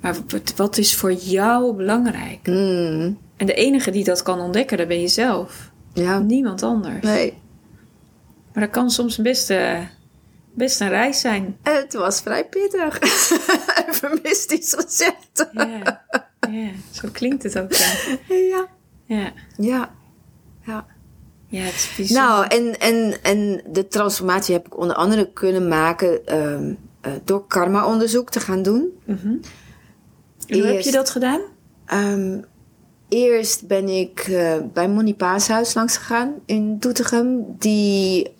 Maar 0.00 0.16
wat, 0.56 0.78
is 0.78 0.94
voor 0.94 1.12
jou 1.12 1.74
belangrijk? 1.74 2.46
Mm, 2.46 3.18
En 3.36 3.46
de 3.46 3.54
enige 3.54 3.90
die 3.90 4.04
dat 4.04 4.22
kan 4.22 4.40
ontdekken, 4.40 4.78
dat 4.78 4.88
ben 4.88 5.00
je 5.00 5.08
zelf. 5.08 5.70
ja. 5.94 6.18
Niemand 6.18 6.62
anders. 6.62 7.04
Nee, 7.04 7.32
Maar 8.52 8.62
dat 8.62 8.72
kan 8.72 8.90
soms 8.90 9.16
best, 9.16 9.50
eh, 9.50 9.78
best 10.54 10.80
een 10.80 10.88
reis 10.88 11.20
zijn. 11.20 11.56
het 11.62 11.94
was 11.94 12.20
vrij 12.20 12.44
pittig. 12.44 12.98
Even 13.88 14.18
mystisch 14.22 14.74
gezegd. 14.78 15.48
Ja, 15.52 16.04
ja 16.50 16.70
zo 16.90 17.08
klinkt 17.12 17.42
het 17.42 17.58
ook. 17.58 17.72
Ja, 17.72 17.94
Ja, 18.28 18.68
ja. 19.04 19.32
ja. 19.56 19.90
ja. 20.66 20.86
ja 21.46 21.62
het 21.62 21.90
is. 21.96 22.10
Nou, 22.10 22.46
en, 22.46 22.78
en, 22.80 23.22
en 23.22 23.62
de 23.66 23.88
transformatie 23.88 24.54
heb 24.54 24.66
ik 24.66 24.78
onder 24.78 24.96
andere 24.96 25.32
kunnen 25.32 25.68
maken 25.68 26.26
ehm, 26.26 26.74
eh, 27.00 27.12
door 27.24 27.46
karma-onderzoek 27.46 28.30
te 28.30 28.40
gaan 28.40 28.62
doen. 28.62 28.88
En 30.46 30.58
hoe 30.58 30.66
heb 30.66 30.80
je 30.80 30.90
dat 30.90 31.10
gedaan? 31.10 31.40
Ehm, 31.86 32.40
eerst 33.08 33.66
ben 33.66 33.88
ik 33.88 34.20
eh, 34.20 34.56
bij 34.72 34.88
Monique 34.88 35.18
Paashuis 35.18 35.74
langs 35.74 35.96
gegaan 35.96 36.34
in 36.46 36.78
Doetinchem. 36.78 37.44
Die 37.58 38.38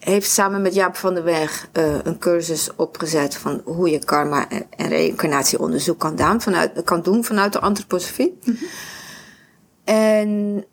heeft 0.00 0.30
samen 0.30 0.62
met 0.62 0.74
Jaap 0.74 0.96
van 0.96 1.14
der 1.14 1.24
Weg 1.24 1.68
eh, 1.72 1.98
een 2.02 2.18
cursus 2.18 2.74
opgezet 2.76 3.36
van 3.36 3.60
hoe 3.64 3.90
je 3.90 4.04
karma 4.04 4.48
en, 4.48 4.66
en 4.76 4.88
reïncarnatieonderzoek 4.88 5.98
kan, 5.98 6.16
doen 6.16 6.40
vanuit, 6.40 6.82
kan 6.84 7.02
doen 7.02 7.24
vanuit 7.24 7.52
de 7.52 7.60
antroposofie. 7.60 8.38
En 9.84 10.64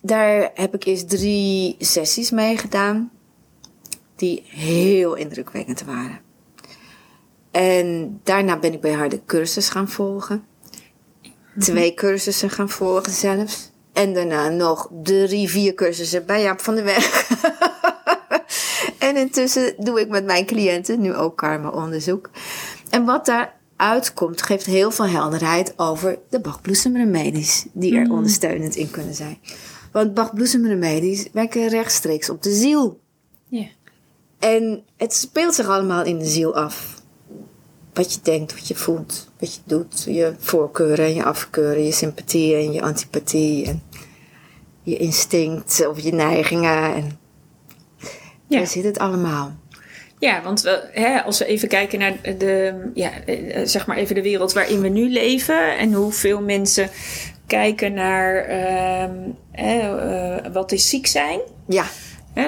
daar 0.00 0.50
heb 0.54 0.74
ik 0.74 0.84
eerst 0.84 1.08
drie 1.08 1.76
sessies 1.78 2.30
mee 2.30 2.58
gedaan, 2.58 3.10
die 4.16 4.42
heel 4.46 5.14
indrukwekkend 5.14 5.84
waren. 5.84 6.20
En 7.50 8.20
daarna 8.22 8.58
ben 8.58 8.72
ik 8.72 8.80
bij 8.80 8.92
haar 8.92 9.08
de 9.08 9.20
cursus 9.26 9.68
gaan 9.68 9.88
volgen. 9.88 10.44
Twee 11.58 11.94
cursussen 11.94 12.50
gaan 12.50 12.70
volgen 12.70 13.12
zelfs. 13.12 13.70
En 13.92 14.14
daarna 14.14 14.48
nog 14.48 14.90
drie, 15.02 15.48
vier 15.48 15.74
cursussen 15.74 16.26
bij 16.26 16.42
Jaap 16.42 16.60
van 16.60 16.74
der 16.74 16.84
Weg. 16.84 17.30
en 19.12 19.20
intussen 19.20 19.74
doe 19.78 20.00
ik 20.00 20.08
met 20.08 20.24
mijn 20.24 20.46
cliënten 20.46 21.00
nu 21.00 21.14
ook 21.14 21.36
karma-onderzoek. 21.36 22.30
En 22.90 23.04
wat 23.04 23.26
daaruit 23.26 24.14
komt, 24.14 24.42
geeft 24.42 24.66
heel 24.66 24.90
veel 24.90 25.06
helderheid 25.06 25.72
over 25.76 26.18
de 26.28 26.40
bachbloesemremedies 26.40 27.66
die 27.72 27.96
er 27.96 28.10
ondersteunend 28.10 28.76
in 28.76 28.90
kunnen 28.90 29.14
zijn. 29.14 29.38
Want 29.92 30.14
bachbloesemremedies 30.14 31.28
werken 31.32 31.68
rechtstreeks 31.68 32.30
op 32.30 32.42
de 32.42 32.52
ziel. 32.52 33.00
Ja. 33.48 33.66
En 34.38 34.84
het 34.96 35.14
speelt 35.14 35.54
zich 35.54 35.66
allemaal 35.66 36.04
in 36.04 36.18
de 36.18 36.26
ziel 36.26 36.54
af. 36.54 37.00
Wat 37.92 38.14
je 38.14 38.20
denkt, 38.22 38.54
wat 38.54 38.68
je 38.68 38.74
voelt, 38.74 39.28
wat 39.38 39.54
je 39.54 39.60
doet. 39.64 40.02
Je 40.02 40.34
voorkeuren 40.38 41.04
en 41.04 41.14
je 41.14 41.24
afkeuren, 41.24 41.84
je 41.84 41.92
sympathie 41.92 42.54
en 42.54 42.72
je 42.72 42.82
antipathie. 42.82 43.66
En 43.66 43.82
je 44.82 44.96
instinct 44.96 45.86
of 45.86 46.00
je 46.00 46.12
neigingen. 46.12 46.94
En 46.94 47.18
Ja. 48.52 48.58
daar 48.58 48.66
zit 48.66 48.84
het 48.84 48.98
allemaal. 48.98 49.52
Ja, 50.18 50.42
want 50.42 50.60
we, 50.60 50.88
hè, 50.92 51.22
als 51.22 51.38
we 51.38 51.44
even 51.44 51.68
kijken 51.68 51.98
naar 51.98 52.16
de, 52.38 52.74
ja, 52.94 53.10
eh, 53.24 53.60
zeg 53.64 53.86
maar 53.86 53.96
even 53.96 54.14
de 54.14 54.22
wereld 54.22 54.52
waarin 54.52 54.80
we 54.80 54.88
nu 54.88 55.10
leven 55.10 55.78
en 55.78 55.92
hoeveel 55.92 56.40
mensen 56.40 56.90
kijken 57.46 57.92
naar 57.94 58.34
ehm, 58.44 59.16
hè, 59.52 59.78
eh, 59.78 60.52
wat 60.52 60.72
is 60.72 60.88
ziek 60.88 61.06
zijn. 61.06 61.40
Ja, 61.68 61.86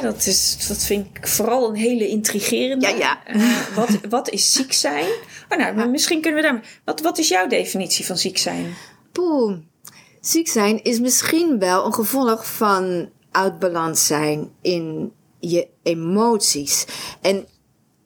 dat, 0.00 0.26
is, 0.26 0.66
dat 0.68 0.84
vind 0.84 1.06
ik 1.12 1.28
vooral 1.28 1.68
een 1.68 1.76
hele 1.76 2.08
intrigerende. 2.08 2.86
Ja, 2.86 2.96
ja. 2.96 3.24
Eh, 3.24 3.74
wat, 3.74 3.88
wat 4.08 4.30
is 4.30 4.52
ziek 4.52 4.72
zijn? 4.72 5.06
Oh, 5.48 5.58
nou, 5.58 5.88
misschien 5.88 6.20
kunnen 6.20 6.42
we 6.42 6.48
daar. 6.48 6.60
Wat, 6.84 7.00
wat 7.00 7.18
is 7.18 7.28
jouw 7.28 7.46
definitie 7.46 8.06
van 8.06 8.16
ziek 8.16 8.38
zijn? 8.38 8.74
poeh. 9.12 9.56
Ziek 10.20 10.48
zijn 10.48 10.82
is 10.82 11.00
misschien 11.00 11.58
wel 11.58 11.86
een 11.86 11.94
gevolg 11.94 12.46
van 12.46 13.10
uit 13.30 13.58
balans 13.58 14.06
zijn 14.06 14.50
in 14.62 15.12
je 15.50 15.68
emoties. 15.82 16.84
En 17.20 17.46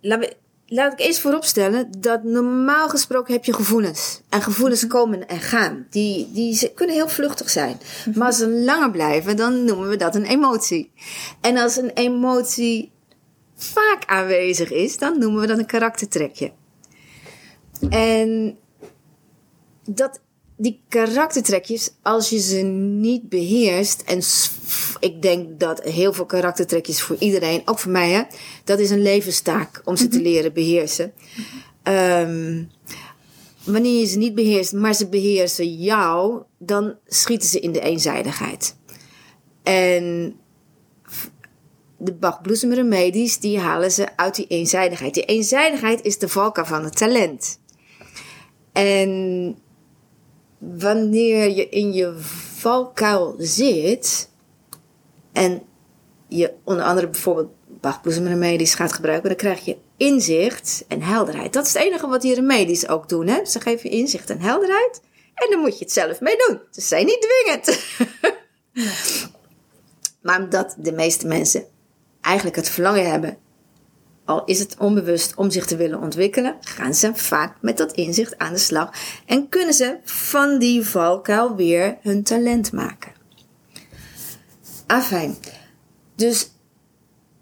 laat, 0.01 0.19
me, 0.19 0.37
laat 0.67 0.93
ik 0.93 1.01
eerst 1.01 1.19
vooropstellen 1.19 1.91
dat 1.99 2.23
normaal 2.23 2.89
gesproken 2.89 3.33
heb 3.33 3.45
je 3.45 3.53
gevoelens. 3.53 4.21
En 4.29 4.43
gevoelens 4.43 4.87
komen 4.87 5.29
en 5.29 5.41
gaan. 5.41 5.87
Die, 5.91 6.31
die 6.33 6.73
kunnen 6.75 6.95
heel 6.95 7.09
vluchtig 7.09 7.51
zijn. 7.51 7.81
Maar 8.15 8.27
als 8.27 8.37
ze 8.37 8.49
langer 8.49 8.91
blijven, 8.91 9.37
dan 9.37 9.65
noemen 9.65 9.89
we 9.89 9.97
dat 9.97 10.15
een 10.15 10.27
emotie. 10.27 10.93
En 11.41 11.57
als 11.57 11.77
een 11.77 11.91
emotie 11.91 12.93
vaak 13.57 14.03
aanwezig 14.07 14.71
is, 14.71 14.99
dan 14.99 15.19
noemen 15.19 15.41
we 15.41 15.47
dat 15.47 15.59
een 15.59 15.67
karaktertrekje. 15.67 16.53
En 17.89 18.59
dat 19.85 20.21
die 20.57 20.81
karaktertrekjes, 20.89 21.91
als 22.03 22.29
je 22.29 22.39
ze 22.39 22.57
niet 22.57 23.29
beheerst, 23.29 24.03
en 24.07 24.23
ik 25.01 25.23
denk 25.23 25.61
dat 25.61 25.83
heel 25.83 26.13
veel 26.13 26.27
karaktertrekjes 26.27 27.03
voor 27.03 27.17
iedereen, 27.19 27.63
ook 27.65 27.79
voor 27.79 27.91
mij, 27.91 28.11
hè, 28.11 28.23
dat 28.65 28.79
is 28.79 28.91
een 28.91 29.03
levenstaak 29.03 29.83
om 29.85 29.97
ze 29.97 30.09
te 30.09 30.17
mhm. 30.17 30.27
leren 30.27 30.53
beheersen. 30.53 31.13
Um, 31.83 32.71
wanneer 33.65 33.99
je 34.01 34.07
ze 34.07 34.19
niet 34.19 34.35
beheerst, 34.35 34.73
maar 34.73 34.95
ze 34.95 35.09
beheersen 35.09 35.75
jou, 35.75 36.43
dan 36.59 36.95
schieten 37.07 37.49
ze 37.49 37.61
in 37.61 37.73
de 37.73 37.81
eenzijdigheid. 37.81 38.77
En 39.63 40.37
de 41.97 42.15
Bach-bloesemremedies, 42.15 43.39
die 43.39 43.59
halen 43.59 43.93
ze 43.93 44.17
uit 44.17 44.35
die 44.35 44.47
eenzijdigheid. 44.47 45.15
Die 45.15 45.25
eenzijdigheid 45.25 46.03
is 46.03 46.19
de 46.19 46.29
valkuil 46.29 46.67
van 46.67 46.85
het 46.85 46.97
talent. 46.97 47.61
En 48.73 49.57
wanneer 50.59 51.51
je 51.51 51.69
in 51.69 51.93
je 51.93 52.15
valkuil 52.55 53.35
zit 53.39 54.31
en 55.39 55.63
je 56.29 56.53
onder 56.65 56.85
andere 56.85 57.09
bijvoorbeeld 57.09 57.51
Bach-bloesemremedies 57.67 58.75
gaat 58.75 58.93
gebruiken, 58.93 59.29
dan 59.29 59.39
krijg 59.39 59.65
je 59.65 59.77
inzicht 59.97 60.85
en 60.89 61.03
helderheid. 61.03 61.53
Dat 61.53 61.67
is 61.67 61.73
het 61.73 61.83
enige 61.83 62.07
wat 62.07 62.23
die 62.23 62.35
remedies 62.35 62.89
ook 62.89 63.09
doen. 63.09 63.27
Hè? 63.27 63.45
Ze 63.45 63.61
geven 63.61 63.91
je 63.91 63.97
inzicht 63.97 64.31
en 64.31 64.41
helderheid 64.41 65.01
en 65.35 65.51
dan 65.51 65.61
moet 65.61 65.79
je 65.79 65.85
het 65.85 65.93
zelf 65.93 66.21
mee 66.21 66.37
doen. 66.47 66.61
Ze 66.71 66.81
zijn 66.81 67.07
niet 67.07 67.27
dwingend. 67.29 67.81
maar 70.23 70.43
omdat 70.43 70.75
de 70.79 70.93
meeste 70.93 71.27
mensen 71.27 71.65
eigenlijk 72.21 72.57
het 72.57 72.69
verlangen 72.69 73.11
hebben, 73.11 73.39
al 74.25 74.45
is 74.45 74.59
het 74.59 74.77
onbewust 74.79 75.35
om 75.35 75.51
zich 75.51 75.67
te 75.67 75.77
willen 75.77 76.01
ontwikkelen, 76.01 76.57
gaan 76.61 76.95
ze 76.95 77.15
vaak 77.15 77.57
met 77.61 77.77
dat 77.77 77.93
inzicht 77.93 78.39
aan 78.39 78.53
de 78.53 78.59
slag 78.59 78.91
en 79.27 79.49
kunnen 79.49 79.75
ze 79.75 79.99
van 80.05 80.59
die 80.59 80.87
valkuil 80.87 81.57
weer 81.57 81.99
hun 82.03 82.23
talent 82.23 82.73
maken. 82.73 83.18
Afijn. 84.89 85.37
Dus 86.15 86.51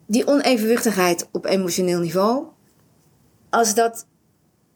die 0.07 0.27
onevenwichtigheid 0.27 1.29
op 1.33 1.45
emotioneel 1.45 2.01
niveau, 2.01 2.45
als 3.51 3.75
dat 3.75 4.07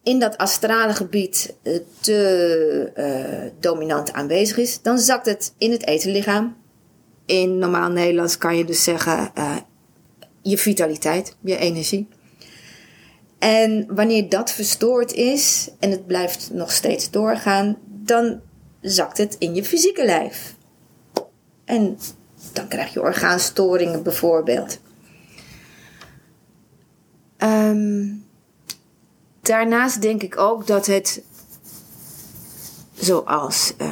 in 0.03 0.19
dat 0.19 0.37
astrale 0.37 0.95
gebied 0.95 1.57
eh, 1.63 1.79
te 2.01 2.93
uh, 2.97 3.51
dominant 3.61 4.13
aanwezig 4.13 4.57
is, 4.57 4.83
dan 4.83 4.99
zakt 4.99 5.27
het 5.27 5.55
in 5.59 5.71
het 5.71 5.87
etenlichaam. 5.87 6.57
In 7.27 7.59
normaal 7.59 7.91
Nederlands 7.91 8.39
kan 8.39 8.57
je 8.57 8.65
dus 8.65 8.85
zeggen 8.85 9.31
uh, 9.39 9.57
je 10.43 10.59
vitaliteit, 10.59 11.37
je 11.41 11.57
energie. 11.57 12.09
En 13.39 13.87
wanneer 13.95 14.29
dat 14.29 14.53
verstoord 14.53 15.13
is 15.13 15.71
en 15.79 15.91
het 15.91 16.07
blijft 16.07 16.51
nog 16.53 16.73
steeds 16.73 17.11
doorgaan, 17.11 17.77
dan 17.87 18.41
zakt 18.81 19.19
het 19.19 19.37
in 19.39 19.55
je 19.55 19.65
fysieke 19.65 20.05
lijf. 20.05 20.55
En 21.65 21.99
dan 22.53 22.69
krijg 22.69 22.93
je 22.93 23.01
orgaanstoringen 23.01 24.03
bijvoorbeeld. 24.03 24.81
Um, 27.39 28.25
daarnaast 29.41 30.03
denk 30.03 30.23
ik 30.23 30.39
ook 30.39 30.67
dat 30.67 30.87
het, 30.87 31.23
zoals 32.95 33.75
uh, 33.79 33.89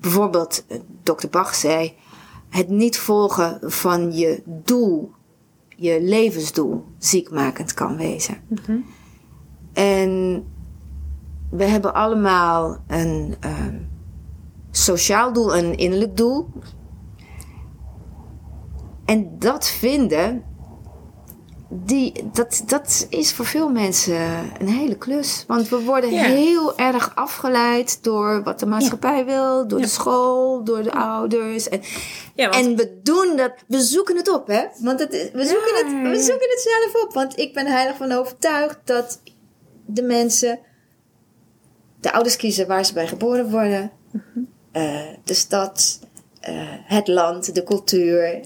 bijvoorbeeld 0.00 0.64
uh, 0.68 0.78
dokter 1.02 1.28
Bach 1.28 1.54
zei, 1.54 1.94
het 2.48 2.68
niet 2.68 2.98
volgen 2.98 3.58
van 3.62 4.12
je 4.12 4.42
doel, 4.44 5.12
je 5.76 6.02
levensdoel, 6.02 6.84
ziekmakend 6.98 7.74
kan 7.74 7.96
wezen. 7.96 8.36
Mm 8.48 8.84
En 9.72 10.44
we 11.50 11.64
hebben 11.64 11.94
allemaal 11.94 12.76
een 12.86 13.34
uh, 13.44 13.66
sociaal 14.70 15.32
doel, 15.32 15.56
een 15.56 15.76
innerlijk 15.76 16.16
doel. 16.16 16.48
En 19.12 19.38
dat 19.38 19.68
vinden 19.68 20.44
die, 21.68 22.12
dat, 22.32 22.62
dat 22.66 23.06
is 23.08 23.32
voor 23.32 23.44
veel 23.44 23.68
mensen 23.68 24.20
een 24.58 24.68
hele 24.68 24.98
klus. 24.98 25.44
Want 25.46 25.68
we 25.68 25.80
worden 25.80 26.10
heel 26.10 26.78
erg 26.78 27.14
afgeleid 27.14 28.04
door 28.04 28.42
wat 28.42 28.58
de 28.58 28.66
maatschappij 28.66 29.24
wil, 29.24 29.68
door 29.68 29.80
de 29.80 29.86
school, 29.86 30.64
door 30.64 30.82
de 30.82 30.92
ouders. 30.92 31.68
En, 31.68 31.80
en 32.34 32.76
we 32.76 33.00
doen 33.02 33.36
dat, 33.36 33.52
we 33.66 33.80
zoeken 33.80 34.16
het 34.16 34.28
op, 34.28 34.46
hè? 34.46 34.64
Want 34.78 34.98
het, 34.98 35.10
we, 35.10 35.44
zoeken 35.46 35.74
het, 35.76 36.10
we 36.10 36.22
zoeken 36.22 36.50
het 36.50 36.60
zelf 36.60 37.04
op. 37.04 37.12
Want 37.12 37.38
ik 37.38 37.54
ben 37.54 37.66
heilig 37.66 37.96
van 37.96 38.12
overtuigd 38.12 38.78
dat 38.84 39.20
de 39.86 40.02
mensen, 40.02 40.58
de 42.00 42.12
ouders 42.12 42.36
kiezen 42.36 42.66
waar 42.66 42.84
ze 42.84 42.92
bij 42.92 43.06
geboren 43.06 43.50
worden, 43.50 43.92
mhm. 44.10 44.44
eh, 44.72 45.06
de 45.24 45.34
stad, 45.34 46.00
uh, 46.48 46.62
het 46.68 47.08
land, 47.08 47.54
de 47.54 47.62
cultuur 47.62 48.40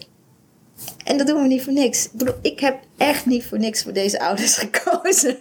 en 1.06 1.16
dat 1.16 1.26
doen 1.26 1.42
we 1.42 1.48
niet 1.48 1.62
voor 1.62 1.72
niks. 1.72 2.04
Ik 2.04 2.10
bedoel, 2.12 2.34
ik 2.42 2.60
heb 2.60 2.78
echt 2.96 3.26
niet 3.26 3.44
voor 3.44 3.58
niks 3.58 3.82
voor 3.82 3.92
deze 3.92 4.20
ouders 4.20 4.56
gekozen. 4.66 5.38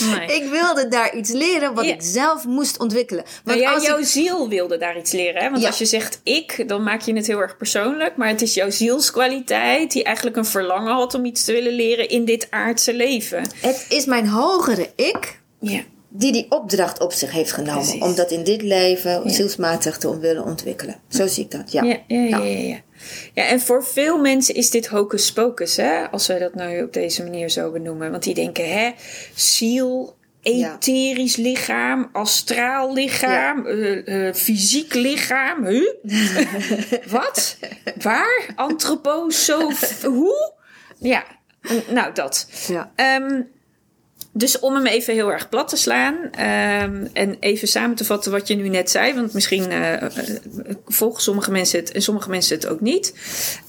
Nee. 0.00 0.42
ik 0.42 0.50
wilde 0.50 0.88
daar 0.88 1.16
iets 1.16 1.30
leren 1.30 1.74
wat 1.74 1.84
ik 1.84 2.02
zelf 2.02 2.44
moest 2.44 2.78
ontwikkelen. 2.78 3.24
Want 3.44 3.60
nou 3.60 3.80
ja, 3.80 3.86
jouw 3.86 4.02
ziel 4.02 4.48
wilde 4.48 4.78
daar 4.78 4.98
iets 4.98 5.12
leren. 5.12 5.42
Hè? 5.42 5.50
Want 5.50 5.66
als 5.66 5.78
je 5.78 5.84
zegt 5.84 6.20
ik, 6.22 6.68
dan 6.68 6.82
maak 6.82 7.00
je 7.00 7.14
het 7.14 7.26
heel 7.26 7.40
erg 7.40 7.56
persoonlijk. 7.56 8.16
Maar 8.16 8.28
het 8.28 8.42
is 8.42 8.54
jouw 8.54 8.70
zielskwaliteit 8.70 9.92
die 9.92 10.04
eigenlijk 10.04 10.36
een 10.36 10.44
verlangen 10.44 10.92
had 10.92 11.14
om 11.14 11.24
iets 11.24 11.44
te 11.44 11.52
willen 11.52 11.72
leren 11.72 12.08
in 12.08 12.24
dit 12.24 12.46
aardse 12.50 12.94
leven. 12.94 13.42
Het 13.60 13.86
is 13.88 14.04
mijn 14.04 14.28
hogere 14.28 14.90
ik. 14.96 15.40
Ja 15.60 15.82
die 16.14 16.32
die 16.32 16.46
opdracht 16.48 17.00
op 17.00 17.12
zich 17.12 17.30
heeft 17.30 17.52
genomen. 17.52 18.02
Om 18.02 18.14
dat 18.14 18.30
in 18.30 18.44
dit 18.44 18.62
leven 18.62 19.30
zielsmatig 19.30 19.98
te 19.98 20.18
willen 20.18 20.44
ontwikkelen. 20.44 20.96
Zo 21.08 21.26
zie 21.26 21.44
ik 21.44 21.50
dat, 21.50 21.72
ja. 21.72 21.82
Ja, 21.82 21.98
ja, 22.06 22.44
ja. 22.44 22.80
Ja, 23.34 23.44
en 23.44 23.60
voor 23.60 23.84
veel 23.84 24.18
mensen 24.18 24.54
is 24.54 24.70
dit 24.70 24.86
hocus 24.86 25.32
pocus, 25.32 25.76
hè? 25.76 26.10
Als 26.10 26.26
wij 26.26 26.38
dat 26.38 26.54
nou 26.54 26.82
op 26.82 26.92
deze 26.92 27.22
manier 27.22 27.50
zo 27.50 27.70
benoemen. 27.70 28.10
Want 28.10 28.22
die 28.22 28.34
denken, 28.34 28.68
hè, 28.68 28.90
ziel, 29.34 30.16
etherisch 30.42 31.36
lichaam, 31.36 32.08
astraal 32.12 32.92
lichaam, 32.92 33.66
uh, 33.66 34.06
uh, 34.06 34.34
fysiek 34.34 34.94
lichaam. 34.94 35.66
Huh? 35.66 35.92
Wat? 37.18 37.58
Waar? 38.02 38.46
Antroposof? 38.54 40.02
Hoe? 40.02 40.52
Ja, 40.98 41.24
nou 41.88 42.14
dat. 42.14 42.48
Ja. 42.68 42.92
Um, 43.20 43.50
dus 44.32 44.58
om 44.58 44.74
hem 44.74 44.86
even 44.86 45.14
heel 45.14 45.32
erg 45.32 45.48
plat 45.48 45.68
te 45.68 45.76
slaan 45.76 46.14
um, 46.14 47.08
en 47.12 47.36
even 47.40 47.68
samen 47.68 47.96
te 47.96 48.04
vatten 48.04 48.32
wat 48.32 48.48
je 48.48 48.54
nu 48.54 48.68
net 48.68 48.90
zei, 48.90 49.14
want 49.14 49.32
misschien 49.32 49.70
uh, 49.70 50.02
volgen 50.86 51.22
sommige 51.22 51.50
mensen 51.50 51.80
het 51.80 51.92
en 51.92 52.02
sommige 52.02 52.30
mensen 52.30 52.56
het 52.56 52.66
ook 52.66 52.80
niet. 52.80 53.14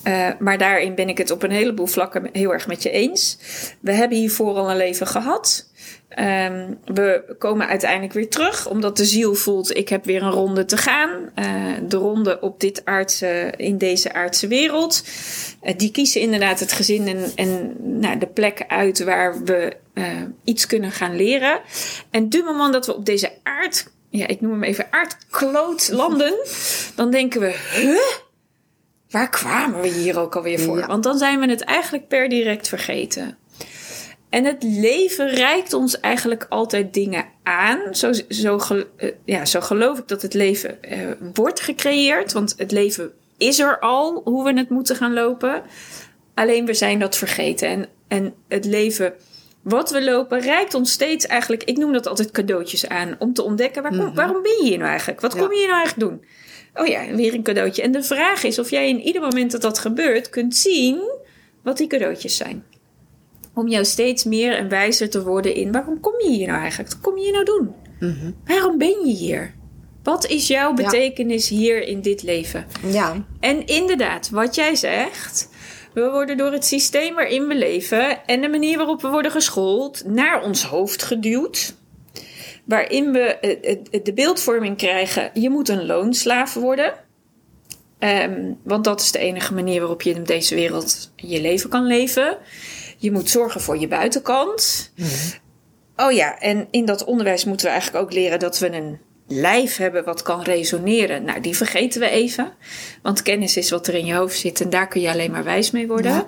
Uh, 0.07 0.29
maar 0.39 0.57
daarin 0.57 0.95
ben 0.95 1.09
ik 1.09 1.17
het 1.17 1.31
op 1.31 1.43
een 1.43 1.51
heleboel 1.51 1.85
vlakken 1.85 2.29
heel 2.31 2.53
erg 2.53 2.67
met 2.67 2.83
je 2.83 2.89
eens. 2.89 3.37
We 3.79 3.91
hebben 3.91 4.17
hiervoor 4.17 4.55
al 4.55 4.69
een 4.69 4.77
leven 4.77 5.07
gehad. 5.07 5.71
Um, 6.19 6.79
we 6.85 7.35
komen 7.37 7.67
uiteindelijk 7.67 8.13
weer 8.13 8.29
terug, 8.29 8.67
omdat 8.67 8.97
de 8.97 9.05
ziel 9.05 9.35
voelt: 9.35 9.77
ik 9.77 9.89
heb 9.89 10.05
weer 10.05 10.23
een 10.23 10.31
ronde 10.31 10.65
te 10.65 10.77
gaan. 10.77 11.09
Uh, 11.39 11.73
de 11.87 11.97
ronde 11.97 12.39
op 12.39 12.59
dit 12.59 12.85
aardse, 12.85 13.53
in 13.57 13.77
deze 13.77 14.13
aardse 14.13 14.47
wereld. 14.47 15.03
Uh, 15.63 15.73
die 15.77 15.91
kiezen 15.91 16.21
inderdaad 16.21 16.59
het 16.59 16.71
gezin 16.71 17.07
en, 17.07 17.31
en 17.35 17.75
nou, 17.99 18.17
de 18.17 18.27
plek 18.27 18.65
uit 18.67 19.03
waar 19.03 19.43
we 19.43 19.77
uh, 19.93 20.05
iets 20.43 20.65
kunnen 20.65 20.91
gaan 20.91 21.15
leren. 21.15 21.61
En 22.09 22.29
du 22.29 22.43
moment 22.43 22.73
dat 22.73 22.85
we 22.85 22.95
op 22.95 23.05
deze 23.05 23.31
aard, 23.43 23.91
ja, 24.09 24.27
ik 24.27 24.41
noem 24.41 24.51
hem 24.51 24.63
even 24.63 24.87
aardkloot 24.89 25.89
landen, 25.91 26.33
dan 26.95 27.11
denken 27.11 27.41
we: 27.41 27.55
huh? 27.73 28.21
Waar 29.09 29.29
kwamen 29.29 29.81
we 29.81 29.87
hier 29.87 30.19
ook 30.19 30.35
alweer 30.35 30.59
voor? 30.59 30.87
Want 30.87 31.03
dan 31.03 31.17
zijn 31.17 31.39
we 31.39 31.49
het 31.49 31.61
eigenlijk 31.61 32.07
per 32.07 32.29
direct 32.29 32.67
vergeten. 32.67 33.37
En 34.33 34.45
het 34.45 34.63
leven 34.63 35.29
reikt 35.29 35.73
ons 35.73 35.99
eigenlijk 35.99 36.45
altijd 36.49 36.93
dingen 36.93 37.25
aan. 37.43 37.95
Zo, 37.95 38.11
zo, 38.29 38.59
uh, 38.97 39.11
ja, 39.25 39.45
zo 39.45 39.61
geloof 39.61 39.99
ik 39.99 40.07
dat 40.07 40.21
het 40.21 40.33
leven 40.33 40.77
uh, 40.91 40.97
wordt 41.33 41.59
gecreëerd. 41.59 42.31
Want 42.31 42.53
het 42.57 42.71
leven 42.71 43.11
is 43.37 43.59
er 43.59 43.79
al, 43.79 44.21
hoe 44.23 44.43
we 44.43 44.53
het 44.53 44.69
moeten 44.69 44.95
gaan 44.95 45.13
lopen. 45.13 45.63
Alleen 46.33 46.65
we 46.65 46.73
zijn 46.73 46.99
dat 46.99 47.15
vergeten. 47.15 47.67
En, 47.67 47.87
en 48.07 48.33
het 48.47 48.65
leven 48.65 49.13
wat 49.61 49.91
we 49.91 50.03
lopen 50.03 50.39
reikt 50.39 50.73
ons 50.73 50.91
steeds 50.91 51.27
eigenlijk, 51.27 51.63
ik 51.63 51.77
noem 51.77 51.93
dat 51.93 52.07
altijd 52.07 52.31
cadeautjes 52.31 52.87
aan. 52.87 53.15
Om 53.19 53.33
te 53.33 53.43
ontdekken, 53.43 53.81
waar 53.81 53.91
kom, 53.91 54.05
mhm. 54.05 54.15
waarom 54.15 54.41
ben 54.41 54.57
je 54.57 54.63
hier 54.63 54.77
nou 54.77 54.89
eigenlijk? 54.89 55.21
Wat 55.21 55.35
kom 55.35 55.51
je 55.51 55.57
hier 55.57 55.67
nou 55.67 55.81
eigenlijk 55.81 56.09
doen? 56.09 56.25
Oh 56.75 56.87
ja, 56.87 57.15
weer 57.15 57.33
een 57.33 57.43
cadeautje. 57.43 57.81
En 57.81 57.91
de 57.91 58.03
vraag 58.03 58.43
is 58.43 58.59
of 58.59 58.69
jij 58.69 58.89
in 58.89 59.01
ieder 59.01 59.21
moment 59.21 59.51
dat 59.51 59.61
dat 59.61 59.79
gebeurt 59.79 60.29
kunt 60.29 60.55
zien 60.55 61.01
wat 61.63 61.77
die 61.77 61.87
cadeautjes 61.87 62.37
zijn 62.37 62.63
om 63.53 63.67
jou 63.67 63.85
steeds 63.85 64.23
meer 64.23 64.57
en 64.57 64.69
wijzer 64.69 65.09
te 65.09 65.23
worden 65.23 65.55
in 65.55 65.71
waarom 65.71 65.99
kom 65.99 66.13
je 66.21 66.29
hier 66.29 66.47
nou 66.47 66.59
eigenlijk? 66.59 66.91
Wat 66.93 67.01
kom 67.01 67.17
je 67.17 67.23
hier 67.23 67.33
nou 67.33 67.45
doen? 67.45 67.75
Mhm. 67.99 68.31
Waarom 68.45 68.77
ben 68.77 69.05
je 69.05 69.13
hier? 69.13 69.53
Wat 70.03 70.27
is 70.27 70.47
jouw 70.47 70.73
betekenis 70.73 71.49
hier 71.49 71.87
in 71.87 72.01
dit 72.01 72.23
leven? 72.23 72.65
Ja. 72.85 73.25
En 73.39 73.65
inderdaad, 73.65 74.29
wat 74.29 74.55
jij 74.55 74.75
zegt, 74.75 75.49
we 75.93 76.09
worden 76.09 76.37
door 76.37 76.51
het 76.51 76.65
systeem 76.65 77.15
waarin 77.15 77.47
we 77.47 77.55
leven 77.55 78.25
en 78.25 78.41
de 78.41 78.49
manier 78.49 78.77
waarop 78.77 79.01
we 79.01 79.07
worden 79.07 79.31
geschoold 79.31 80.03
naar 80.05 80.43
ons 80.43 80.63
hoofd 80.63 81.03
geduwd. 81.03 81.75
waarin 82.65 83.11
we 83.11 83.37
de 84.03 84.13
beeldvorming 84.13 84.77
krijgen: 84.77 85.31
je 85.33 85.49
moet 85.49 85.69
een 85.69 85.85
loonslaaf 85.85 86.53
worden. 86.53 86.93
Ehm, 87.99 88.51
want 88.63 88.83
dat 88.83 89.01
is 89.01 89.11
de 89.11 89.19
enige 89.19 89.53
manier 89.53 89.79
waarop 89.79 90.01
je 90.01 90.13
in 90.13 90.23
deze 90.23 90.55
wereld 90.55 91.11
je 91.15 91.41
leven 91.41 91.69
kan 91.69 91.85
leven. 91.85 92.37
Je 93.03 93.11
moet 93.11 93.29
zorgen 93.29 93.61
voor 93.61 93.77
je 93.77 93.87
buitenkant. 93.87 94.91
Oh 95.95 96.11
ja, 96.11 96.39
en 96.39 96.67
in 96.71 96.85
dat 96.85 97.03
onderwijs 97.03 97.45
moeten 97.45 97.65
we 97.65 97.71
eigenlijk 97.71 98.03
ook 98.03 98.13
leren 98.13 98.39
dat 98.39 98.59
we 98.59 98.71
een 98.71 98.99
lijf 99.27 99.77
hebben 99.77 100.03
wat 100.03 100.21
kan 100.21 100.41
resoneren. 100.41 101.23
Nou, 101.23 101.39
die 101.41 101.55
vergeten 101.55 101.99
we 101.99 102.09
even. 102.09 102.53
Want 103.01 103.21
kennis 103.21 103.57
is 103.57 103.69
wat 103.69 103.87
er 103.87 103.93
in 103.93 104.05
je 104.05 104.13
hoofd 104.13 104.37
zit 104.37 104.61
en 104.61 104.69
daar 104.69 104.87
kun 104.87 105.01
je 105.01 105.11
alleen 105.11 105.31
maar 105.31 105.43
wijs 105.43 105.71
mee 105.71 105.87
worden. 105.87 106.11
Ja. 106.11 106.27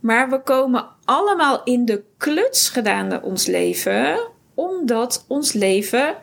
Maar 0.00 0.30
we 0.30 0.42
komen 0.42 0.86
allemaal 1.04 1.60
in 1.64 1.84
de 1.84 2.02
kluts 2.16 2.68
gedaan 2.68 3.22
ons 3.22 3.46
leven, 3.46 4.18
omdat 4.54 5.24
ons 5.28 5.52
leven 5.52 6.16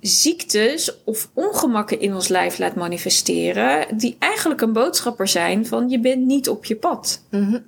ziektes 0.00 1.04
of 1.04 1.30
ongemakken 1.32 2.00
in 2.00 2.14
ons 2.14 2.28
lijf 2.28 2.58
laat 2.58 2.74
manifesteren, 2.74 3.96
die 3.96 4.16
eigenlijk 4.18 4.60
een 4.60 4.72
boodschapper 4.72 5.28
zijn 5.28 5.66
van 5.66 5.88
je 5.88 6.00
bent 6.00 6.26
niet 6.26 6.48
op 6.48 6.64
je 6.64 6.76
pad. 6.76 7.22
Mhm. 7.30 7.58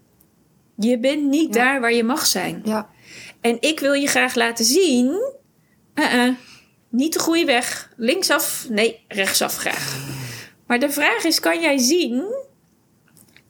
Je 0.79 0.99
bent 0.99 1.23
niet 1.23 1.55
Ja. 1.55 1.65
daar 1.65 1.81
waar 1.81 1.93
je 1.93 2.05
mag 2.05 2.27
zijn. 2.27 2.61
Ja. 2.65 2.89
En 3.41 3.57
ik 3.61 3.81
wil 3.81 3.93
je 3.93 4.07
graag 4.07 4.35
laten 4.35 4.65
zien. 4.65 5.35
uh-uh, 5.95 6.35
niet 6.89 7.13
de 7.13 7.19
goede 7.19 7.45
weg. 7.45 7.93
Linksaf, 7.97 8.67
nee, 8.69 9.05
rechtsaf 9.09 9.57
graag. 9.57 9.97
Maar 10.67 10.79
de 10.79 10.91
vraag 10.91 11.25
is: 11.25 11.41
kan 11.41 11.61
jij 11.61 11.79
zien 11.79 12.25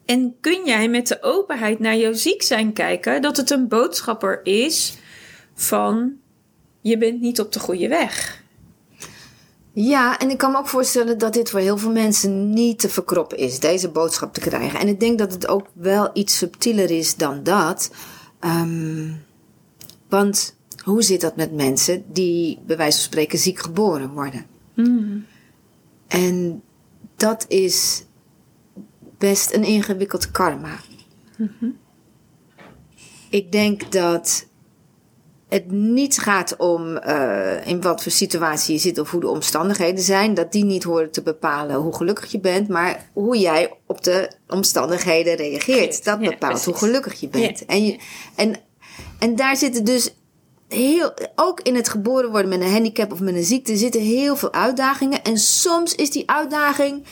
en 0.05 0.35
kun 0.41 0.65
jij 0.65 0.89
met 0.89 1.07
de 1.07 1.21
openheid 1.21 1.79
naar 1.79 1.95
jouw 1.95 2.13
ziek 2.13 2.41
zijn 2.41 2.73
kijken 2.73 3.21
dat 3.21 3.37
het 3.37 3.49
een 3.49 3.67
boodschapper 3.67 4.39
is 4.45 4.97
van 5.53 6.13
je 6.81 6.97
bent 6.97 7.21
niet 7.21 7.39
op 7.39 7.51
de 7.53 7.59
goede 7.59 7.87
weg? 7.87 8.43
Ja, 9.79 10.19
en 10.19 10.29
ik 10.29 10.37
kan 10.37 10.51
me 10.51 10.57
ook 10.57 10.67
voorstellen 10.67 11.17
dat 11.17 11.33
dit 11.33 11.49
voor 11.49 11.59
heel 11.59 11.77
veel 11.77 11.91
mensen 11.91 12.49
niet 12.49 12.79
te 12.79 12.89
verkroppen 12.89 13.37
is, 13.37 13.59
deze 13.59 13.89
boodschap 13.89 14.33
te 14.33 14.39
krijgen. 14.39 14.79
En 14.79 14.87
ik 14.87 14.99
denk 14.99 15.17
dat 15.17 15.33
het 15.33 15.47
ook 15.47 15.67
wel 15.73 16.09
iets 16.13 16.37
subtieler 16.37 16.91
is 16.91 17.15
dan 17.15 17.43
dat. 17.43 17.91
Ehm, 18.39 19.11
want 20.09 20.55
hoe 20.83 21.01
zit 21.01 21.21
dat 21.21 21.35
met 21.35 21.51
mensen 21.51 22.03
die 22.13 22.59
bij 22.65 22.77
wijze 22.77 22.97
van 22.97 23.05
spreken 23.05 23.39
ziek 23.39 23.59
geboren 23.59 24.09
worden? 24.09 24.45
En 26.07 26.61
dat 27.15 27.45
is 27.47 28.05
best 29.17 29.53
een 29.53 29.63
ingewikkeld 29.63 30.31
karma. 30.31 30.79
Ik 33.29 33.51
denk 33.51 33.91
dat 33.91 34.47
het 35.47 35.71
niet 35.71 36.19
gaat 36.19 36.55
om 36.57 36.97
eh, 36.97 37.67
in 37.67 37.81
wat 37.81 38.03
voor 38.03 38.11
situatie 38.11 38.73
je 38.73 38.79
zit 38.79 38.99
of 38.99 39.11
hoe 39.11 39.19
de 39.19 39.29
omstandigheden 39.29 40.03
zijn. 40.03 40.33
Dat 40.33 40.51
die 40.51 40.65
niet 40.65 40.83
horen 40.83 41.11
te 41.11 41.21
bepalen 41.21 41.75
hoe 41.75 41.95
gelukkig 41.95 42.31
je 42.31 42.39
bent, 42.39 42.67
maar 42.67 43.09
hoe 43.13 43.37
jij 43.37 43.73
op 43.85 44.03
de 44.03 44.31
omstandigheden 44.47 45.35
reageert. 45.35 46.03
Dat 46.03 46.17
Ja, 46.21 46.29
bepaalt 46.29 46.65
hoe 46.65 46.73
gelukkig 46.73 47.19
je 47.19 47.27
bent. 47.27 47.59
Ja. 47.59 47.65
En, 47.65 47.85
je, 47.85 47.99
en, 48.35 48.55
en 49.19 49.35
daar 49.35 49.57
zitten 49.57 49.85
dus 49.85 50.13
heel, 50.67 51.13
ook 51.35 51.61
in 51.61 51.75
het 51.75 51.89
geboren 51.89 52.31
worden 52.31 52.49
met 52.49 52.61
een 52.61 52.71
handicap 52.71 53.11
of 53.11 53.19
met 53.19 53.35
een 53.35 53.43
ziekte 53.43 53.77
zitten 53.77 54.01
heel 54.01 54.35
veel 54.35 54.53
uitdagingen. 54.53 55.23
En 55.23 55.37
soms 55.37 55.95
is 55.95 56.11
die 56.11 56.29
uitdaging 56.29 57.05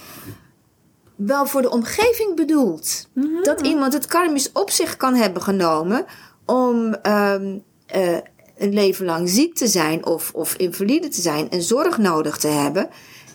wel 1.16 1.46
voor 1.46 1.62
de 1.62 1.70
omgeving 1.70 2.36
bedoeld. 2.36 3.08
Dat 3.44 3.62
iemand 3.62 3.94
het 3.94 4.06
karmisch 4.06 4.52
op 4.52 4.70
zich 4.70 4.98
kan 4.98 5.16
hebben 5.16 5.42
genomen 5.42 6.06
om 6.46 6.94
ehm, 6.94 7.58
eh, 7.86 8.18
een 8.58 8.74
leven 8.74 9.06
lang 9.06 9.30
ziek 9.30 9.56
te 9.56 9.68
zijn 9.68 10.06
of, 10.06 10.32
of 10.34 10.56
invalide 10.56 11.08
te 11.08 11.22
zijn 11.22 11.50
en 11.50 11.62
zorg 11.62 11.98
nodig 11.98 12.38
te 12.38 12.48
hebben. 12.48 12.90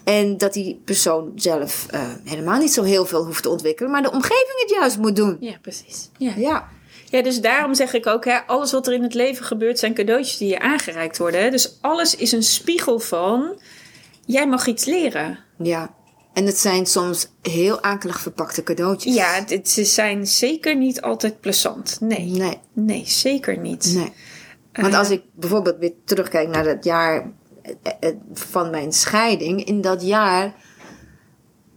En 0.05 0.39
dat 0.39 0.53
die 0.53 0.81
persoon 0.85 1.33
zelf 1.35 1.87
eh, 1.91 2.01
helemaal 2.25 2.59
niet 2.59 2.73
zo 2.73 2.83
heel 2.83 3.07
veel 3.07 3.25
hoeft 3.25 3.43
te 3.43 3.49
ontwikkelen, 3.49 3.91
maar 3.91 4.03
de 4.03 4.11
omgeving 4.11 4.61
het 4.61 4.71
juist 4.71 4.99
moet 4.99 5.17
doen. 5.17 5.37
Ja, 5.41 5.55
precies. 5.63 6.09
Ja. 6.19 6.33
Ja, 6.37 6.69
Ja, 7.11 7.23
dus 7.23 7.41
daarom 7.41 7.75
zeg 7.75 7.93
ik 7.93 8.07
ook, 8.07 8.25
hè, 8.25 8.39
alles 8.47 8.73
wat 8.73 8.87
er 8.87 8.93
in 8.93 9.03
het 9.03 9.15
leven 9.15 9.45
gebeurt 9.45 9.79
zijn 9.79 9.95
cadeautjes 9.95 10.37
die 10.37 10.49
je 10.49 10.61
aangereikt 10.61 11.19
worden. 11.19 11.43
Hè? 11.43 11.51
Dus 11.51 11.79
alles 11.81 12.17
is 12.17 12.33
een 12.33 12.43
spiegel 12.43 12.99
van, 13.01 13.61
jij 14.27 14.49
mag 14.49 14.67
iets 14.67 14.85
leren. 14.85 15.39
ja. 15.59 15.99
En 16.33 16.47
het 16.47 16.59
zijn 16.59 16.87
soms 16.87 17.29
heel 17.43 17.81
akelig 17.83 18.21
verpakte 18.21 18.63
cadeautjes. 18.63 19.15
Ja, 19.15 19.41
dit, 19.41 19.69
ze 19.71 19.85
zijn 19.85 20.27
zeker 20.27 20.77
niet 20.77 21.01
altijd 21.01 21.41
plezant. 21.41 21.97
Nee. 22.01 22.25
Nee, 22.27 22.59
Nee, 22.73 23.03
zeker 23.07 23.59
niet. 23.59 23.93
nee. 23.95 24.13
Want 24.73 24.93
Eh, 24.93 24.99
als 24.99 25.11
ik 25.11 25.23
bijvoorbeeld 25.35 25.79
weer 25.79 25.93
terugkijk 26.05 26.49
naar 26.49 26.65
het 26.65 26.85
jaar 26.85 27.33
eh, 27.63 27.93
eh, 28.01 28.17
van 28.33 28.71
mijn 28.71 28.93
scheiding, 28.93 29.65
in 29.65 29.81
dat 29.81 30.03
jaar 30.03 30.55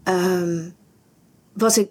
ehm, 0.04 0.70
was 1.54 1.78
ik 1.78 1.90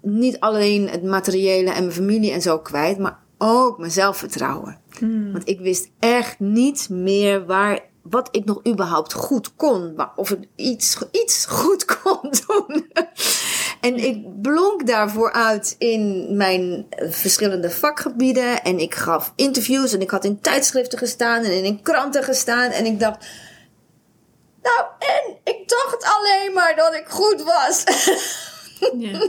niet 0.00 0.40
alleen 0.40 0.88
het 0.88 1.02
materiële 1.02 1.70
en 1.70 1.82
mijn 1.82 1.92
familie 1.96 2.32
en 2.32 2.42
zo 2.42 2.58
kwijt, 2.58 2.98
maar 2.98 3.18
ook 3.38 3.78
mijn 3.78 3.90
zelfvertrouwen. 3.90 4.80
Want 5.32 5.48
ik 5.48 5.60
wist 5.60 5.90
echt 5.98 6.40
niet 6.40 6.88
meer 6.90 7.46
waar, 7.46 7.80
wat 8.02 8.28
ik 8.32 8.44
nog 8.44 8.66
überhaupt 8.66 9.12
goed 9.12 9.54
kon. 9.56 9.96
Of 10.16 10.30
ik 10.30 10.48
iets, 10.56 10.98
iets 11.10 11.46
goed 11.46 11.84
kon 11.84 12.20
doen. 12.46 12.86
En 13.82 13.96
ik 13.96 14.42
blonk 14.42 14.86
daarvoor 14.86 15.32
uit 15.32 15.74
in 15.78 16.26
mijn 16.36 16.86
eh, 16.88 17.10
verschillende 17.10 17.70
vakgebieden. 17.70 18.62
En 18.62 18.78
ik 18.78 18.94
gaf 18.94 19.32
interviews 19.36 19.92
en 19.92 20.00
ik 20.00 20.10
had 20.10 20.24
in 20.24 20.40
tijdschriften 20.40 20.98
gestaan 20.98 21.42
en 21.44 21.64
in 21.64 21.82
kranten 21.82 22.22
gestaan. 22.24 22.70
En 22.70 22.86
ik 22.86 23.00
dacht, 23.00 23.26
nou 24.62 24.84
en 24.98 25.36
ik 25.44 25.68
dacht 25.68 26.04
alleen 26.16 26.52
maar 26.54 26.76
dat 26.76 26.94
ik 26.94 27.04
goed 27.08 27.42
was. 27.42 27.84
Ja. 28.98 29.28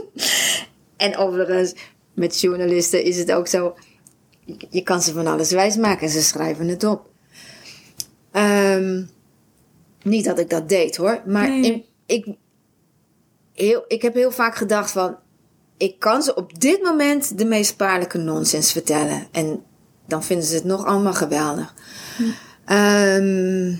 En 0.96 1.16
overigens, 1.16 1.74
met 2.14 2.40
journalisten 2.40 3.02
is 3.04 3.16
het 3.18 3.32
ook 3.32 3.46
zo. 3.48 3.74
je- 4.70 4.82
kan 4.82 5.02
ze 5.02 5.12
van 5.12 5.26
alles 5.26 5.50
wijsmaken 5.50 6.06
en 6.06 6.12
ze 6.12 6.22
schrijven 6.22 6.68
het 6.68 6.84
op. 6.84 7.08
Ehm, 8.32 9.02
niet 10.02 10.24
dat 10.24 10.38
ik 10.38 10.50
dat 10.50 10.68
deed 10.68 10.96
hoor. 10.96 11.22
Maar 11.26 11.48
Nee. 11.48 11.62
in- 11.62 11.84
ik, 12.06 12.26
heel, 13.54 13.84
ik 13.88 14.02
heb 14.02 14.14
heel 14.14 14.30
vaak 14.30 14.54
gedacht 14.54 14.90
van... 14.90 15.16
Ik 15.76 15.98
kan 15.98 16.22
ze 16.22 16.34
op 16.34 16.60
dit 16.60 16.82
moment 16.82 17.38
de 17.38 17.44
meest 17.44 17.70
spaarlijke 17.70 18.18
nonsens 18.18 18.72
vertellen. 18.72 19.26
En 19.32 19.64
dan 20.06 20.24
vinden 20.24 20.46
ze 20.46 20.54
het 20.54 20.64
nog 20.64 20.84
allemaal 20.84 21.14
geweldig. 21.14 21.74
Ehm, 22.64 23.74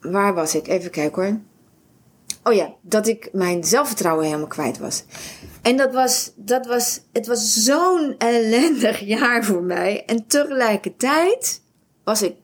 waar 0.00 0.34
was 0.34 0.54
ik? 0.54 0.68
Even 0.68 0.90
kijken 0.90 1.22
hoor. 1.22 1.38
Oh 2.42 2.52
ja, 2.52 2.74
dat 2.80 3.06
ik 3.06 3.28
mijn 3.32 3.64
zelfvertrouwen 3.64 4.24
helemaal 4.24 4.46
kwijt 4.46 4.78
was. 4.78 5.04
En 5.62 5.76
dat 5.76 5.92
was, 5.92 6.32
dat 6.36 6.66
was, 6.66 7.00
het 7.12 7.26
was 7.26 7.52
zo'n 7.54 8.14
ellendig 8.18 9.00
jaar 9.16 9.44
voor 9.44 9.62
mij. 9.62 10.04
En 10.04 10.26
tegelijkertijd 10.26 11.62
was 12.04 12.22
ik 12.22 12.34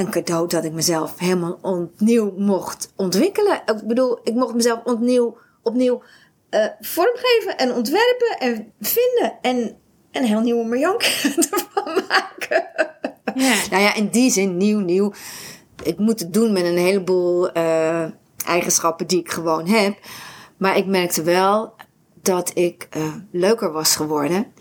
een 0.00 0.10
cadeau 0.10 0.48
dat 0.48 0.64
ik 0.64 0.72
mezelf 0.72 1.18
helemaal 1.18 1.58
opnieuw 1.62 2.34
mocht 2.36 2.92
ontwikkelen. 2.96 3.62
Ik 3.66 3.86
bedoel, 3.86 4.18
ik 4.22 4.34
mocht 4.34 4.54
mezelf 4.54 4.80
opnieuw, 4.84 5.36
opnieuw 5.62 6.02
eh, 6.50 6.66
vormgeven 6.80 7.56
en 7.56 7.72
ontwerpen 7.72 8.36
en 8.38 8.72
vinden. 8.80 9.38
En 9.42 9.76
een 10.12 10.24
heel 10.24 10.40
nieuwe 10.40 10.64
Marjank 10.64 11.02
ervan 11.50 12.04
maken. 12.08 12.68
Ja. 13.34 13.54
Nou 13.70 13.82
ja, 13.82 13.94
in 13.94 14.08
die 14.08 14.30
zin 14.30 14.56
nieuw, 14.56 14.78
nieuw. 14.78 15.12
Ik 15.82 15.98
moet 15.98 16.20
het 16.20 16.32
doen 16.32 16.52
met 16.52 16.64
een 16.64 16.76
heleboel 16.76 17.52
eh, 17.52 18.04
eigenschappen 18.46 19.06
die 19.06 19.20
ik 19.20 19.30
gewoon 19.30 19.66
heb. 19.66 19.98
Maar 20.56 20.76
ik 20.76 20.86
merkte 20.86 21.22
wel 21.22 21.74
dat 22.22 22.50
ik 22.54 22.86
eh, 22.90 23.14
leuker 23.30 23.72
was 23.72 23.96
geworden. 23.96 24.52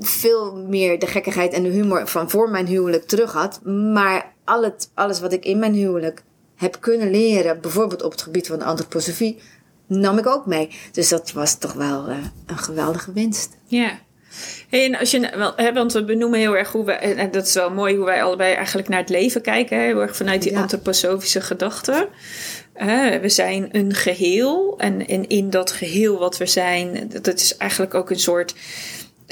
Veel 0.00 0.56
meer 0.56 0.98
de 0.98 1.06
gekkigheid 1.06 1.52
en 1.52 1.62
de 1.62 1.68
humor 1.68 2.06
van 2.08 2.30
voor 2.30 2.50
mijn 2.50 2.66
huwelijk 2.66 3.06
terug 3.06 3.32
had. 3.32 3.60
Maar 3.64 4.32
al 4.44 4.62
het, 4.62 4.90
alles 4.94 5.20
wat 5.20 5.32
ik 5.32 5.44
in 5.44 5.58
mijn 5.58 5.74
huwelijk 5.74 6.22
heb 6.56 6.76
kunnen 6.80 7.10
leren, 7.10 7.60
bijvoorbeeld 7.60 8.02
op 8.02 8.10
het 8.10 8.22
gebied 8.22 8.46
van 8.46 8.62
antroposofie, 8.62 9.38
nam 9.86 10.18
ik 10.18 10.26
ook 10.26 10.46
mee. 10.46 10.68
Dus 10.92 11.08
dat 11.08 11.32
was 11.32 11.58
toch 11.58 11.72
wel 11.72 12.06
eh, 12.08 12.16
een 12.46 12.58
geweldige 12.58 13.12
winst. 13.12 13.56
Ja. 13.66 13.98
Hey, 14.68 14.84
en 14.84 14.98
als 14.98 15.10
je, 15.10 15.30
wel, 15.36 15.52
hè, 15.56 15.72
want 15.72 15.92
we 15.92 16.04
benoemen 16.04 16.38
heel 16.38 16.56
erg 16.56 16.72
hoe 16.72 16.84
we, 16.84 16.92
en 16.92 17.30
dat 17.30 17.46
is 17.46 17.54
wel 17.54 17.70
mooi 17.70 17.96
hoe 17.96 18.04
wij 18.04 18.22
allebei 18.22 18.54
eigenlijk 18.54 18.88
naar 18.88 18.98
het 18.98 19.08
leven 19.08 19.40
kijken, 19.42 19.78
hè, 19.78 19.84
heel 19.84 20.00
erg 20.00 20.16
vanuit 20.16 20.42
die 20.42 20.52
Ja. 20.52 20.60
antroposofische 20.60 21.40
gedachten. 21.40 22.08
Eh, 22.72 23.16
we 23.20 23.28
zijn 23.28 23.68
een 23.72 23.94
geheel 23.94 24.74
en, 24.78 25.06
en 25.06 25.28
in 25.28 25.50
dat 25.50 25.70
geheel 25.72 26.18
wat 26.18 26.36
we 26.36 26.46
zijn, 26.46 27.10
dat 27.22 27.40
is 27.40 27.56
eigenlijk 27.56 27.94
ook 27.94 28.10
een 28.10 28.20
soort 28.20 28.54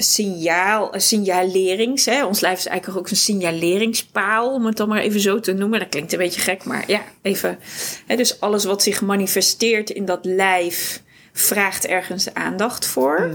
signaal, 0.03 0.93
een 0.93 1.01
signalerings. 1.01 2.05
Hè. 2.05 2.25
Ons 2.25 2.39
lijf 2.39 2.57
is 2.57 2.65
eigenlijk 2.65 2.99
ook 2.99 3.09
een 3.09 3.15
signaleringspaal, 3.15 4.53
om 4.53 4.65
het 4.65 4.77
dan 4.77 4.87
maar 4.87 5.01
even 5.01 5.19
zo 5.19 5.39
te 5.39 5.53
noemen. 5.53 5.79
Dat 5.79 5.89
klinkt 5.89 6.11
een 6.11 6.19
beetje 6.19 6.41
gek, 6.41 6.63
maar 6.63 6.83
ja, 6.87 7.01
even. 7.21 7.59
Hè, 8.07 8.15
dus 8.15 8.39
alles 8.39 8.63
wat 8.63 8.83
zich 8.83 9.01
manifesteert 9.01 9.89
in 9.89 10.05
dat 10.05 10.25
lijf 10.25 11.01
vraagt 11.33 11.85
ergens 11.85 12.33
aandacht 12.33 12.85
voor. 12.85 13.29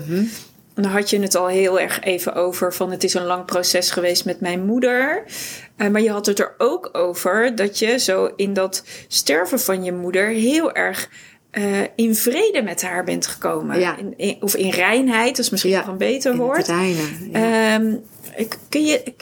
dan 0.74 0.84
had 0.84 1.10
je 1.10 1.20
het 1.20 1.34
al 1.34 1.46
heel 1.46 1.80
erg 1.80 2.00
even 2.00 2.34
over 2.34 2.74
van 2.74 2.90
het 2.90 3.04
is 3.04 3.14
een 3.14 3.24
lang 3.24 3.44
proces 3.44 3.90
geweest 3.90 4.24
met 4.24 4.40
mijn 4.40 4.64
moeder. 4.64 5.22
Uh, 5.76 5.88
maar 5.88 6.00
je 6.00 6.10
had 6.10 6.26
het 6.26 6.38
er 6.38 6.54
ook 6.58 6.88
over 6.92 7.54
dat 7.54 7.78
je 7.78 7.98
zo 7.98 8.32
in 8.36 8.52
dat 8.52 8.84
sterven 9.08 9.60
van 9.60 9.84
je 9.84 9.92
moeder 9.92 10.28
heel 10.28 10.72
erg 10.72 11.08
uh, 11.52 11.80
in 11.96 12.14
vrede 12.14 12.62
met 12.62 12.82
haar 12.82 13.04
bent 13.04 13.26
gekomen. 13.26 13.78
Ja. 13.80 13.96
In, 13.96 14.14
in, 14.16 14.36
of 14.40 14.54
in 14.54 14.70
reinheid, 14.70 15.36
dat 15.36 15.44
is 15.44 15.50
misschien 15.50 15.72
Ja, 15.72 15.78
nog 15.78 15.88
een 15.88 15.96
beter 15.98 16.36
woord. 16.36 16.66
ja. 16.66 16.84
Ehm, 17.32 17.94
kun, 18.68 18.84
je, 18.84 19.14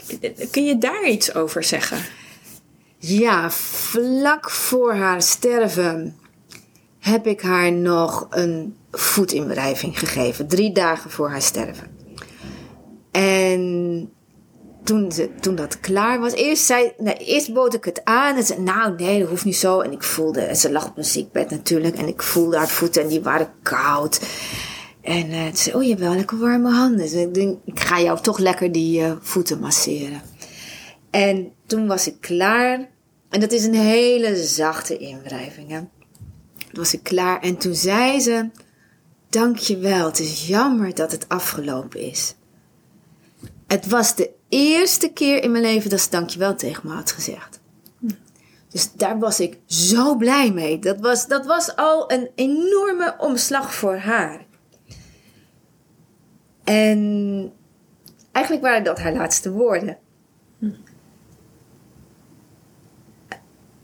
kun 0.51 0.65
je 0.65 0.77
daar 0.77 1.07
iets 1.07 1.35
over 1.35 1.63
zeggen? 1.63 1.97
Ja, 2.97 3.51
vlak 3.51 4.51
voor 4.51 4.93
haar 4.93 5.21
sterven 5.21 6.15
heb 6.99 7.27
ik 7.27 7.41
haar 7.41 7.71
nog 7.71 8.27
een 8.29 8.75
voetinwrijving 8.91 9.99
gegeven. 9.99 10.47
Drie 10.47 10.71
dagen 10.71 11.09
voor 11.11 11.29
haar 11.29 11.41
sterven. 11.41 11.87
En 13.11 14.09
toen, 14.85 15.11
ze, 15.11 15.29
toen 15.39 15.55
dat 15.55 15.79
klaar 15.79 16.19
was, 16.19 16.33
eerst, 16.33 16.63
zei, 16.63 16.91
nee, 16.97 17.17
eerst 17.17 17.53
bood 17.53 17.73
ik 17.73 17.85
het 17.85 18.01
aan. 18.03 18.37
En 18.37 18.63
nou 18.63 18.95
nee, 18.95 19.19
dat 19.19 19.29
hoeft 19.29 19.45
niet 19.45 19.55
zo. 19.55 19.79
En 19.79 19.91
ik 19.91 20.03
voelde, 20.03 20.41
en 20.41 20.55
ze 20.55 20.71
lag 20.71 20.87
op 20.87 20.97
een 20.97 21.05
ziekbed 21.05 21.49
natuurlijk. 21.49 21.95
En 21.97 22.07
ik 22.07 22.21
voelde 22.21 22.57
haar 22.57 22.67
voeten 22.67 23.01
en 23.01 23.07
die 23.07 23.21
waren 23.21 23.49
koud. 23.61 24.21
En 25.01 25.29
uh, 25.29 25.45
ze 25.45 25.55
zei, 25.63 25.75
oh 25.75 25.83
je 25.83 25.89
hebt 25.89 26.01
wel 26.01 26.15
lekker 26.15 26.39
warme 26.39 26.71
handen. 26.71 26.97
Dus 26.97 27.13
ik 27.13 27.33
denk, 27.33 27.57
ik 27.65 27.79
ga 27.79 28.01
jou 28.01 28.21
toch 28.21 28.37
lekker 28.37 28.71
die 28.71 29.01
uh, 29.01 29.11
voeten 29.19 29.59
masseren. 29.59 30.21
En 31.09 31.51
toen 31.65 31.87
was 31.87 32.07
ik 32.07 32.15
klaar. 32.19 32.89
En 33.29 33.39
dat 33.39 33.51
is 33.51 33.65
een 33.65 33.73
hele 33.73 34.35
zachte 34.35 34.97
inwrijving. 34.97 35.69
Hè? 35.69 35.79
Toen 36.57 36.83
was 36.83 36.93
ik 36.93 37.03
klaar. 37.03 37.41
En 37.41 37.57
toen 37.57 37.75
zei 37.75 38.19
ze, 38.19 38.49
dank 39.29 39.57
je 39.57 39.77
wel. 39.77 40.05
Het 40.05 40.19
is 40.19 40.47
jammer 40.47 40.95
dat 40.95 41.11
het 41.11 41.29
afgelopen 41.29 41.99
is. 41.99 42.35
Het 43.67 43.87
was 43.87 44.15
de 44.15 44.34
eerste 44.49 45.11
keer 45.13 45.43
in 45.43 45.51
mijn 45.51 45.63
leven 45.63 45.89
dat 45.89 46.01
ze 46.01 46.09
dankjewel 46.09 46.55
tegen 46.55 46.87
me 46.87 46.93
had 46.93 47.11
gezegd. 47.11 47.59
Dus 48.69 48.91
daar 48.93 49.19
was 49.19 49.39
ik 49.39 49.57
zo 49.65 50.15
blij 50.15 50.51
mee. 50.51 50.79
Dat 50.79 50.99
was, 50.99 51.27
dat 51.27 51.45
was 51.45 51.75
al 51.75 52.11
een 52.11 52.29
enorme 52.35 53.15
omslag 53.17 53.73
voor 53.73 53.95
haar. 53.95 54.45
En 56.63 57.51
eigenlijk 58.31 58.65
waren 58.65 58.83
dat 58.83 58.99
haar 58.99 59.13
laatste 59.13 59.51
woorden. 59.51 59.97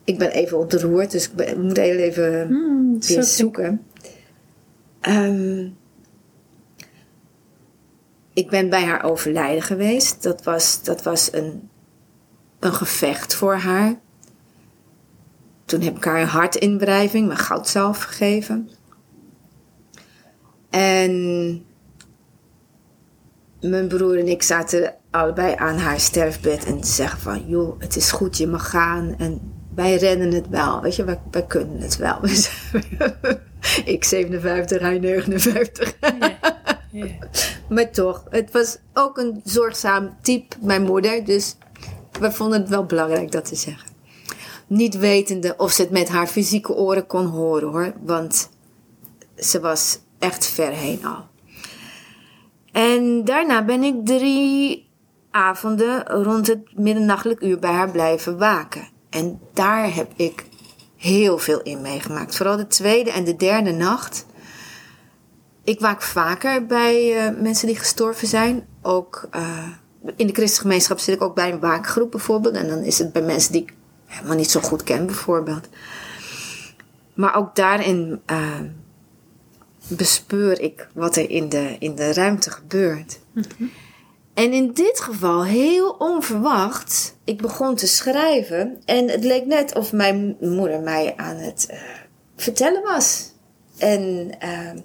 Ik 0.03 0.17
ben 0.17 0.31
even 0.31 0.57
ontroerd, 0.57 1.11
dus 1.11 1.29
ik 1.29 1.35
ben, 1.35 1.61
moet 1.61 1.77
heel 1.77 1.97
even 1.97 2.47
Hmm, 2.47 2.99
weer 2.99 3.23
zoeken. 3.23 3.85
Um, 5.01 5.77
ik 8.41 8.49
ben 8.49 8.69
bij 8.69 8.85
haar 8.85 9.03
overlijden 9.03 9.61
geweest. 9.61 10.23
Dat 10.23 10.43
was, 10.43 10.83
dat 10.83 11.03
was 11.03 11.33
een, 11.33 11.69
een 12.59 12.73
gevecht 12.73 13.35
voor 13.35 13.55
haar. 13.55 13.99
Toen 15.65 15.81
heb 15.81 15.97
ik 15.97 16.03
haar 16.03 16.21
een 16.21 16.27
hartinwrijving, 16.27 17.27
mijn 17.27 17.39
goudzalf 17.39 18.03
gegeven. 18.03 18.69
En 20.69 21.65
mijn 23.61 23.87
broer 23.87 24.19
en 24.19 24.27
ik 24.27 24.43
zaten 24.43 24.95
allebei 25.11 25.55
aan 25.55 25.77
haar 25.77 25.99
sterfbed 25.99 26.65
en 26.65 26.83
zeggen 26.83 27.19
van... 27.19 27.47
joh, 27.47 27.79
het 27.79 27.95
is 27.95 28.11
goed, 28.11 28.37
je 28.37 28.47
mag 28.47 28.69
gaan 28.69 29.15
en 29.17 29.53
wij 29.75 29.95
rennen 29.95 30.33
het 30.33 30.49
wel. 30.49 30.81
Weet 30.81 30.95
je, 30.95 31.03
wij, 31.31 31.45
kunnen 31.47 31.81
het 31.81 31.97
wel. 31.97 32.19
ik 33.95 34.03
57, 34.03 34.79
hij 34.79 34.99
59. 34.99 35.97
Ja. 36.01 36.40
Maar 37.69 37.91
toch, 37.91 38.23
het 38.29 38.51
was 38.51 38.77
ook 38.93 39.17
een 39.17 39.41
zorgzaam 39.43 40.17
type, 40.21 40.55
mijn 40.61 40.81
moeder. 40.81 41.25
Dus 41.25 41.55
we 42.19 42.31
vonden 42.31 42.59
het 42.59 42.69
wel 42.69 42.85
belangrijk 42.85 43.31
dat 43.31 43.45
te 43.45 43.55
zeggen. 43.55 43.89
Niet 44.67 44.97
wetende 44.97 45.53
of 45.57 45.71
ze 45.71 45.81
het 45.81 45.91
met 45.91 46.09
haar 46.09 46.27
fysieke 46.27 46.73
oren 46.73 47.07
kon 47.07 47.25
horen 47.25 47.69
hoor. 47.69 47.93
Want 48.01 48.49
ze 49.35 49.59
was 49.59 49.99
echt 50.19 50.45
ver 50.45 50.71
heen 50.71 51.05
al. 51.05 51.29
En 52.71 53.25
daarna 53.25 53.65
ben 53.65 53.83
ik 53.83 54.05
drie 54.05 54.89
avonden 55.31 56.07
rond 56.07 56.47
het 56.47 56.77
middernachtelijk 56.77 57.41
uur 57.41 57.59
bij 57.59 57.71
haar 57.71 57.91
blijven 57.91 58.37
waken. 58.37 58.87
En 59.09 59.39
daar 59.53 59.95
heb 59.95 60.11
ik 60.15 60.45
heel 60.97 61.37
veel 61.37 61.61
in 61.61 61.81
meegemaakt. 61.81 62.35
Vooral 62.35 62.57
de 62.57 62.67
tweede 62.67 63.11
en 63.11 63.23
de 63.23 63.35
derde 63.35 63.71
nacht. 63.71 64.25
Ik 65.63 65.79
waak 65.79 66.01
vaker 66.01 66.65
bij 66.65 67.15
uh, 67.15 67.41
mensen 67.41 67.67
die 67.67 67.75
gestorven 67.75 68.27
zijn. 68.27 68.67
Ook 68.81 69.29
uh, 69.35 69.67
in 70.01 70.27
de 70.27 70.33
christelijke 70.33 70.61
gemeenschap 70.61 70.99
zit 70.99 71.15
ik 71.15 71.21
ook 71.21 71.35
bij 71.35 71.51
een 71.51 71.59
waakgroep 71.59 72.11
bijvoorbeeld. 72.11 72.55
En 72.55 72.67
dan 72.67 72.83
is 72.83 72.97
het 72.97 73.11
bij 73.11 73.21
mensen 73.21 73.51
die 73.51 73.61
ik 73.61 73.73
helemaal 74.05 74.35
niet 74.35 74.51
zo 74.51 74.59
goed 74.59 74.83
ken 74.83 75.05
bijvoorbeeld. 75.05 75.67
Maar 77.13 77.35
ook 77.35 77.55
daarin 77.55 78.21
uh, 78.31 78.59
bespeur 79.87 80.61
ik 80.61 80.87
wat 80.93 81.15
er 81.15 81.29
in 81.29 81.49
de, 81.49 81.75
in 81.79 81.95
de 81.95 82.13
ruimte 82.13 82.51
gebeurt. 82.51 83.19
Mm-hmm. 83.31 83.71
En 84.33 84.53
in 84.53 84.71
dit 84.73 84.99
geval 84.99 85.45
heel 85.45 85.89
onverwacht. 85.89 87.15
Ik 87.23 87.41
begon 87.41 87.75
te 87.75 87.87
schrijven. 87.87 88.81
En 88.85 89.09
het 89.09 89.23
leek 89.23 89.45
net 89.45 89.75
of 89.75 89.93
mijn 89.93 90.37
moeder 90.39 90.79
mij 90.79 91.13
aan 91.17 91.35
het 91.35 91.67
uh, 91.71 91.77
vertellen 92.35 92.81
was. 92.81 93.31
En, 93.77 94.31
uh, 94.43 94.81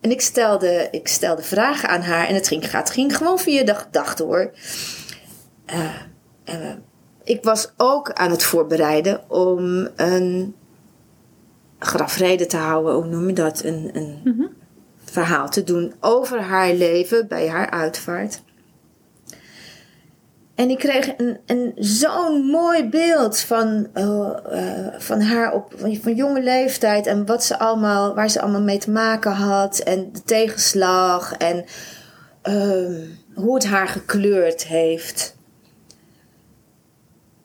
en 0.00 0.10
ik, 0.10 0.20
stelde, 0.20 0.88
ik 0.90 1.08
stelde 1.08 1.42
vragen 1.42 1.88
aan 1.88 2.00
haar. 2.00 2.26
En 2.26 2.34
het 2.34 2.48
ging, 2.48 2.70
het 2.70 2.90
ging 2.90 3.16
gewoon 3.16 3.38
via 3.38 3.64
de 3.64 3.74
gedachte 3.74 4.22
hoor. 4.22 4.50
Uh, 5.66 5.94
en, 6.44 6.84
ik 7.24 7.44
was 7.44 7.72
ook 7.76 8.12
aan 8.12 8.30
het 8.30 8.42
voorbereiden 8.42 9.30
om 9.30 9.88
een 9.96 10.54
grafrede 11.78 12.46
te 12.46 12.56
houden. 12.56 12.94
Hoe 12.94 13.06
noem 13.06 13.26
je 13.26 13.32
dat? 13.32 13.62
Een, 13.64 13.90
een 13.92 14.20
mm-hmm. 14.24 14.50
verhaal 15.04 15.48
te 15.48 15.64
doen 15.64 15.94
over 16.00 16.40
haar 16.40 16.72
leven 16.72 17.28
bij 17.28 17.48
haar 17.48 17.70
uitvaart. 17.70 18.42
En 20.58 20.70
ik 20.70 20.78
kreeg 20.78 21.14
een, 21.16 21.38
een, 21.46 21.72
zo'n 21.76 22.46
mooi 22.46 22.88
beeld 22.88 23.40
van, 23.40 23.88
uh, 23.94 24.30
uh, 24.52 24.86
van 24.98 25.20
haar 25.20 25.52
op 25.52 25.74
van, 25.76 26.14
jonge 26.14 26.42
leeftijd 26.42 27.06
en 27.06 27.26
wat 27.26 27.44
ze 27.44 27.58
allemaal, 27.58 28.14
waar 28.14 28.30
ze 28.30 28.40
allemaal 28.40 28.62
mee 28.62 28.78
te 28.78 28.90
maken 28.90 29.32
had 29.32 29.78
en 29.78 30.12
de 30.12 30.22
tegenslag 30.22 31.32
en 31.32 31.64
uh, 32.42 33.08
hoe 33.34 33.54
het 33.54 33.66
haar 33.66 33.88
gekleurd 33.88 34.66
heeft. 34.66 35.36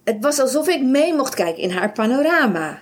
Het 0.04 0.18
was 0.20 0.40
alsof 0.40 0.68
ik 0.68 0.84
mee 0.84 1.14
mocht 1.14 1.36
kijken 1.36 1.64
in 1.64 1.72
haar 1.72 1.92
panorama. 1.92 2.80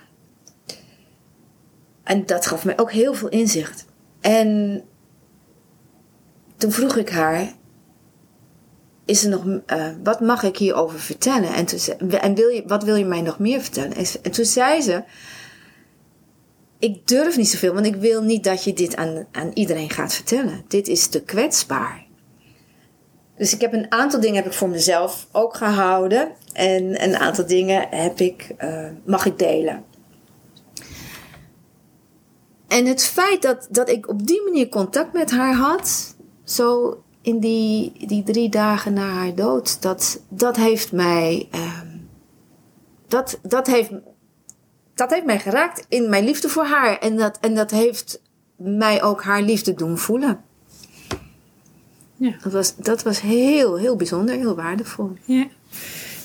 En 2.04 2.26
dat 2.26 2.46
gaf 2.46 2.64
mij 2.64 2.78
ook 2.78 2.92
heel 2.92 3.14
veel 3.14 3.28
inzicht. 3.28 3.84
En 4.20 4.82
toen 6.56 6.72
vroeg 6.72 6.96
ik 6.96 7.10
haar: 7.10 7.52
is 9.04 9.24
er 9.24 9.30
nog, 9.30 9.44
uh, 9.44 9.88
wat 10.02 10.20
mag 10.20 10.42
ik 10.42 10.56
hierover 10.56 11.00
vertellen? 11.00 11.54
En, 11.54 11.66
en 12.20 12.34
wil 12.34 12.48
je, 12.48 12.62
wat 12.66 12.84
wil 12.84 12.96
je 12.96 13.04
mij 13.04 13.20
nog 13.20 13.38
meer 13.38 13.60
vertellen? 13.60 13.94
En, 13.94 14.06
en, 14.22 14.30
toen 14.30 14.44
zei 14.44 14.80
ze, 14.80 15.02
ik 16.78 17.06
durf 17.06 17.36
niet 17.36 17.48
zoveel, 17.48 17.74
want 17.74 17.86
ik 17.86 17.96
wil 17.96 18.22
niet 18.22 18.44
dat 18.44 18.64
je 18.64 18.72
dit 18.72 18.96
aan, 18.96 19.26
aan 19.32 19.50
iedereen 19.54 19.90
gaat 19.90 20.14
vertellen. 20.14 20.64
Dit 20.68 20.88
is 20.88 21.06
te 21.06 21.22
kwetsbaar. 21.22 22.06
Dus 23.36 23.54
ik 23.54 23.60
heb 23.60 23.72
een 23.72 23.92
aantal 23.92 24.20
dingen 24.20 24.36
heb 24.36 24.46
ik 24.46 24.52
voor 24.52 24.68
mezelf 24.68 25.28
ook 25.32 25.56
gehouden. 25.56 26.32
En 26.52 27.02
een 27.02 27.16
aantal 27.16 27.46
dingen 27.46 27.86
heb 27.90 28.20
ik, 28.20 28.54
uh, 28.58 28.88
mag 29.04 29.26
ik 29.26 29.38
delen. 29.38 29.84
En 32.68 32.86
het 32.86 33.04
feit 33.04 33.42
dat, 33.42 33.66
dat 33.70 33.88
ik 33.88 34.08
op 34.08 34.26
die 34.26 34.42
manier 34.42 34.68
contact 34.68 35.12
met 35.12 35.30
haar 35.30 35.54
had, 35.54 36.16
zo 36.44 36.96
in 37.22 37.38
die, 37.38 37.92
die 38.06 38.22
drie 38.22 38.48
dagen 38.48 38.92
na 38.92 39.08
haar 39.08 39.34
dood, 39.34 39.82
dat, 39.82 40.20
dat 40.28 40.56
heeft 40.56 40.92
mij. 40.92 41.48
Um, 41.54 42.08
dat, 43.08 43.38
dat, 43.42 43.66
heeft, 43.66 43.90
dat 44.94 45.10
heeft 45.10 45.24
mij 45.24 45.38
geraakt 45.38 45.86
in 45.88 46.10
mijn 46.10 46.24
liefde 46.24 46.48
voor 46.48 46.64
haar. 46.64 46.98
En 46.98 47.16
dat, 47.16 47.38
en 47.40 47.54
dat 47.54 47.70
heeft 47.70 48.22
mij 48.56 49.02
ook 49.02 49.22
haar 49.22 49.42
liefde 49.42 49.74
doen 49.74 49.98
voelen. 49.98 50.40
Ja. 52.16 52.34
Dat, 52.42 52.52
was, 52.52 52.76
dat 52.76 53.02
was 53.02 53.20
heel, 53.20 53.78
heel 53.78 53.96
bijzonder, 53.96 54.34
heel 54.34 54.54
waardevol. 54.54 55.10
Ja. 55.24 55.46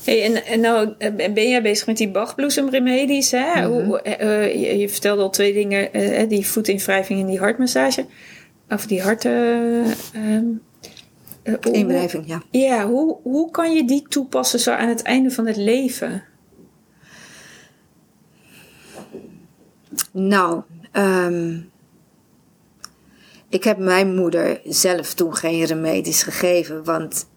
Hey, 0.04 0.24
en, 0.24 0.46
en 0.46 0.60
nou 0.60 0.94
ben 1.34 1.50
jij 1.50 1.62
bezig 1.62 1.88
met 1.88 1.98
die 1.98 2.10
bachbloesemremedies. 2.10 3.32
Hè? 3.32 3.68
Mm-hmm. 3.68 3.86
Hoe, 3.86 4.02
uh, 4.06 4.54
je, 4.54 4.78
je, 4.78 4.90
vertelde 4.90 5.22
al 5.22 5.30
twee 5.30 5.54
dingen: 5.54 5.90
uh, 5.94 6.30
die 6.30 6.48
voetinwrijving 6.48 7.20
en 7.20 7.28
die 7.28 7.40
hartmassage. 7.40 8.06
Of 8.70 8.86
die 8.86 9.02
harten. 9.02 9.86
Uh, 10.16 10.40
Uh, 11.48 11.56
Inwrijving, 11.72 12.28
ja. 12.28 12.42
Ja, 12.52 12.88
hoe, 12.88 13.18
hoe 13.24 13.52
kan 13.52 13.74
je 13.74 13.86
die 13.86 14.06
toepassen 14.08 14.60
zo 14.60 14.72
aan 14.72 14.90
het 14.90 15.02
einde 15.02 15.32
van 15.32 15.46
het 15.48 15.58
leven? 15.58 16.24
Nou, 20.12 20.62
um, 20.94 21.70
ik 23.50 23.64
heb 23.64 23.78
mijn 23.78 24.16
moeder 24.16 24.62
zelf 24.66 25.14
toen 25.14 25.36
geen 25.36 25.64
remedies 25.64 26.24
gegeven, 26.24 26.84
want 26.84 27.28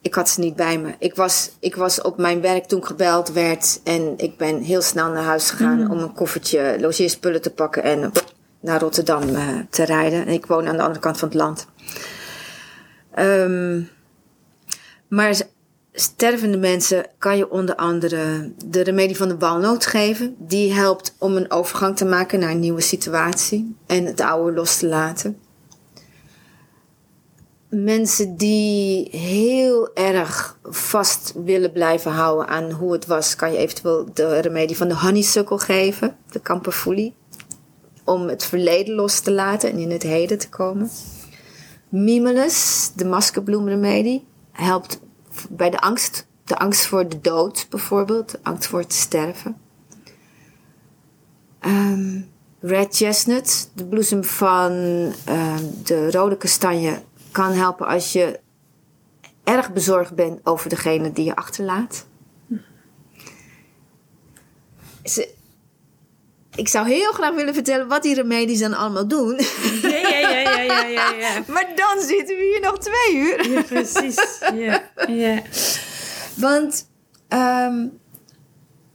ik 0.00 0.14
had 0.14 0.28
ze 0.28 0.40
niet 0.40 0.56
bij 0.56 0.78
me. 0.78 0.94
Ik 0.98 1.14
was, 1.14 1.50
ik 1.58 1.76
was 1.76 2.02
op 2.02 2.16
mijn 2.16 2.40
werk 2.40 2.64
toen 2.64 2.86
gebeld 2.86 3.32
werd 3.32 3.80
en 3.84 4.14
ik 4.16 4.36
ben 4.36 4.62
heel 4.62 4.82
snel 4.82 5.10
naar 5.10 5.24
huis 5.24 5.50
gegaan 5.50 5.90
om 5.90 5.98
een 5.98 6.12
koffertje 6.12 6.76
logeerspullen 6.80 7.42
te 7.42 7.50
pakken 7.50 7.82
en 7.82 8.12
naar 8.60 8.80
Rotterdam 8.80 9.28
uh, 9.28 9.58
te 9.70 9.84
rijden. 9.84 10.26
En 10.26 10.32
ik 10.32 10.46
woon 10.46 10.68
aan 10.68 10.76
de 10.76 10.82
andere 10.82 11.00
kant 11.00 11.18
van 11.18 11.28
het 11.28 11.36
land. 11.36 11.66
Um, 13.20 13.88
maar 15.08 15.40
stervende 15.92 16.58
mensen 16.58 17.06
kan 17.18 17.36
je 17.36 17.50
onder 17.50 17.74
andere 17.74 18.52
de 18.64 18.80
remedie 18.80 19.16
van 19.16 19.28
de 19.28 19.38
walnoot 19.38 19.86
geven. 19.86 20.34
Die 20.38 20.72
helpt 20.72 21.14
om 21.18 21.36
een 21.36 21.50
overgang 21.50 21.96
te 21.96 22.04
maken 22.04 22.38
naar 22.38 22.50
een 22.50 22.58
nieuwe 22.58 22.80
situatie 22.80 23.76
en 23.86 24.04
het 24.04 24.20
oude 24.20 24.52
los 24.52 24.76
te 24.76 24.86
laten. 24.86 25.38
Mensen 27.68 28.36
die 28.36 29.08
heel 29.10 29.94
erg 29.94 30.58
vast 30.62 31.32
willen 31.44 31.72
blijven 31.72 32.12
houden 32.12 32.48
aan 32.48 32.70
hoe 32.70 32.92
het 32.92 33.06
was, 33.06 33.36
kan 33.36 33.52
je 33.52 33.58
eventueel 33.58 34.08
de 34.14 34.40
remedie 34.40 34.76
van 34.76 34.88
de 34.88 34.96
honeysuckle 34.96 35.58
geven, 35.58 36.16
de 36.30 36.40
kamperfoelie, 36.40 37.14
om 38.04 38.28
het 38.28 38.44
verleden 38.44 38.94
los 38.94 39.20
te 39.20 39.32
laten 39.32 39.70
en 39.70 39.78
in 39.78 39.90
het 39.90 40.02
heden 40.02 40.38
te 40.38 40.48
komen. 40.48 40.90
Mimulus, 41.90 42.90
de 42.94 43.04
maskerbloemremedie, 43.04 44.26
helpt 44.52 45.00
bij 45.48 45.70
de 45.70 45.80
angst. 45.80 46.28
De 46.44 46.58
angst 46.58 46.86
voor 46.86 47.08
de 47.08 47.20
dood 47.20 47.66
bijvoorbeeld, 47.70 48.30
de 48.30 48.38
angst 48.42 48.66
voor 48.66 48.86
te 48.86 48.94
sterven. 48.94 49.56
Um, 51.60 52.30
red 52.60 52.96
chestnut, 52.96 53.70
de 53.74 53.86
bloesem 53.86 54.24
van 54.24 54.72
um, 54.72 55.14
de 55.84 56.10
rode 56.10 56.36
kastanje, 56.36 57.02
kan 57.30 57.52
helpen 57.52 57.86
als 57.86 58.12
je 58.12 58.40
erg 59.44 59.72
bezorgd 59.72 60.14
bent 60.14 60.40
over 60.46 60.68
degene 60.68 61.12
die 61.12 61.24
je 61.24 61.36
achterlaat. 61.36 62.06
Ze, 65.04 65.34
ik 66.54 66.68
zou 66.68 66.88
heel 66.88 67.12
graag 67.12 67.34
willen 67.34 67.54
vertellen 67.54 67.88
wat 67.88 68.02
die 68.02 68.14
remedies 68.14 68.58
dan 68.58 68.74
allemaal 68.74 69.08
doen. 69.08 69.40
Ja, 69.82 69.88
ja, 69.88 70.18
ja, 70.18 70.60
ja, 70.60 70.84
ja, 70.84 71.12
ja. 71.12 71.44
maar 71.54 71.68
dan 71.74 72.02
zitten 72.06 72.36
we 72.36 72.42
hier 72.42 72.60
nog 72.60 72.78
twee 72.78 73.16
uur. 73.16 73.50
Ja, 73.50 73.62
precies. 73.62 74.38
Ja, 74.54 74.90
ja. 75.08 75.42
Want 76.34 76.88
um, 77.28 77.98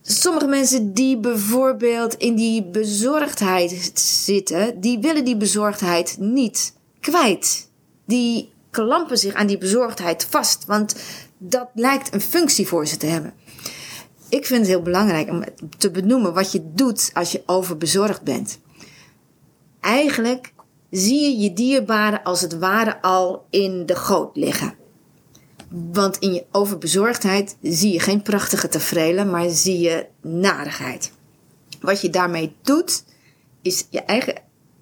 sommige 0.02 0.48
mensen 0.48 0.94
die 0.94 1.18
bijvoorbeeld 1.18 2.14
in 2.14 2.36
die 2.36 2.64
bezorgdheid 2.64 3.92
zitten, 4.00 4.82
die 4.82 5.00
willen 5.00 5.26
die 5.26 5.38
bezorgdheid 5.38 6.16
niet 6.20 6.74
kwijt. 7.00 7.70
Die 8.06 8.52
klampen 8.72 9.18
zich 9.18 9.34
aan 9.34 9.48
die 9.48 9.58
bezorgdheid 9.58 10.28
vast, 10.30 10.66
want 10.66 10.96
dat 11.38 11.68
lijkt 11.74 12.14
een 12.14 12.22
functie 12.22 12.68
voor 12.68 12.88
ze 12.88 12.98
te 12.98 13.06
hebben 13.06 13.34
ik 14.36 14.46
vind 14.46 14.60
het 14.60 14.70
heel 14.70 14.82
belangrijk 14.82 15.30
om 15.30 15.44
te 15.78 15.92
benoemen 15.92 16.34
wat 16.34 16.52
je 16.52 16.62
doet 16.74 17.12
als 17.14 17.32
je 17.32 17.44
overbezorgd 17.46 18.22
bent. 18.22 18.60
Eigenlijk 19.80 20.54
zie 20.90 21.22
je 21.22 21.38
je 21.38 21.54
dierbaren 21.54 22.24
als 22.24 22.42
het 22.42 22.58
ware 22.58 23.02
al 23.02 23.46
in 23.50 23.86
de 23.86 23.96
goot 23.96 24.36
liggen. 24.36 24.76
Want 25.70 26.18
in 26.18 26.34
je 26.34 26.46
overbezorgdheid 26.52 27.58
zie 27.62 27.94
je 27.94 28.00
geen 28.00 28.22
prachtige 28.22 28.68
tevreden, 28.68 29.30
maar 29.30 29.50
zie 29.50 29.80
je 29.80 30.06
narigheid. 30.22 31.12
Wat 31.82 32.02
je 32.02 32.10
daarmee 32.10 32.56
doet, 32.62 33.04
is 33.62 33.88
je 33.90 34.02
eigen 34.02 34.36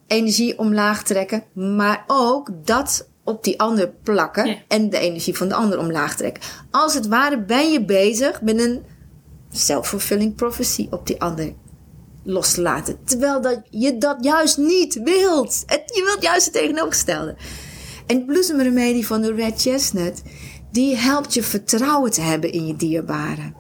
energie 0.07 0.59
omlaag 0.59 1.03
trekken, 1.03 1.43
maar 1.53 2.03
ook 2.07 2.49
dat 2.63 3.07
op 3.23 3.43
die 3.43 3.59
ander 3.59 3.89
plakken 4.03 4.57
en 4.67 4.89
de 4.89 4.97
energie 4.97 5.37
van 5.37 5.47
de 5.47 5.55
ander 5.55 5.79
omlaag 5.79 6.15
trekken. 6.15 6.43
Als 6.71 6.93
het 6.93 7.07
ware 7.07 7.41
ben 7.41 7.71
je 7.71 7.85
bezig 7.85 8.41
met 8.41 8.59
een 8.59 8.83
self-fulfilling 9.53 10.35
prophecy 10.35 10.87
op 10.89 11.07
die 11.07 11.21
ander 11.21 11.53
los 12.23 12.53
te 12.53 12.61
laten. 12.61 12.97
Terwijl 13.03 13.41
dat 13.41 13.61
je 13.69 13.97
dat 13.97 14.17
juist 14.21 14.57
niet 14.57 15.01
wilt. 15.03 15.63
Je 15.67 16.03
wilt 16.05 16.23
juist 16.23 16.45
het 16.45 16.53
tegenovergestelde. 16.53 17.35
En 18.07 18.17
de 18.19 18.25
bloesemremedie 18.25 19.07
van 19.07 19.21
de 19.21 19.33
Red 19.33 19.61
Chestnut, 19.61 20.21
die 20.71 20.95
helpt 20.95 21.33
je 21.33 21.43
vertrouwen 21.43 22.11
te 22.11 22.21
hebben 22.21 22.51
in 22.51 22.67
je 22.67 22.75
dierbaren. 22.75 23.55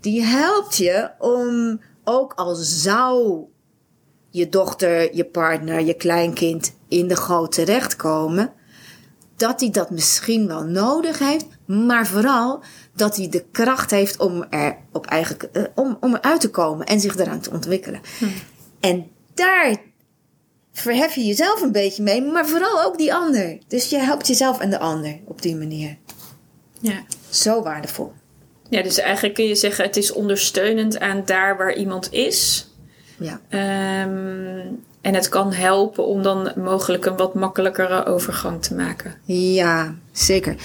Die 0.00 0.22
helpt 0.22 0.76
je 0.76 1.10
om, 1.18 1.80
ook 2.04 2.32
al 2.32 2.54
zou 2.54 3.44
je 4.30 4.48
dochter, 4.48 5.16
je 5.16 5.24
partner, 5.24 5.80
je 5.80 5.94
kleinkind 5.94 6.74
in 6.88 7.08
de 7.08 7.16
goot 7.16 7.52
terechtkomen, 7.52 8.52
dat 9.36 9.60
hij 9.60 9.70
dat 9.70 9.90
misschien 9.90 10.46
wel 10.46 10.64
nodig 10.64 11.18
heeft, 11.18 11.46
maar 11.66 12.06
vooral 12.06 12.62
dat 12.94 13.16
hij 13.16 13.28
de 13.28 13.44
kracht 13.52 13.90
heeft 13.90 14.18
om, 14.18 14.44
er 14.50 14.76
op 14.92 15.06
eigen, 15.06 15.36
uh, 15.52 15.62
om, 15.74 15.96
om 16.00 16.14
eruit 16.14 16.40
te 16.40 16.50
komen 16.50 16.86
en 16.86 17.00
zich 17.00 17.16
eraan 17.16 17.40
te 17.40 17.50
ontwikkelen. 17.50 18.00
Hm. 18.18 18.24
En 18.80 19.10
daar 19.34 19.76
verhef 20.72 21.14
je 21.14 21.24
jezelf 21.24 21.62
een 21.62 21.72
beetje 21.72 22.02
mee, 22.02 22.22
maar 22.22 22.46
vooral 22.46 22.82
ook 22.82 22.98
die 22.98 23.14
ander. 23.14 23.58
Dus 23.68 23.90
je 23.90 23.98
helpt 23.98 24.26
jezelf 24.26 24.60
en 24.60 24.70
de 24.70 24.78
ander 24.78 25.20
op 25.24 25.42
die 25.42 25.56
manier. 25.56 25.96
Ja. 26.80 27.04
Zo 27.28 27.62
waardevol. 27.62 28.12
Ja, 28.68 28.82
dus 28.82 28.98
eigenlijk 28.98 29.34
kun 29.34 29.44
je 29.44 29.54
zeggen, 29.54 29.84
het 29.84 29.96
is 29.96 30.12
ondersteunend 30.12 30.98
aan 30.98 31.22
daar 31.24 31.56
waar 31.56 31.74
iemand 31.74 32.12
is. 32.12 32.68
Ja. 33.18 33.40
Um, 34.04 34.84
en 35.04 35.14
het 35.14 35.28
kan 35.28 35.52
helpen 35.52 36.06
om 36.06 36.22
dan 36.22 36.52
mogelijk 36.56 37.06
een 37.06 37.16
wat 37.16 37.34
makkelijkere 37.34 38.06
overgang 38.06 38.62
te 38.62 38.74
maken. 38.74 39.14
Ja, 39.24 39.94
zeker. 40.12 40.56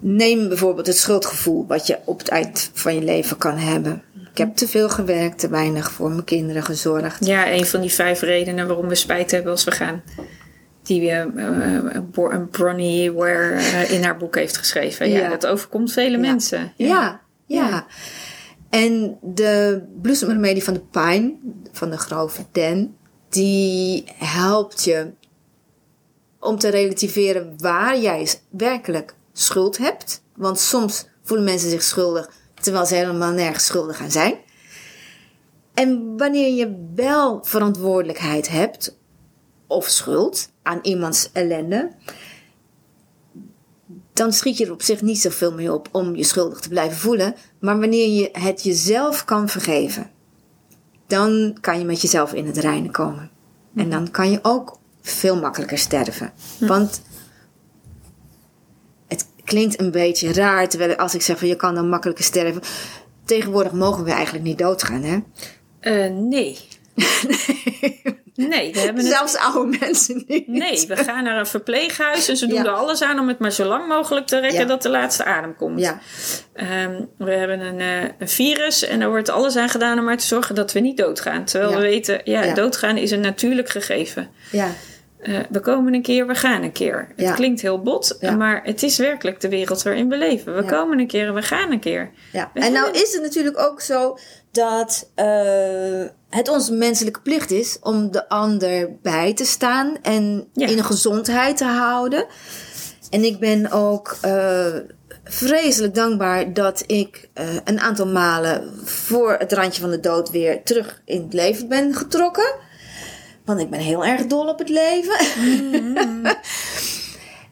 Neem 0.00 0.48
bijvoorbeeld 0.48 0.86
het 0.86 0.96
schuldgevoel 0.96 1.66
wat 1.66 1.86
je 1.86 1.98
op 2.04 2.18
het 2.18 2.28
eind 2.28 2.70
van 2.72 2.94
je 2.94 3.02
leven 3.02 3.38
kan 3.38 3.56
hebben. 3.56 4.02
Ik 4.30 4.38
heb 4.38 4.56
te 4.56 4.68
veel 4.68 4.88
gewerkt, 4.88 5.38
te 5.38 5.48
weinig 5.48 5.92
voor 5.92 6.10
mijn 6.10 6.24
kinderen 6.24 6.62
gezorgd. 6.62 7.26
Ja, 7.26 7.52
een 7.52 7.66
van 7.66 7.80
die 7.80 7.92
vijf 7.92 8.20
redenen 8.20 8.66
waarom 8.66 8.88
we 8.88 8.94
spijt 8.94 9.30
hebben 9.30 9.52
als 9.52 9.64
we 9.64 9.70
gaan. 9.70 10.02
Die 10.82 11.02
uh, 11.02 11.24
uh, 12.16 12.36
Bronnie 12.50 13.12
Ware 13.12 13.54
uh, 13.54 13.90
in 13.90 14.02
haar 14.04 14.16
boek 14.16 14.34
heeft 14.34 14.56
geschreven. 14.56 15.10
Ja, 15.10 15.18
ja. 15.18 15.28
dat 15.28 15.46
overkomt 15.46 15.92
vele 15.92 16.16
ja. 16.16 16.18
mensen. 16.18 16.72
Ja. 16.76 16.86
ja. 16.86 17.20
ja. 17.46 17.86
En 18.70 19.18
de 19.22 19.82
bloesemremedie 20.02 20.64
van 20.64 20.74
de 20.74 20.82
pijn, 20.90 21.38
van 21.72 21.90
de 21.90 21.98
grove 21.98 22.42
den, 22.52 22.96
die 23.32 24.04
helpt 24.14 24.84
je 24.84 25.10
om 26.40 26.58
te 26.58 26.68
relativeren 26.68 27.54
waar 27.58 27.98
jij 27.98 28.28
werkelijk 28.50 29.14
schuld 29.32 29.78
hebt. 29.78 30.22
Want 30.36 30.58
soms 30.60 31.06
voelen 31.22 31.46
mensen 31.46 31.70
zich 31.70 31.82
schuldig 31.82 32.30
terwijl 32.54 32.86
ze 32.86 32.94
helemaal 32.94 33.32
nergens 33.32 33.66
schuldig 33.66 34.00
aan 34.00 34.10
zijn. 34.10 34.34
En 35.74 36.16
wanneer 36.16 36.54
je 36.54 36.90
wel 36.94 37.44
verantwoordelijkheid 37.44 38.48
hebt 38.48 38.98
of 39.66 39.86
schuld 39.86 40.50
aan 40.62 40.78
iemands 40.82 41.30
ellende, 41.32 41.90
dan 44.12 44.32
schiet 44.32 44.56
je 44.56 44.66
er 44.66 44.72
op 44.72 44.82
zich 44.82 45.02
niet 45.02 45.20
zoveel 45.20 45.52
mee 45.52 45.72
op 45.72 45.88
om 45.92 46.16
je 46.16 46.24
schuldig 46.24 46.60
te 46.60 46.68
blijven 46.68 46.98
voelen. 46.98 47.34
Maar 47.60 47.78
wanneer 47.78 48.08
je 48.08 48.28
het 48.32 48.62
jezelf 48.62 49.24
kan 49.24 49.48
vergeven, 49.48 50.10
dan 51.12 51.56
kan 51.60 51.78
je 51.78 51.84
met 51.84 52.00
jezelf 52.00 52.32
in 52.32 52.46
het 52.46 52.56
reinen 52.56 52.90
komen. 52.90 53.30
En 53.76 53.90
dan 53.90 54.10
kan 54.10 54.30
je 54.30 54.38
ook 54.42 54.78
veel 55.00 55.40
makkelijker 55.40 55.78
sterven. 55.78 56.32
Want 56.58 57.02
het 59.08 59.26
klinkt 59.44 59.80
een 59.80 59.90
beetje 59.90 60.32
raar, 60.32 60.68
terwijl 60.68 60.96
als 60.96 61.14
ik 61.14 61.22
zeg 61.22 61.38
van 61.38 61.48
je 61.48 61.56
kan 61.56 61.74
dan 61.74 61.88
makkelijker 61.88 62.24
sterven. 62.24 62.62
Tegenwoordig 63.24 63.72
mogen 63.72 64.04
we 64.04 64.10
eigenlijk 64.10 64.44
niet 64.44 64.58
doodgaan, 64.58 65.02
hè? 65.02 65.18
Uh, 65.80 66.16
nee. 66.16 66.58
Nee, 68.34 68.72
we 68.72 68.78
hebben 68.78 69.04
het... 69.04 69.12
Zelfs 69.12 69.36
oude 69.36 69.78
mensen 69.80 70.24
niet. 70.26 70.48
Nee, 70.48 70.84
we 70.88 70.96
gaan 70.96 71.24
naar 71.24 71.38
een 71.38 71.46
verpleeghuis 71.46 72.28
en 72.28 72.36
ze 72.36 72.46
doen 72.46 72.62
ja. 72.62 72.64
er 72.64 72.76
alles 72.76 73.02
aan 73.02 73.18
om 73.18 73.28
het 73.28 73.38
maar 73.38 73.52
zo 73.52 73.64
lang 73.64 73.88
mogelijk 73.88 74.26
te 74.26 74.38
rekken 74.38 74.60
ja. 74.60 74.66
dat 74.66 74.82
de 74.82 74.88
laatste 74.88 75.24
adem 75.24 75.56
komt. 75.56 75.80
Ja. 75.80 76.00
Um, 76.84 77.08
we 77.18 77.30
hebben 77.30 77.60
een, 77.60 77.80
uh, 77.80 78.10
een, 78.18 78.28
virus 78.28 78.84
en 78.84 79.00
er 79.00 79.08
wordt 79.08 79.28
alles 79.28 79.56
aan 79.56 79.68
gedaan 79.68 79.98
om 79.98 80.04
maar 80.04 80.16
te 80.16 80.26
zorgen 80.26 80.54
dat 80.54 80.72
we 80.72 80.80
niet 80.80 80.96
doodgaan. 80.96 81.44
Terwijl 81.44 81.74
we 81.74 81.80
weten, 81.80 82.20
ja, 82.24 82.54
doodgaan 82.54 82.96
is 82.96 83.10
een 83.10 83.20
natuurlijk 83.20 83.68
gegeven. 83.68 84.30
Ja. 84.50 84.68
Uh, 85.22 85.38
we 85.50 85.60
komen 85.60 85.94
een 85.94 86.02
keer, 86.02 86.26
we 86.26 86.34
gaan 86.34 86.62
een 86.62 86.72
keer. 86.72 87.12
Het 87.16 87.34
klinkt 87.34 87.60
heel 87.60 87.82
bot, 87.82 88.18
maar 88.36 88.60
het 88.64 88.82
is 88.82 88.98
werkelijk 88.98 89.40
de 89.40 89.48
wereld 89.48 89.82
waarin 89.82 90.08
we 90.08 90.16
leven. 90.16 90.54
We 90.54 90.64
komen 90.64 90.98
een 90.98 91.06
keer 91.06 91.26
en 91.26 91.34
we 91.34 91.42
gaan 91.42 91.72
een 91.72 91.80
keer. 91.80 92.10
Ja. 92.32 92.50
En 92.54 92.72
nou 92.72 92.90
is 92.92 93.12
het 93.12 93.22
natuurlijk 93.22 93.58
ook 93.58 93.80
zo 93.80 94.18
dat 94.52 95.10
uh, 95.16 96.04
het 96.28 96.48
onze 96.48 96.72
menselijke 96.72 97.20
plicht 97.20 97.50
is 97.50 97.78
om 97.80 98.10
de 98.10 98.28
ander 98.28 98.96
bij 99.02 99.34
te 99.34 99.44
staan 99.44 99.96
en 100.02 100.48
ja. 100.52 100.66
in 100.66 100.84
gezondheid 100.84 101.56
te 101.56 101.64
houden. 101.64 102.26
En 103.10 103.24
ik 103.24 103.38
ben 103.38 103.70
ook 103.70 104.16
uh, 104.24 104.66
vreselijk 105.24 105.94
dankbaar 105.94 106.52
dat 106.52 106.84
ik 106.86 107.28
uh, 107.40 107.44
een 107.64 107.80
aantal 107.80 108.06
malen 108.06 108.72
voor 108.84 109.36
het 109.38 109.52
randje 109.52 109.80
van 109.80 109.90
de 109.90 110.00
dood 110.00 110.30
weer 110.30 110.62
terug 110.62 111.02
in 111.04 111.22
het 111.22 111.32
leven 111.32 111.68
ben 111.68 111.94
getrokken. 111.94 112.54
Want 113.44 113.60
ik 113.60 113.70
ben 113.70 113.80
heel 113.80 114.04
erg 114.04 114.26
dol 114.26 114.48
op 114.48 114.58
het 114.58 114.68
leven. 114.68 115.16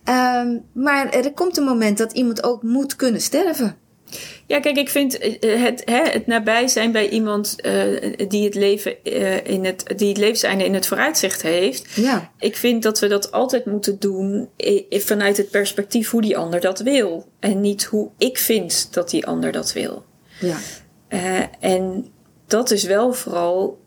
Ehm, 0.04 0.58
maar 0.72 1.10
er 1.10 1.32
komt 1.32 1.56
een 1.56 1.64
moment 1.64 1.98
dat 1.98 2.12
iemand 2.12 2.42
ook 2.42 2.62
moet 2.62 2.96
kunnen 2.96 3.20
sterven. 3.20 3.76
Ja, 4.46 4.60
kijk, 4.60 4.76
ik 4.76 4.88
vind 4.88 5.18
eh, 5.18 5.62
het, 5.62 5.82
hè, 5.84 6.02
het 6.02 6.26
nabij 6.26 6.68
zijn 6.68 6.92
bij 6.92 7.08
iemand 7.08 7.56
uh, 7.66 8.28
die 8.28 8.44
het 8.44 8.54
leven 8.54 8.94
uh, 9.04 9.46
in 9.46 9.64
het, 9.64 9.84
die 9.96 10.08
het 10.08 10.18
in 10.42 10.74
het 10.74 10.86
vooruitzicht 10.86 11.42
heeft. 11.42 11.90
Ja. 11.94 12.32
Ik 12.38 12.56
vind 12.56 12.82
dat 12.82 12.98
we 12.98 13.06
dat 13.06 13.32
altijd 13.32 13.64
moeten 13.64 13.98
doen 13.98 14.48
vanuit 14.90 15.36
het 15.36 15.50
perspectief 15.50 16.10
hoe 16.10 16.22
die 16.22 16.36
ander 16.36 16.60
dat 16.60 16.80
wil. 16.80 17.28
En 17.40 17.60
niet 17.60 17.84
hoe 17.84 18.10
ik 18.18 18.38
vind 18.38 18.88
dat 18.90 19.10
die 19.10 19.26
ander 19.26 19.52
dat 19.52 19.72
wil. 19.72 20.04
Ja. 20.40 20.58
en 21.60 22.06
dat 22.46 22.70
is 22.70 22.84
wel 22.84 23.12
vooral 23.12 23.78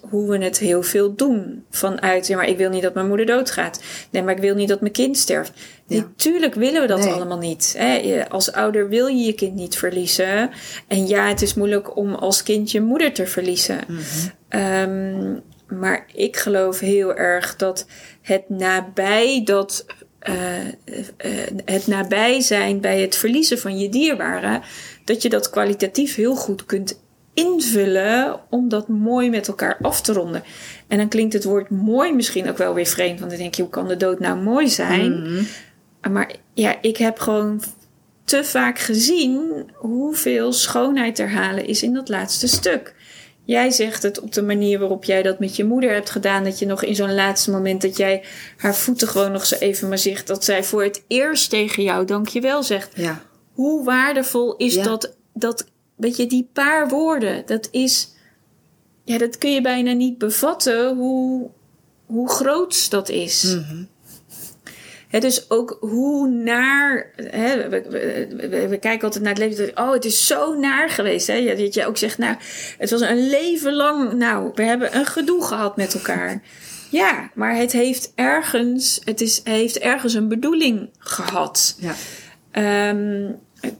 hoe 0.00 0.30
we 0.30 0.44
het 0.44 0.58
heel 0.58 0.82
veel 0.82 1.14
doen. 1.14 1.64
Vanuit, 1.70 2.26
ja, 2.26 2.36
maar 2.36 2.48
ik 2.48 2.56
wil 2.56 2.70
niet 2.70 2.82
dat 2.82 2.94
mijn 2.94 3.08
moeder 3.08 3.26
doodgaat. 3.26 3.82
Nee, 4.10 4.22
maar 4.22 4.34
ik 4.34 4.40
wil 4.40 4.54
niet 4.54 4.68
dat 4.68 4.80
mijn 4.80 4.92
kind 4.92 5.16
sterft. 5.16 5.52
Ja. 5.86 6.00
Natuurlijk 6.00 6.54
willen 6.54 6.80
we 6.80 6.86
dat 6.86 7.06
allemaal 7.06 7.38
niet. 7.38 7.74
Hè? 7.78 8.22
Als 8.28 8.52
ouder 8.52 8.88
wil 8.88 9.06
je 9.06 9.24
je 9.24 9.32
kind 9.32 9.54
niet 9.54 9.76
verliezen. 9.76 10.50
En 10.86 11.06
ja, 11.06 11.28
het 11.28 11.42
is 11.42 11.54
moeilijk 11.54 11.96
om 11.96 12.14
als 12.14 12.42
kind 12.42 12.70
je 12.70 12.80
moeder 12.80 13.12
te 13.12 13.26
verliezen. 13.26 13.78
Mhm. 13.88 14.60
um, 14.60 15.42
maar 15.78 16.06
ik 16.14 16.36
geloof 16.36 16.78
heel 16.78 17.14
erg 17.14 17.56
dat 17.56 17.86
het 18.22 18.48
nabij 18.48 19.42
dat. 19.44 19.86
Uh, 20.28 20.64
uh, 20.64 21.62
het 21.64 21.86
nabij 21.86 22.40
zijn 22.40 22.80
bij 22.80 23.00
het 23.00 23.16
verliezen 23.16 23.58
van 23.58 23.78
je 23.78 23.88
dierbaren, 23.88 24.62
dat 25.04 25.22
je 25.22 25.28
dat 25.28 25.50
kwalitatief 25.50 26.14
heel 26.14 26.34
goed 26.34 26.66
kunt 26.66 27.00
invullen 27.34 28.40
om 28.50 28.68
dat 28.68 28.88
mooi 28.88 29.30
met 29.30 29.48
elkaar 29.48 29.78
af 29.82 30.00
te 30.00 30.12
ronden. 30.12 30.42
En 30.88 30.98
dan 30.98 31.08
klinkt 31.08 31.32
het 31.32 31.44
woord 31.44 31.70
mooi 31.70 32.12
misschien 32.14 32.48
ook 32.48 32.58
wel 32.58 32.74
weer 32.74 32.86
vreemd, 32.86 33.18
want 33.18 33.30
dan 33.30 33.40
denk 33.40 33.54
je, 33.54 33.62
hoe 33.62 33.70
kan 33.70 33.88
de 33.88 33.96
dood 33.96 34.20
nou 34.20 34.40
mooi 34.40 34.68
zijn? 34.68 35.22
Mhm. 35.22 35.42
Maar 36.12 36.34
ja, 36.54 36.76
ik 36.80 36.96
heb 36.96 37.18
gewoon 37.18 37.62
te 38.24 38.44
vaak 38.44 38.78
gezien 38.78 39.70
hoeveel 39.74 40.52
schoonheid 40.52 41.18
er 41.18 41.30
halen 41.30 41.66
is 41.66 41.82
in 41.82 41.94
dat 41.94 42.08
laatste 42.08 42.48
stuk. 42.48 42.94
Jij 43.44 43.70
zegt 43.70 44.02
het 44.02 44.20
op 44.20 44.32
de 44.32 44.42
manier 44.42 44.78
waarop 44.78 45.04
jij 45.04 45.22
dat 45.22 45.38
met 45.38 45.56
je 45.56 45.64
moeder 45.64 45.92
hebt 45.92 46.10
gedaan. 46.10 46.44
Dat 46.44 46.58
je 46.58 46.66
nog 46.66 46.84
in 46.84 46.94
zo'n 46.94 47.14
laatste 47.14 47.50
moment 47.50 47.82
dat 47.82 47.96
jij 47.96 48.22
haar 48.56 48.74
voeten 48.74 49.08
gewoon 49.08 49.32
nog 49.32 49.46
zo 49.46 49.56
even 49.56 49.88
maar 49.88 49.98
zegt. 49.98 50.26
Dat 50.26 50.44
zij 50.44 50.64
voor 50.64 50.82
het 50.82 51.04
eerst 51.08 51.50
tegen 51.50 51.82
jou 51.82 52.04
dankjewel 52.04 52.62
zegt. 52.62 52.92
Ja. 52.94 53.22
Hoe 53.52 53.84
waardevol 53.84 54.56
is 54.56 54.74
Ja. 54.74 54.82
dat, 54.82 55.16
dat, 55.34 55.66
weet 56.00 56.16
je, 56.16 56.26
die 56.26 56.48
paar 56.52 56.88
woorden. 56.88 57.42
Dat 57.46 57.68
is, 57.70 58.14
ja, 59.04 59.18
dat 59.18 59.38
kun 59.38 59.52
je 59.52 59.60
bijna 59.60 59.92
niet 59.92 60.18
bevatten 60.18 60.96
hoe, 60.96 61.50
hoe 62.06 62.28
groots 62.28 62.88
dat 62.88 63.08
is. 63.08 63.42
Mhm. 63.42 63.82
Hè, 65.08 65.20
dus 65.20 65.50
ook 65.50 65.76
hoe 65.80 66.28
naar. 66.28 67.10
Hè, 67.16 67.68
we, 67.68 68.66
we, 68.68 68.78
kijken 68.78 69.04
altijd 69.04 69.24
naar 69.24 69.34
het 69.34 69.42
leven. 69.42 69.70
Oh, 69.74 69.92
het 69.92 70.04
is 70.04 70.26
zo 70.26 70.58
naar 70.58 70.90
geweest. 70.90 71.26
Hè? 71.26 71.34
Ja, 71.34 71.54
Dat 71.54 71.74
je 71.74 71.86
ook 71.86 71.96
zegt, 71.96 72.18
nou, 72.18 72.36
het 72.78 72.90
was 72.90 73.00
een 73.00 73.28
leven 73.28 73.74
lang. 73.74 74.12
Nou, 74.12 74.50
we 74.54 74.62
hebben 74.62 74.96
een 74.96 75.06
gedoe 75.06 75.44
gehad 75.44 75.76
met 75.76 75.94
elkaar. 75.94 76.42
Ja, 76.90 77.30
maar 77.34 77.56
het 77.56 77.72
heeft 77.72 78.12
ergens, 78.14 79.00
het 79.04 79.20
is, 79.20 79.40
heeft 79.44 79.78
ergens 79.78 80.14
een 80.14 80.28
bedoeling 80.28 80.88
gehad. 80.98 81.76
Ja. 81.78 81.94
Ehm, 82.50 83.32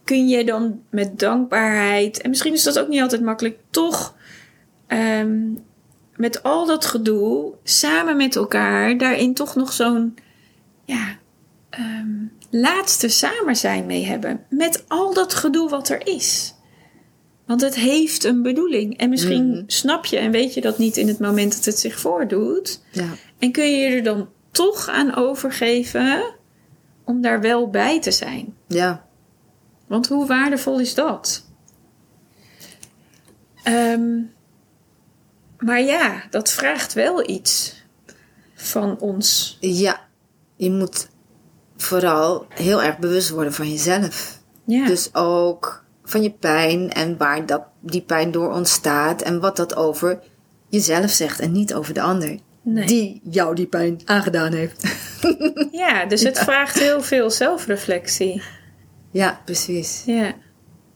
kun 0.05 0.29
je 0.29 0.45
dan 0.45 0.81
met 0.91 1.19
dankbaarheid, 1.19 2.21
en 2.21 2.31
misschien 2.31 2.53
is 2.53 2.63
dat 2.63 2.79
ook 2.79 2.89
niet 2.89 3.01
altijd 3.01 3.23
makkelijk, 3.23 3.59
toch 3.71 4.15
ehm, 4.87 5.39
met 6.17 6.43
al 6.43 6.67
dat 6.67 6.85
gedoe 6.85 7.55
samen 7.65 8.17
met 8.17 8.37
elkaar 8.37 8.99
daarin 8.99 9.35
toch 9.35 9.55
nog 9.55 9.73
zo'n 9.73 10.15
ja, 10.85 11.19
ehm, 11.71 12.09
laatste 12.51 13.09
samen 13.09 13.57
zijn 13.57 13.87
mee 13.87 14.05
hebben. 14.07 14.45
Met 14.49 14.85
al 14.89 15.15
dat 15.15 15.35
gedoe 15.35 15.69
wat 15.69 15.89
er 15.89 16.07
is. 16.07 16.55
Want 17.47 17.61
het 17.61 17.75
heeft 17.75 18.25
een 18.25 18.43
bedoeling. 18.43 18.99
En 18.99 19.09
misschien 19.11 19.49
Mhm. 19.51 19.63
snap 19.67 20.05
je 20.05 20.17
en 20.19 20.31
weet 20.31 20.55
je 20.55 20.61
dat 20.61 20.79
niet 20.79 20.97
in 20.97 21.09
het 21.09 21.19
moment 21.19 21.53
dat 21.57 21.65
het 21.65 21.79
zich 21.79 22.01
voordoet. 22.01 22.83
Ja. 22.93 23.09
En 23.39 23.53
kun 23.53 23.65
je 23.71 23.77
je 23.79 23.97
er 23.97 24.03
dan 24.03 24.29
toch 24.51 24.89
aan 24.89 25.15
overgeven 25.15 26.23
om 27.05 27.21
daar 27.21 27.41
wel 27.41 27.71
bij 27.71 28.01
te 28.01 28.11
zijn. 28.11 28.55
Ja. 28.67 29.09
Want 29.91 30.09
hoe 30.09 30.27
waardevol 30.27 30.81
is 30.81 30.95
dat? 30.95 31.45
Ehm, 33.63 34.21
maar 35.59 35.81
ja, 35.81 36.23
dat 36.31 36.51
vraagt 36.51 36.93
wel 36.93 37.31
iets 37.31 37.83
van 38.55 38.99
ons. 38.99 39.57
Ja. 39.61 40.01
Je 40.57 40.71
moet 40.71 41.09
vooral 41.77 42.47
heel 42.49 42.83
erg 42.83 42.99
bewust 42.99 43.29
worden 43.31 43.53
van 43.53 43.71
jezelf. 43.71 44.39
Ja, 44.65 44.87
Dus 44.87 45.15
ook 45.15 45.85
van 46.05 46.23
je 46.23 46.31
pijn 46.31 46.93
en 46.93 47.17
waar 47.17 47.47
dat, 47.47 47.63
die 47.81 48.03
pijn 48.03 48.31
door 48.31 48.53
ontstaat. 48.53 49.23
En 49.23 49.41
wat 49.41 49.57
dat 49.57 49.77
over 49.77 50.21
jezelf 50.69 51.11
zegt 51.11 51.41
en 51.41 51.53
niet 51.53 51.75
over 51.75 51.95
de 51.95 52.03
ander. 52.03 52.39
Nee. 52.63 52.87
Die 52.87 53.21
jou 53.31 53.55
die 53.55 53.67
pijn 53.67 54.01
aangedaan 54.05 54.53
heeft. 54.53 54.95
ja 55.73 56.07
dus 56.07 56.23
het 56.23 56.39
vraagt 56.49 56.79
heel 56.79 57.03
veel 57.03 57.31
zelfreflectie. 57.31 58.43
Ja, 59.11 59.41
precies. 59.45 60.03
Ja. 60.07 60.33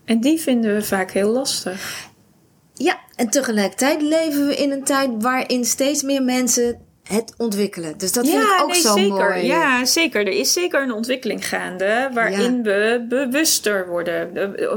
En 0.05 0.21
die 0.21 0.41
vinden 0.41 0.75
we 0.75 0.83
vaak 0.83 1.11
heel 1.11 1.31
lastig. 1.31 2.09
Ja, 2.75 2.99
en 3.17 3.31
tegelijkertijd 3.31 4.03
leven 4.03 4.47
we 4.47 4.57
in 4.57 4.71
een 4.73 4.85
tijd 4.85 5.11
waarin 5.19 5.65
steeds 5.65 6.03
meer 6.03 6.23
mensen 6.23 6.81
het 7.03 7.35
ontwikkelen. 7.37 7.99
Dus 7.99 8.13
dat 8.13 8.29
vind 8.29 8.43
ik 8.43 8.59
ook 8.63 8.69
nee, 8.69 8.81
zo 8.81 8.97
zeker. 8.97 9.11
mooi. 9.11 9.47
Ja, 9.47 9.85
zeker. 9.85 10.27
Er 10.27 10.33
is 10.33 10.53
zeker 10.53 10.83
een 10.83 10.93
ontwikkeling 10.93 11.49
gaande 11.49 12.11
waarin 12.13 12.63
we 12.63 13.07
bewuster 13.09 13.89
worden. 13.89 14.31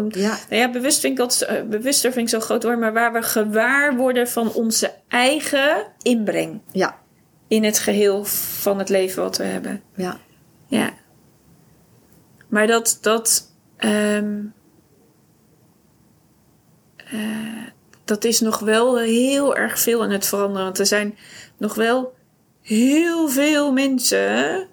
Ja. 0.09 0.37
Nou 0.49 0.61
ja, 0.61 0.71
bewust 0.71 0.99
vind 0.99 1.13
ik 1.13 1.19
altijd, 1.19 1.49
eh, 1.49 1.63
bewuster 1.63 2.11
vind 2.11 2.25
ik 2.25 2.31
zo'n 2.33 2.41
groot 2.41 2.63
woord, 2.63 2.79
maar 2.79 2.93
waar 2.93 3.13
we 3.13 3.21
gewaar 3.21 3.95
worden 3.95 4.27
van 4.27 4.53
onze 4.53 4.93
eigen 5.07 5.87
inbreng 6.01 6.61
Ja, 6.71 6.97
in 7.47 7.63
het 7.63 7.79
geheel 7.79 8.25
van 8.25 8.79
het 8.79 8.89
leven 8.89 9.23
wat 9.23 9.37
we 9.37 9.43
hebben. 9.43 9.81
ja. 9.95 10.17
Ja. 10.67 10.93
Maar 12.47 12.67
dat, 12.67 12.97
dat, 13.01 13.51
ehm, 13.77 14.35
eh, 16.95 17.17
dat 18.05 18.23
is 18.23 18.39
nog 18.39 18.59
wel 18.59 18.99
heel 18.99 19.55
erg 19.55 19.79
veel 19.79 20.03
aan 20.03 20.09
het 20.09 20.25
veranderen. 20.25 20.63
Want 20.63 20.79
er 20.79 20.85
zijn 20.85 21.17
nog 21.57 21.75
wel 21.75 22.15
heel 22.61 23.29
veel 23.29 23.71
mensen 23.71 24.67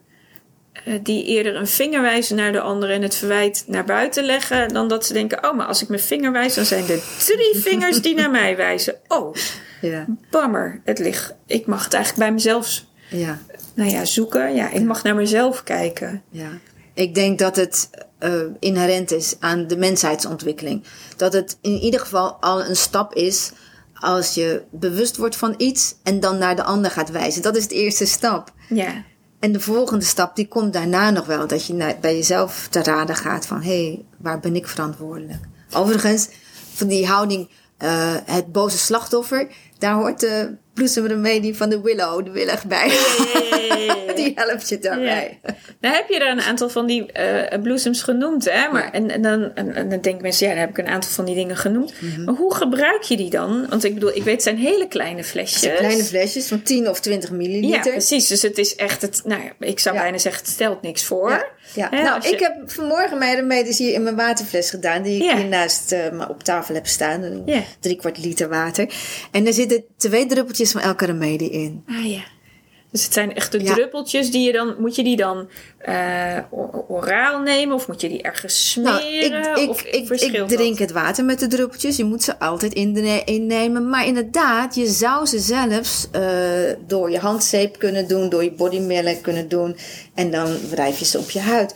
eh, 0.72 0.94
die 1.02 1.24
eerder 1.24 1.56
een 1.56 1.66
vinger 1.66 2.02
wijzen 2.02 2.36
naar 2.36 2.52
de 2.52 2.60
ander 2.60 2.90
en 2.90 3.02
het 3.02 3.14
verwijt 3.14 3.64
naar 3.66 3.84
buiten 3.84 4.24
leggen. 4.24 4.68
Dan 4.68 4.88
dat 4.88 5.06
ze 5.06 5.12
denken, 5.12 5.48
oh, 5.48 5.56
maar 5.56 5.66
als 5.66 5.82
ik 5.82 5.88
mijn 5.88 6.00
vinger 6.00 6.32
wijs, 6.32 6.54
dan 6.54 6.64
zijn 6.64 6.88
er 6.88 7.02
drie 7.18 7.56
vingers 7.68 8.02
die 8.02 8.14
naar 8.14 8.30
mij 8.30 8.56
wijzen. 8.56 8.94
Oh, 9.08 9.34
Ja, 9.80 10.06
bammer. 10.30 10.80
Het 10.84 10.98
ligt, 10.98 11.34
ik 11.46 11.66
mag 11.66 11.84
het 11.84 11.94
eigenlijk 11.94 12.24
bij 12.24 12.32
mezelf, 12.32 12.84
ja, 13.08 13.38
nou 13.74 13.90
ja, 13.90 14.04
zoeken. 14.04 14.54
Ja, 14.54 14.70
ik 14.70 14.82
mag 14.82 15.02
naar 15.02 15.14
mezelf 15.14 15.62
kijken. 15.62 16.22
ja. 16.30 16.50
Ik 16.94 17.14
denk 17.14 17.38
dat 17.38 17.56
het 17.56 17.90
eh, 18.18 18.32
inherent 18.58 19.10
is 19.10 19.34
aan 19.40 19.66
de 19.66 19.76
menshheidsontwikkeling. 19.76 20.84
Dat 21.16 21.32
het 21.32 21.58
in 21.60 21.78
ieder 21.78 22.00
geval 22.00 22.32
al 22.40 22.64
een 22.64 22.76
stap 22.76 23.14
is 23.14 23.52
als 23.94 24.34
je 24.34 24.62
bewust 24.70 25.16
wordt 25.16 25.36
van 25.36 25.54
iets 25.56 25.94
en 26.02 26.20
dan 26.20 26.38
naar 26.38 26.56
de 26.56 26.62
ander 26.62 26.90
gaat 26.90 27.10
wijzen. 27.10 27.42
Dat 27.42 27.56
is 27.56 27.68
de 27.68 27.74
eerste 27.74 28.06
stap. 28.06 28.52
Ja. 28.68 29.04
En 29.38 29.52
de 29.52 29.60
volgende 29.60 30.04
stap 30.04 30.36
die 30.36 30.48
komt 30.48 30.72
daarna 30.72 31.10
nog 31.10 31.26
wel. 31.26 31.46
Dat 31.46 31.66
je 31.66 31.74
naar, 31.74 31.96
bij 32.00 32.16
jezelf 32.16 32.66
te 32.70 32.82
raden 32.82 33.16
gaat 33.16 33.46
van... 33.46 33.62
hé, 33.62 33.84
hey, 33.84 34.04
waar 34.18 34.40
ben 34.40 34.56
ik 34.56 34.66
verantwoordelijk? 34.68 35.40
Overigens, 35.72 36.28
van 36.74 36.86
die 36.86 37.06
houding... 37.06 37.48
eh, 37.76 38.14
het 38.24 38.52
boze 38.52 38.78
slachtoffer... 38.78 39.48
daar 39.78 39.94
hoort 39.94 40.20
de 40.20 40.56
bloesemremedie 40.74 41.56
van 41.56 41.68
de 41.68 41.80
Willow, 41.80 42.24
de 42.24 42.30
Willig 42.30 42.64
bij. 42.66 42.88
die 44.16 44.32
helpt 44.34 44.68
je 44.68 44.78
daarbij. 44.78 45.38
Ja. 45.42 45.54
Nou 45.80 45.94
heb 45.94 46.08
je 46.08 46.18
er 46.18 46.30
een 46.30 46.40
aantal 46.40 46.68
van 46.68 46.86
die 46.86 47.12
eh, 47.12 47.60
bloesems 47.62 48.02
genoemd, 48.02 48.44
hè? 48.50 48.68
Maar, 48.68 48.82
Ja. 48.84 48.92
en, 48.92 49.10
en, 49.10 49.22
dan, 49.22 49.54
en, 49.54 49.74
en 49.74 49.88
dan 49.88 50.00
denken 50.00 50.22
mensen, 50.22 50.46
ja, 50.46 50.52
dan 50.52 50.60
heb 50.60 50.70
ik 50.70 50.78
een 50.78 50.92
aantal 50.92 51.10
van 51.10 51.24
die 51.24 51.34
dingen 51.34 51.56
genoemd. 51.56 51.92
Mhm. 52.00 52.24
Maar 52.24 52.34
hoe 52.34 52.54
gebruik 52.54 53.02
je 53.02 53.16
die 53.16 53.30
dan? 53.30 53.66
Want 53.68 53.84
ik 53.84 53.94
bedoel, 53.94 54.16
ik 54.16 54.22
weet, 54.22 54.34
het 54.34 54.42
zijn 54.42 54.58
hele 54.58 54.88
kleine 54.88 55.24
flesjes. 55.24 55.72
Kleine 55.76 56.04
flesjes 56.04 56.46
van 56.46 56.62
10 56.62 56.88
of 56.88 57.00
20 57.00 57.30
Ja, 57.30 57.36
milliliter. 57.36 57.90
precies. 57.92 58.26
Dus 58.26 58.42
het 58.42 58.58
is 58.58 58.74
echt, 58.76 59.02
het, 59.02 59.20
nou 59.24 59.42
ja, 59.42 59.66
ik 59.66 59.78
zou 59.78 59.94
Ja. 59.94 60.00
bijna 60.02 60.18
zeggen, 60.18 60.42
het 60.42 60.50
stelt 60.52 60.82
niks 60.82 61.04
voor. 61.04 61.52
Ja, 61.74 61.90
nou, 61.90 62.22
je- 62.22 62.28
ik 62.28 62.38
heb 62.40 62.54
vanmorgen 62.66 63.18
mijn 63.18 63.34
remedies 63.34 63.78
hier 63.78 63.92
in 63.92 64.02
mijn 64.02 64.16
waterfles 64.16 64.70
gedaan. 64.70 65.02
Die 65.02 65.16
ik 65.16 65.22
Ja. 65.22 65.36
hier 65.36 65.46
naast 65.46 65.90
me 66.12 66.28
op 66.28 66.42
tafel 66.42 66.74
heb 66.74 66.86
staan. 66.86 67.42
Ja. 67.46 67.62
Drie 67.80 67.96
kwart 67.96 68.18
liter 68.18 68.48
water. 68.48 68.94
En 69.30 69.46
er 69.46 69.52
zitten 69.52 69.84
twee 69.96 70.26
druppeltjes 70.26 70.70
van 70.72 70.80
elke 70.80 71.04
remedie 71.06 71.50
in. 71.50 71.84
Ah 71.86 72.06
ja. 72.10 72.22
Dus 72.94 73.04
het 73.04 73.12
zijn 73.12 73.34
echt 73.34 73.52
de 73.52 73.62
Ja. 73.62 73.74
druppeltjes 73.74 74.30
die 74.30 74.46
je 74.46 74.52
dan... 74.52 74.74
Moet 74.78 74.96
je 74.96 75.04
die 75.04 75.16
dan 75.16 75.48
eh, 75.78 76.38
oraal 76.88 77.40
nemen? 77.40 77.74
Of 77.74 77.88
moet 77.88 78.00
je 78.00 78.08
die 78.08 78.22
ergens 78.22 78.78
Nou, 78.82 79.00
smeren? 79.00 79.50
ik, 79.52 79.56
ik, 79.58 79.68
of 79.70 79.82
ik, 79.82 80.06
verschilt 80.06 80.50
ik 80.50 80.56
drink 80.58 80.78
het 80.78 80.92
water 80.92 81.24
met 81.24 81.38
de 81.38 81.46
druppeltjes. 81.46 81.96
Je 81.96 82.04
moet 82.04 82.22
ze 82.22 82.38
altijd 82.38 82.72
inne- 82.72 83.22
innemen. 83.24 83.88
Maar 83.88 84.06
inderdaad, 84.06 84.74
je 84.74 84.86
zou 84.86 85.26
ze 85.26 85.38
zelfs 85.38 86.08
eh, 86.10 86.22
door 86.86 87.10
je 87.10 87.18
handzeep 87.18 87.78
kunnen 87.78 88.08
doen, 88.08 88.28
door 88.28 88.44
je 88.44 88.52
bodymilk 88.52 89.22
kunnen 89.22 89.48
doen. 89.48 89.76
En 90.14 90.30
dan 90.30 90.56
wrijf 90.70 90.98
je 90.98 91.04
ze 91.04 91.18
op 91.18 91.30
je 91.30 91.40
huid. 91.40 91.74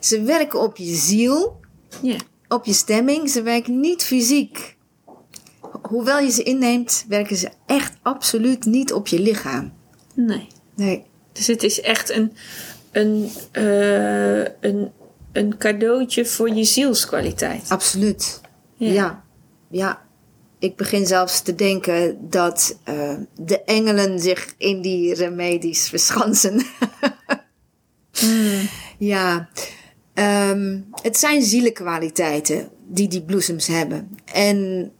Ze 0.00 0.22
werken 0.22 0.60
op 0.60 0.76
je 0.76 0.94
ziel, 0.94 1.60
Ja. 2.02 2.16
op 2.48 2.64
je 2.64 2.72
stemming. 2.72 3.30
Ze 3.30 3.42
werken 3.42 3.80
niet 3.80 4.02
fysiek. 4.04 4.76
Hoewel 5.82 6.18
je 6.18 6.30
ze 6.30 6.42
inneemt, 6.42 7.04
werken 7.08 7.36
ze 7.36 7.48
echt 7.66 7.92
absoluut 8.02 8.64
niet 8.64 8.92
op 8.92 9.06
je 9.06 9.20
lichaam. 9.20 9.72
Nee. 10.16 10.46
Nee. 10.74 11.04
Dus 11.32 11.46
het 11.46 11.62
is 11.62 11.80
echt 11.80 12.10
een, 12.10 12.32
een, 12.92 13.30
eh, 13.52 14.38
een, 14.60 14.92
een 15.32 15.56
cadeautje 15.58 16.26
voor 16.26 16.50
je 16.50 16.64
zielskwaliteit. 16.64 17.68
Absoluut. 17.68 18.40
Ja. 18.76 18.92
Ja. 18.92 19.24
ja. 19.70 20.02
Ik 20.58 20.76
begin 20.76 21.06
zelfs 21.06 21.42
te 21.42 21.54
denken 21.54 22.30
dat 22.30 22.78
eh, 22.84 23.14
de 23.40 23.62
engelen 23.62 24.20
zich 24.20 24.54
in 24.58 24.82
die 24.82 25.14
remedies 25.14 25.88
verschansen. 25.88 26.62
Ja. 28.98 29.48
Ehm, 30.14 30.80
het 30.90 31.16
zijn 31.16 31.42
zielenkwaliteiten 31.42 32.68
die 32.86 33.08
die 33.08 33.22
bloesems 33.22 33.66
hebben. 33.66 34.16
En 34.24 34.90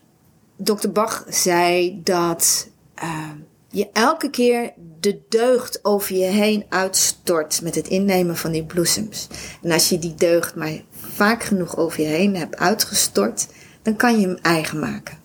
Dr. 0.57 0.89
Bach 0.89 1.25
zei 1.29 2.01
dat 2.03 2.69
ehm, 2.95 3.37
je 3.71 3.89
elke 3.93 4.31
keer 4.31 4.73
de 5.05 5.21
deugd 5.29 5.85
over 5.85 6.17
je 6.17 6.25
heen 6.25 6.65
uitstort 6.69 7.63
met 7.63 7.75
het 7.75 7.89
innemen 7.89 8.37
van 8.37 8.53
die 8.53 8.65
bloesems. 8.65 9.29
En 9.63 9.71
als 9.71 9.89
je 9.89 9.99
die 9.99 10.15
deugd 10.15 10.55
maar 10.55 10.83
vaak 11.15 11.43
genoeg 11.43 11.77
over 11.77 12.01
je 12.01 12.07
heen 12.07 12.37
hebt 12.37 12.57
uitgestort, 12.57 13.47
dan 13.83 13.97
kan 13.97 14.21
je 14.21 14.27
hem 14.27 14.39
eigen 14.43 14.79
maken. 14.79 15.19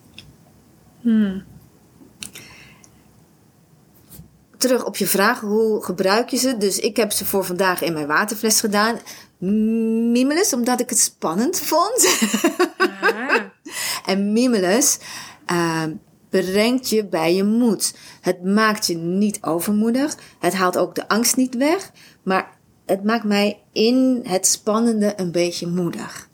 Terug 4.56 4.84
op 4.84 4.96
je 4.96 5.06
vraag, 5.06 5.40
hoe 5.40 5.84
gebruik 5.84 6.28
je 6.28 6.36
ze? 6.36 6.56
Dus 6.56 6.78
ik 6.78 6.96
heb 6.96 7.12
ze 7.12 7.24
voor 7.24 7.44
vandaag 7.44 7.82
in 7.82 7.92
mijn 7.92 8.06
waterfles 8.06 8.60
gedaan. 8.60 8.98
Mimulus, 10.12 10.52
omdat 10.52 10.80
ik 10.80 10.90
het 10.90 10.98
spannend 10.98 11.60
vond. 11.60 12.16
Ah. 12.76 13.34
En 14.06 14.32
Mimulus 14.32 14.98
eh, 15.46 15.84
brengt 16.30 16.88
je 16.88 17.06
bij 17.06 17.34
je 17.34 17.44
moed. 17.44 17.94
Het 18.20 18.44
maakt 18.44 18.86
je 18.86 18.96
niet 18.96 19.42
overmoedig. 19.42 20.16
Het 20.38 20.54
haalt 20.54 20.78
ook 20.78 20.94
de 20.94 21.08
angst 21.08 21.36
niet 21.36 21.56
weg. 21.56 21.92
Maar 22.22 22.58
het 22.86 23.04
maakt 23.04 23.24
mij 23.24 23.62
in 23.72 24.20
het 24.26 24.46
spannende 24.46 25.12
een 25.16 25.32
beetje 25.32 25.66
moedig. 25.66 26.28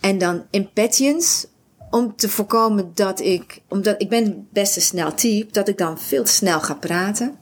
En 0.00 0.18
dan 0.18 0.42
impatience. 0.50 1.50
Om 1.90 2.16
te 2.16 2.28
voorkomen 2.28 2.90
dat 2.94 3.20
ik, 3.20 3.60
omdat 3.68 4.02
ik 4.02 4.08
ben 4.08 4.48
best 4.52 4.76
een 4.76 4.82
snel 4.82 5.14
type, 5.14 5.52
dat 5.52 5.68
ik 5.68 5.78
dan 5.78 5.98
veel 5.98 6.24
te 6.24 6.32
snel 6.32 6.60
ga 6.60 6.74
praten. 6.74 7.36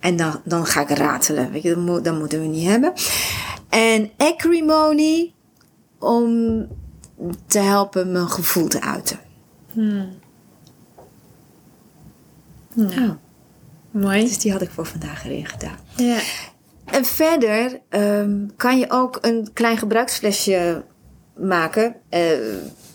En 0.00 0.16
dan, 0.16 0.40
dan 0.44 0.66
ga 0.66 0.80
ik 0.80 0.88
ratelen. 0.88 1.52
Weet 1.52 1.62
je, 1.62 1.74
dat, 1.74 1.84
moet, 1.84 2.04
dat 2.04 2.18
moeten 2.18 2.40
we 2.40 2.46
niet 2.46 2.68
hebben. 2.68 2.92
En 3.68 4.10
acrimony, 4.16 5.32
om 5.98 6.66
te 7.46 7.58
helpen 7.58 8.12
mijn 8.12 8.28
gevoel 8.28 8.68
te 8.68 8.80
uiten. 8.80 9.18
Nou, 12.74 13.12
Mooi. 13.90 14.20
dus 14.20 14.38
die 14.38 14.52
had 14.52 14.62
ik 14.62 14.70
voor 14.70 14.86
vandaag 14.86 15.24
erin 15.24 15.46
gedaan. 15.46 15.78
Ja. 15.96 16.18
En 16.84 17.04
verder 17.04 17.80
ehm, 17.88 18.46
kan 18.56 18.78
je 18.78 18.86
ook 18.88 19.18
een 19.20 19.48
klein 19.52 19.78
gebruiksflesje 19.78 20.84
maken. 21.36 21.94
Eh, 22.08 22.30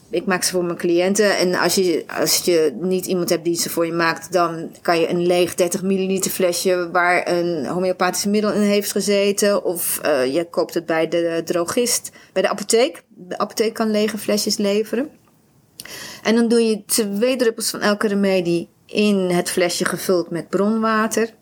ik 0.09 0.25
maak 0.25 0.43
ze 0.43 0.51
voor 0.51 0.63
mijn 0.63 0.77
cliënten. 0.77 1.37
En 1.37 1.55
als 1.55 1.75
je, 1.75 2.03
als 2.19 2.37
je 2.37 2.77
niet 2.79 3.05
iemand 3.05 3.29
hebt 3.29 3.43
die 3.43 3.55
ze 3.55 3.69
voor 3.69 3.85
je 3.85 3.91
maakt, 3.91 4.31
dan 4.31 4.71
kan 4.81 4.99
je 4.99 5.09
een 5.09 5.25
leeg 5.25 5.55
30 5.55 5.83
milliliter 5.83 6.31
flesje 6.31 6.89
waar 6.91 7.27
een 7.31 7.65
homeopathisch 7.65 8.25
middel 8.25 8.51
in 8.53 8.61
heeft 8.61 8.91
gezeten. 8.91 9.63
Of 9.63 9.99
eh, 9.99 10.33
je 10.33 10.49
koopt 10.49 10.73
het 10.73 10.85
bij 10.85 11.07
de 11.07 11.41
drogist, 11.45 12.11
bij 12.33 12.41
de 12.41 12.49
apotheek. 12.49 13.03
De 13.09 13.37
apotheek 13.37 13.73
kan 13.73 13.91
lege 13.91 14.17
flesjes 14.17 14.57
leveren. 14.57 15.09
En 16.23 16.35
dan 16.35 16.47
doe 16.47 16.61
je 16.61 16.85
twee 16.85 17.35
druppels 17.35 17.69
van 17.69 17.81
elke 17.81 18.07
remedie 18.07 18.69
in 18.87 19.17
het 19.17 19.49
flesje 19.49 19.85
gevuld 19.85 20.29
met 20.29 20.49
bronwater. 20.49 21.33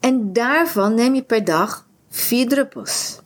En 0.00 0.32
daarvan 0.32 0.94
neem 0.94 1.14
je 1.14 1.22
per 1.22 1.44
dag 1.44 1.86
vier 2.10 2.48
druppels. 2.48 3.20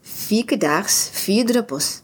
Vier 0.00 0.44
keer 0.44 0.58
daags 0.58 1.08
vier 1.12 1.46
druppels. 1.46 2.02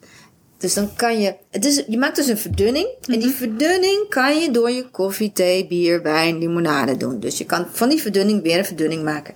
Dus 0.59 0.75
dan 0.75 0.95
kan 0.97 1.21
je. 1.21 1.37
Dus 1.51 1.85
je 1.89 1.99
maakt 1.99 2.17
dus 2.17 2.27
een 2.27 2.39
verdunning. 2.39 2.89
En 3.07 3.21
die 3.21 3.31
verdunning 3.31 4.09
kan 4.09 4.41
je 4.41 4.51
door 4.51 4.71
je 4.71 4.91
koffie, 4.91 5.33
thee, 5.33 5.67
bier, 5.67 6.03
wijn, 6.03 6.39
limonade 6.39 6.97
doen. 6.97 7.21
Dus 7.21 7.39
je 7.39 7.45
kan 7.45 7.67
van 7.73 7.89
die 7.89 8.03
verdunning 8.03 8.43
weer 8.43 8.59
een 8.59 8.65
verdunning 8.65 9.05
maken. 9.05 9.35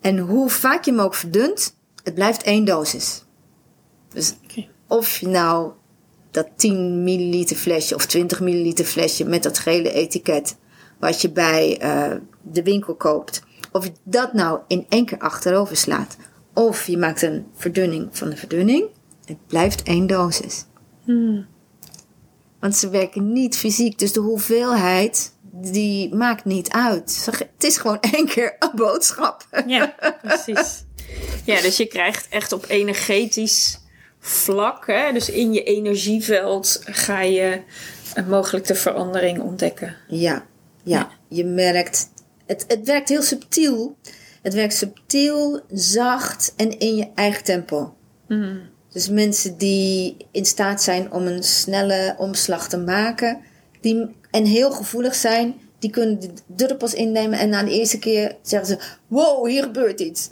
En 0.00 0.18
hoe 0.18 0.50
vaak 0.50 0.84
je 0.84 0.90
hem 0.90 1.00
ook 1.00 1.14
verdunt, 1.14 1.76
het 2.02 2.14
blijft 2.14 2.42
één 2.42 2.64
dosis. 2.64 3.24
Dus 4.12 4.34
of 4.86 5.18
je 5.18 5.28
nou 5.28 5.72
dat 6.36 6.48
10 6.56 7.02
milliliter 7.02 7.56
flesje 7.56 7.94
of 7.94 8.06
20 8.06 8.40
milliliter 8.40 8.84
flesje 8.84 9.24
met 9.24 9.42
dat 9.42 9.58
gele 9.58 9.92
etiket, 9.92 10.56
wat 10.98 11.20
je 11.20 11.30
bij 11.30 11.78
eh, 11.78 12.16
de 12.42 12.62
winkel 12.62 12.94
koopt, 12.94 13.42
of 13.72 13.84
je 13.84 13.92
dat 14.02 14.32
nou 14.32 14.60
in 14.66 14.86
één 14.88 15.04
keer 15.04 15.18
achterover 15.18 15.76
slaat, 15.76 16.16
of 16.54 16.86
je 16.86 16.98
maakt 16.98 17.22
een 17.22 17.46
verdunning 17.54 18.08
van 18.12 18.30
de 18.30 18.36
verdunning, 18.36 18.88
het 19.24 19.46
blijft 19.46 19.82
één 19.82 20.06
dosis. 20.06 20.64
Want 22.60 22.76
ze 22.76 22.88
werken 22.88 23.32
niet 23.32 23.56
fysiek, 23.56 23.98
dus 23.98 24.12
de 24.12 24.20
hoeveelheid 24.20 25.32
die 25.52 26.14
maakt 26.14 26.44
niet 26.44 26.70
uit. 26.70 27.28
Het 27.30 27.64
is 27.64 27.76
gewoon 27.76 28.00
één 28.00 28.26
keer 28.26 28.56
een 28.58 28.72
boodschap. 28.74 29.46
Ja, 29.66 29.94
precies. 30.22 30.84
Ja, 31.44 31.60
dus 31.60 31.76
je 31.76 31.86
krijgt 31.86 32.28
echt 32.28 32.52
op 32.52 32.64
energetisch 32.68 33.78
vlak, 34.26 34.86
hè, 34.86 35.12
dus 35.12 35.30
in 35.30 35.52
je 35.52 35.62
energieveld, 35.62 36.80
ga 36.84 37.20
je 37.20 37.60
mogelijk 38.28 38.66
de 38.66 38.74
verandering 38.74 39.40
ontdekken. 39.40 39.96
Ja, 40.08 40.46
ja. 40.82 41.10
Je 41.28 41.44
merkt, 41.44 42.08
het, 42.46 42.64
het 42.68 42.86
werkt 42.86 43.08
heel 43.08 43.22
subtiel. 43.22 43.96
Het 44.42 44.54
werkt 44.54 44.74
subtiel, 44.74 45.60
zacht 45.72 46.52
en 46.56 46.78
in 46.78 46.96
je 46.96 47.08
eigen 47.14 47.44
tempo. 47.44 47.94
Dus 48.92 49.08
mensen 49.08 49.58
die 49.58 50.16
in 50.30 50.44
staat 50.44 50.82
zijn 50.82 51.12
om 51.12 51.26
een 51.26 51.42
snelle 51.42 52.14
omslag 52.18 52.68
te 52.68 52.78
maken, 52.78 53.38
die, 53.80 54.16
en 54.30 54.44
heel 54.44 54.70
gevoelig 54.70 55.14
zijn, 55.14 55.54
die 55.78 55.90
kunnen 55.90 56.20
de 56.20 56.30
druppels 56.46 56.94
innemen 56.94 57.38
en 57.38 57.48
na 57.48 57.62
de 57.62 57.70
eerste 57.70 57.98
keer 57.98 58.36
zeggen 58.42 58.68
ze: 58.68 58.78
Wow, 59.06 59.46
hier 59.46 59.62
gebeurt 59.62 60.00
iets. 60.00 60.30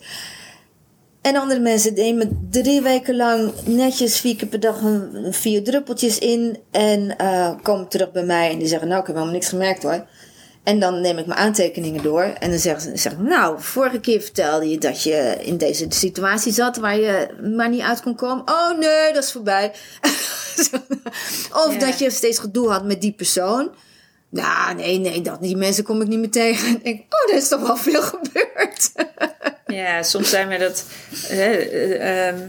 En 1.24 1.36
andere 1.36 1.60
mensen 1.60 1.94
nemen 1.94 2.48
drie 2.50 2.82
weken 2.82 3.16
lang 3.16 3.52
netjes 3.64 4.20
vier 4.20 4.36
keer 4.36 4.48
per 4.48 4.60
dag 4.60 4.80
een, 4.80 5.32
vier 5.32 5.64
druppeltjes 5.64 6.18
in. 6.18 6.58
En 6.70 7.16
eh, 7.16 7.54
komen 7.62 7.88
terug 7.88 8.12
bij 8.12 8.24
mij 8.24 8.50
en 8.50 8.58
die 8.58 8.68
zeggen: 8.68 8.88
Nou, 8.88 9.00
ik 9.00 9.06
heb 9.06 9.16
helemaal 9.16 9.34
niks 9.36 9.48
gemerkt 9.48 9.82
hoor. 9.82 10.06
En 10.62 10.80
dan 10.80 11.00
neem 11.00 11.18
ik 11.18 11.26
mijn 11.26 11.38
aantekeningen 11.38 12.02
door. 12.02 12.22
En 12.22 12.50
dan 12.50 12.58
zeggen 12.58 12.82
ze: 12.82 12.96
zeg, 12.96 13.18
Nou, 13.18 13.60
vorige 13.60 14.00
keer 14.00 14.20
vertelde 14.20 14.68
je 14.68 14.78
dat 14.78 15.02
je 15.02 15.36
in 15.40 15.56
deze 15.56 15.86
situatie 15.88 16.52
zat 16.52 16.76
waar 16.76 16.98
je 16.98 17.28
maar 17.56 17.68
niet 17.68 17.80
uit 17.80 18.02
kon 18.02 18.14
komen. 18.14 18.48
Oh 18.48 18.78
nee, 18.78 19.12
dat 19.12 19.24
is 19.24 19.32
voorbij. 19.32 19.72
of 21.64 21.72
Ja. 21.72 21.78
dat 21.78 21.98
je 21.98 22.10
steeds 22.10 22.38
gedoe 22.38 22.70
had 22.70 22.84
met 22.84 23.00
die 23.00 23.12
persoon. 23.12 23.70
Nou, 24.30 24.74
nee, 24.74 24.98
nee, 24.98 25.20
dat, 25.20 25.42
die 25.42 25.56
mensen 25.56 25.84
kom 25.84 26.00
ik 26.00 26.08
niet 26.08 26.18
meer 26.18 26.30
tegen. 26.30 26.68
En 26.68 26.74
ik 26.74 26.84
denk, 26.84 27.00
oh, 27.00 27.30
er 27.30 27.36
is 27.36 27.48
toch 27.48 27.60
wel 27.60 27.76
veel 27.76 28.02
gebeurd. 28.02 28.53
Ja, 29.74 30.02
soms 30.02 30.30
zijn 30.30 30.48
we 30.48 30.58
dat. 30.58 30.84
hè, 31.26 31.52
eh, 31.52 32.28
ehm, 32.28 32.48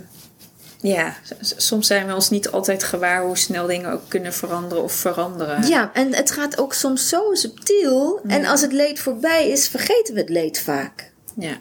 ja, 0.82 1.16
soms 1.40 1.88
zijn 1.88 2.08
we 2.08 2.14
ons 2.14 2.30
niet 2.30 2.52
altijd 2.52 2.84
gewaar 2.84 3.24
hoe 3.24 3.38
snel 3.38 3.68
dingen 3.68 3.92
ook 3.92 4.02
kunnen 4.08 4.34
veranderen 4.34 4.84
of 4.84 4.92
veranderen. 4.94 5.68
Ja, 5.68 5.92
en 5.94 6.14
het 6.14 6.32
gaat 6.32 6.58
ook 6.58 6.74
soms 6.74 7.10
zo 7.10 7.34
subtiel. 7.34 8.22
En 8.28 8.46
als 8.46 8.62
het 8.62 8.72
leed 8.72 9.00
voorbij 9.00 9.50
is, 9.50 9.68
vergeten 9.68 10.14
we 10.14 10.20
het 10.20 10.30
leed 10.30 10.60
vaak. 10.60 11.12
Ja. 11.36 11.58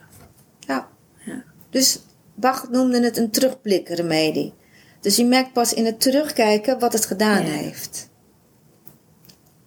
Ja. 0.61 0.89
Ja. 1.25 1.43
Dus 1.71 1.99
Bach 2.35 2.69
noemde 2.71 3.03
het 3.03 3.17
een 3.17 3.31
terugblikremedie. 3.31 4.55
Dus 5.01 5.17
je 5.17 5.25
merkt 5.25 5.53
pas 5.53 5.73
in 5.73 5.87
het 5.87 6.01
terugkijken 6.01 6.79
wat 6.79 6.93
het 6.93 7.07
gedaan 7.07 7.47
Ja. 7.47 7.53
heeft. 7.53 8.09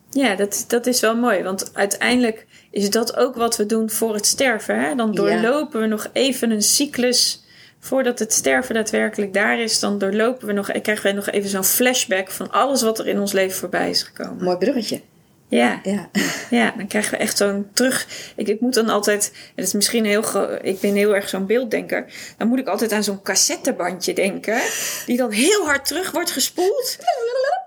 Ja, 0.09 0.35
dat, 0.35 0.65
dat 0.67 0.85
is 0.87 0.99
wel 0.99 1.15
mooi. 1.15 1.43
Want 1.43 1.75
uiteindelijk 1.75 2.45
is 2.71 2.89
dat 2.89 3.15
ook 3.15 3.35
wat 3.35 3.57
we 3.57 3.65
doen 3.65 3.89
voor 3.89 4.13
het 4.13 4.25
sterven. 4.25 4.79
Hè? 4.79 4.95
Dan 4.95 5.15
doorlopen 5.15 5.81
we 5.81 5.87
nog 5.87 6.09
even 6.13 6.51
een 6.51 6.61
cyclus. 6.61 7.41
Voordat 7.79 8.19
het 8.19 8.33
sterven 8.33 8.75
daadwerkelijk 8.75 9.33
daar 9.33 9.59
is, 9.59 9.79
dan 9.79 9.97
doorlopen 9.97 10.47
we 10.47 10.53
nog, 10.53 10.71
krijgen 10.81 11.09
we 11.09 11.11
nog 11.11 11.29
even 11.29 11.49
zo'n 11.49 11.63
flashback 11.63 12.31
van 12.31 12.51
alles 12.51 12.81
wat 12.81 12.99
er 12.99 13.07
in 13.07 13.19
ons 13.19 13.31
leven 13.31 13.57
voorbij 13.57 13.89
is 13.89 14.03
gekomen. 14.03 14.43
Mooi 14.43 14.57
bruggetje. 14.57 15.01
Ja. 15.49 15.79
Ja. 15.83 16.09
Ja, 16.49 16.73
dan 16.77 16.87
krijgen 16.87 17.11
we 17.11 17.17
echt 17.17 17.37
zo'n 17.37 17.69
terug. 17.73 18.07
Ik, 18.35 18.47
ik 18.47 18.59
moet 18.59 18.73
dan 18.73 18.89
altijd, 18.89 19.31
en 19.33 19.51
dat 19.55 19.65
is 19.65 19.73
misschien 19.73 20.05
heel, 20.05 20.23
ik 20.61 20.79
ben 20.79 20.93
heel 20.95 21.15
erg 21.15 21.29
zo'n 21.29 21.45
beelddenker. 21.45 22.05
Dan 22.37 22.47
moet 22.47 22.59
ik 22.59 22.67
altijd 22.67 22.91
aan 22.91 23.03
zo'n 23.03 23.21
cassettebandje 23.21 24.13
denken, 24.13 24.61
die 25.05 25.17
dan 25.17 25.31
heel 25.31 25.65
hard 25.65 25.85
terug 25.85 26.11
wordt 26.11 26.31
gespoeld. 26.31 26.97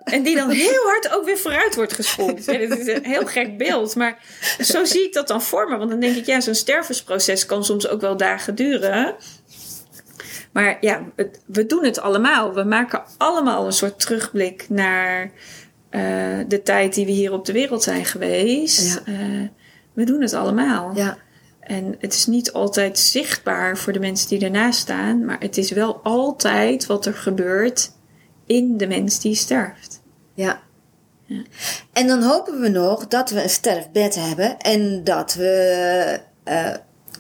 En 0.05 0.23
die 0.23 0.37
dan 0.37 0.51
heel 0.51 0.83
hard 0.83 1.11
ook 1.13 1.25
weer 1.25 1.39
vooruit 1.39 1.75
wordt 1.75 1.93
gespoeld. 1.93 2.45
Ja, 2.45 2.59
dit 2.59 2.79
is 2.79 2.87
een 2.95 3.05
heel 3.05 3.27
gek 3.27 3.59
beeld, 3.59 3.97
maar 3.97 4.19
zo 4.61 4.85
zie 4.85 5.05
ik 5.05 5.13
dat 5.13 5.29
dan 5.29 5.43
voor 5.43 5.69
me. 5.69 5.77
Want 5.77 5.91
dan 5.91 6.01
denk 6.01 6.17
ik, 6.17 6.27
ja, 6.27 6.41
zo'n 6.41 6.55
stervensproces 6.55 7.47
kan 7.47 7.65
soms 7.65 7.89
ook 7.89 8.01
wel 8.01 8.17
dagen 8.17 8.55
duren. 8.55 9.15
Maar 10.53 10.77
ja, 10.81 11.05
het- 11.17 11.41
we 11.47 11.67
doen 11.67 11.85
het 11.85 12.01
allemaal. 12.01 12.55
We 12.55 12.63
maken 12.65 13.03
allemaal 13.19 13.67
een 13.67 13.73
soort 13.73 14.01
terugblik 14.01 14.65
naar 14.69 15.31
eh, 15.91 16.39
de 16.49 16.63
tijd 16.63 16.95
die 16.95 17.07
we 17.07 17.13
hier 17.13 17.33
op 17.33 17.45
de 17.45 17.53
wereld 17.53 17.83
zijn 17.83 18.05
geweest. 18.05 19.03
Ja. 19.05 19.13
Eh, 19.13 19.49
we 19.93 20.05
doen 20.05 20.21
het 20.21 20.35
allemaal. 20.35 20.97
Ja. 20.97 21.19
En 21.61 21.97
het 21.99 22.15
is 22.15 22.27
niet 22.27 22.53
altijd 22.53 22.99
zichtbaar 22.99 23.79
voor 23.79 23.93
de 23.93 24.01
mensen 24.01 24.29
die 24.29 24.45
ernaast 24.45 24.81
staan, 24.81 25.25
maar 25.25 25.41
het 25.41 25.57
is 25.57 25.71
wel 25.71 26.01
altijd 26.03 26.87
wat 26.87 27.07
er 27.07 27.15
gebeurt 27.15 27.93
in 28.47 28.77
de 28.77 28.87
mens 28.87 29.21
die 29.21 29.35
sterft. 29.35 30.03
Ja. 30.35 30.61
En 31.93 32.07
dan 32.07 32.23
hopen 32.23 32.61
we 32.61 32.69
nog 32.69 33.07
dat 33.07 33.31
we 33.31 33.43
een 33.43 33.51
sterfbed 33.51 34.15
hebben 34.15 34.59
en 34.59 35.05
dat 35.05 35.35
we 35.35 36.21
eh, 36.45 36.75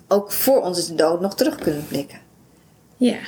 ook 0.08 0.32
voor 0.32 0.62
onze 0.62 0.94
dood 0.94 1.20
nog 1.20 1.34
terug 1.34 1.56
kunnen 1.56 1.86
blikken. 1.86 2.18
Ja. 2.96 3.18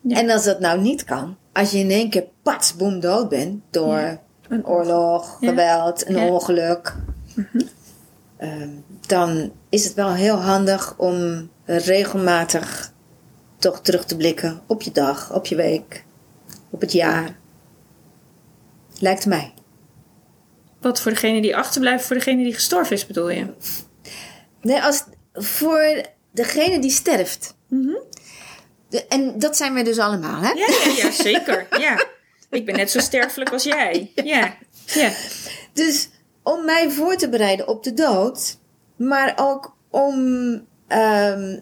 Ja. 0.00 0.16
En 0.16 0.30
als 0.30 0.44
dat 0.44 0.60
nou 0.60 0.80
niet 0.80 1.04
kan, 1.04 1.36
als 1.56 1.70
je 1.70 1.78
in 1.78 1.90
één 1.90 2.10
keer 2.10 2.24
pats 2.42 2.76
boem 2.76 3.00
dood 3.00 3.28
bent 3.28 3.62
door 3.70 3.98
Ja. 3.98 4.22
een 4.48 4.66
oorlog, 4.66 5.36
Ja. 5.40 5.48
geweld, 5.48 6.08
een 6.08 6.16
Ja. 6.16 6.26
ongeluk, 6.26 6.94
ehm, 8.36 8.68
dan 9.06 9.52
is 9.68 9.84
het 9.84 9.94
wel 9.94 10.12
heel 10.12 10.36
handig 10.36 10.94
om 10.98 11.48
regelmatig 11.64 12.92
toch 13.58 13.80
terug 13.80 14.04
te 14.04 14.16
blikken 14.16 14.60
op 14.66 14.82
je 14.82 14.92
dag, 14.92 15.32
op 15.34 15.46
je 15.46 15.56
week, 15.56 16.04
op 16.70 16.80
het 16.80 16.92
jaar. 16.92 17.36
Lijkt 18.98 19.26
mij. 19.26 19.52
Wat 20.80 21.00
voor 21.00 21.12
degene 21.12 21.40
die 21.42 21.56
achterblijft, 21.56 22.06
voor 22.06 22.16
degene 22.16 22.42
die 22.42 22.54
gestorven 22.54 22.96
is, 22.96 23.06
bedoel 23.06 23.30
je? 23.30 23.46
Nee, 24.60 24.82
als, 24.82 25.04
voor 25.32 26.02
degene 26.32 26.78
die 26.78 26.90
sterft. 26.90 27.56
De- 27.68 28.04
en 29.08 29.38
dat 29.38 29.56
zijn 29.56 29.74
wij 29.74 29.82
dus 29.82 29.98
allemaal, 29.98 30.40
hè? 30.40 30.50
Ja, 30.50 30.66
ja, 30.66 30.92
ja 30.96 31.10
zeker. 31.10 31.66
Ja. 31.78 32.04
Ik 32.50 32.64
ben 32.64 32.76
net 32.76 32.90
zo 32.90 32.98
sterfelijk 33.00 33.52
als 33.52 33.62
jij. 33.62 34.10
Ja. 34.24 34.56
Ja. 34.86 35.10
Dus 35.72 36.08
om 36.42 36.64
mij 36.64 36.90
voor 36.90 37.16
te 37.16 37.28
bereiden 37.28 37.68
op 37.68 37.82
de 37.84 37.94
dood, 37.94 38.58
maar 38.96 39.32
ook 39.36 39.76
om 39.90 40.14
ehm, 40.86 41.58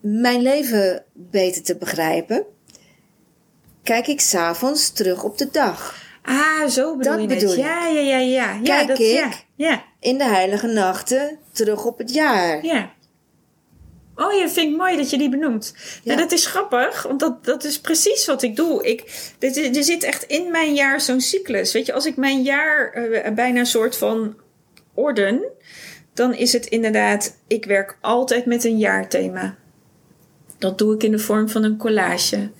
mijn 0.00 0.42
leven 0.42 1.04
beter 1.12 1.62
te 1.62 1.76
begrijpen, 1.76 2.44
kijk 3.82 4.06
ik 4.06 4.20
s'avonds 4.20 4.92
terug 4.92 5.24
op 5.24 5.38
de 5.38 5.48
dag. 5.50 5.96
Ah, 6.22 6.66
zo 6.68 6.96
bedoel 6.96 7.12
Dat 7.12 7.22
je 7.22 7.28
het. 7.28 7.38
bedoel 7.38 7.52
ik. 7.52 7.58
Ja, 7.58 7.86
ja, 7.86 8.00
ja, 8.00 8.16
ja. 8.18 8.52
ja 8.52 8.60
Kijk 8.62 8.88
dat, 8.88 8.98
ik. 8.98 9.06
Ja, 9.14 9.30
ja, 9.54 9.82
In 10.00 10.18
de 10.18 10.24
heilige 10.24 10.66
nachten 10.66 11.38
terug 11.52 11.84
op 11.84 11.98
het 11.98 12.14
jaar. 12.14 12.64
ja. 12.64 12.96
Oh, 14.18 14.32
ja, 14.32 14.48
vind 14.48 14.70
ik 14.70 14.76
mooi 14.76 14.96
dat 14.96 15.10
je 15.10 15.18
die 15.18 15.28
benoemt. 15.28 15.74
Ja. 16.02 16.12
Ja. 16.12 16.18
dat 16.18 16.32
is 16.32 16.46
grappig, 16.46 17.02
want 17.02 17.20
dat, 17.20 17.44
dat 17.44 17.64
is 17.64 17.80
precies 17.80 18.26
wat 18.26 18.42
ik 18.42 18.56
doe. 18.56 18.86
Ik, 18.86 19.30
dit, 19.38 19.76
er 19.76 19.84
zit 19.84 20.02
echt 20.02 20.22
in 20.22 20.50
mijn 20.50 20.74
jaar 20.74 21.00
zo'n 21.00 21.20
cyclus. 21.20 21.72
Weet 21.72 21.86
je, 21.86 21.92
als 21.92 22.06
ik 22.06 22.16
mijn 22.16 22.42
jaar 22.42 22.92
eh, 22.92 23.32
bijna 23.34 23.58
een 23.58 23.66
soort 23.66 23.96
van 23.96 24.36
orden, 24.94 25.42
dan 26.14 26.34
is 26.34 26.52
het 26.52 26.66
inderdaad, 26.66 27.36
ik 27.46 27.64
werk 27.64 27.98
altijd 28.00 28.46
met 28.46 28.64
een 28.64 28.78
jaarthema. 28.78 29.56
Dat 30.58 30.78
doe 30.78 30.94
ik 30.94 31.02
in 31.02 31.10
de 31.10 31.18
vorm 31.18 31.48
van 31.48 31.62
een 31.62 31.76
collage. 31.76 32.50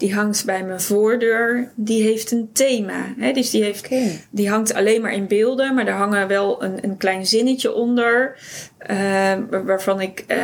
Die 0.00 0.14
hangt 0.14 0.44
bij 0.44 0.64
mijn 0.64 0.80
voordeur. 0.80 1.72
Die 1.74 2.02
heeft 2.02 2.30
een 2.30 2.50
thema. 2.52 3.14
Hè? 3.18 3.32
Dus 3.32 3.50
die, 3.50 3.62
heeft, 3.62 3.88
die 4.30 4.48
hangt 4.50 4.74
alleen 4.74 5.00
maar 5.00 5.12
in 5.12 5.26
beelden, 5.28 5.74
maar 5.74 5.84
daar 5.84 5.96
hangen 5.96 6.28
wel 6.28 6.62
een, 6.64 6.78
een 6.84 6.96
klein 6.96 7.26
zinnetje 7.26 7.74
onder. 7.74 8.36
eh, 8.78 9.32
waarvan 9.50 10.00
ik, 10.00 10.24
eh, 10.26 10.38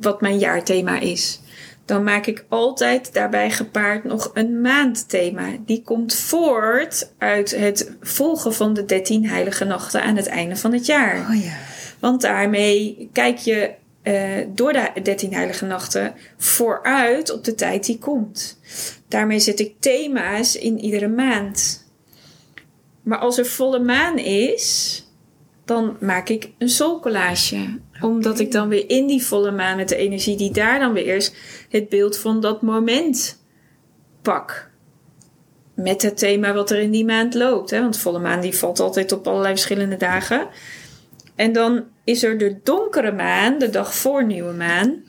wat 0.00 0.20
mijn 0.20 0.38
jaarthema 0.38 1.00
is. 1.00 1.40
Dan 1.84 2.02
maak 2.04 2.26
ik 2.26 2.44
altijd 2.48 3.12
daarbij 3.12 3.50
gepaard 3.50 4.04
nog 4.04 4.30
een 4.34 4.60
maandthema. 4.60 5.46
Die 5.66 5.82
komt 5.82 6.14
voort 6.14 7.12
uit 7.18 7.56
het 7.56 7.96
volgen 8.00 8.54
van 8.54 8.74
de 8.74 8.84
13 8.84 9.26
heilige 9.28 9.64
nachten 9.64 10.02
aan 10.02 10.16
het 10.16 10.26
einde 10.26 10.56
van 10.56 10.72
het 10.72 10.86
jaar. 10.86 11.26
Oh 11.30 11.42
ja. 11.44 11.52
Want 12.00 12.20
daarmee 12.20 13.08
kijk 13.12 13.38
je 13.38 13.70
eh, 14.06 14.46
door 14.54 14.72
de 14.72 14.90
13 15.02 15.32
heilige 15.32 15.64
nachten 15.64 16.14
vooruit 16.36 17.32
op 17.32 17.44
de 17.44 17.54
tijd 17.54 17.86
die 17.86 17.98
komt. 17.98 18.60
Daarmee 19.08 19.38
zet 19.38 19.60
ik 19.60 19.74
thema's 19.78 20.56
in 20.56 20.78
iedere 20.78 21.08
maand. 21.08 21.86
Maar 23.02 23.18
als 23.18 23.38
er 23.38 23.46
volle 23.46 23.78
maan 23.78 24.18
is, 24.18 25.04
dan 25.64 25.96
maak 26.00 26.28
ik 26.28 26.50
een 26.58 26.68
solcollage. 26.68 27.78
Omdat 28.00 28.38
ik 28.38 28.52
dan 28.52 28.68
weer 28.68 28.90
in 28.90 29.06
die 29.06 29.24
volle 29.24 29.50
maan 29.50 29.76
met 29.76 29.88
de 29.88 29.96
energie 29.96 30.36
die 30.36 30.52
daar 30.52 30.78
dan 30.78 30.92
weer 30.92 31.14
is, 31.14 31.32
het 31.68 31.88
beeld 31.88 32.18
van 32.18 32.40
dat 32.40 32.62
moment 32.62 33.42
pak. 34.22 34.70
Met 35.74 36.02
het 36.02 36.18
thema 36.18 36.52
wat 36.52 36.70
er 36.70 36.80
in 36.80 36.90
die 36.90 37.04
maand 37.04 37.34
loopt. 37.34 37.70
Hè? 37.70 37.80
Want 37.80 37.98
volle 37.98 38.18
maan 38.18 38.40
die 38.40 38.56
valt 38.56 38.80
altijd 38.80 39.12
op 39.12 39.26
allerlei 39.26 39.52
verschillende 39.52 39.96
dagen. 39.96 40.48
En 41.34 41.52
dan 41.52 41.84
is 42.06 42.22
er 42.22 42.38
de 42.38 42.60
donkere 42.62 43.12
maan, 43.12 43.58
de 43.58 43.70
dag 43.70 43.94
voor 43.94 44.24
nieuwe 44.24 44.52
maan. 44.52 45.04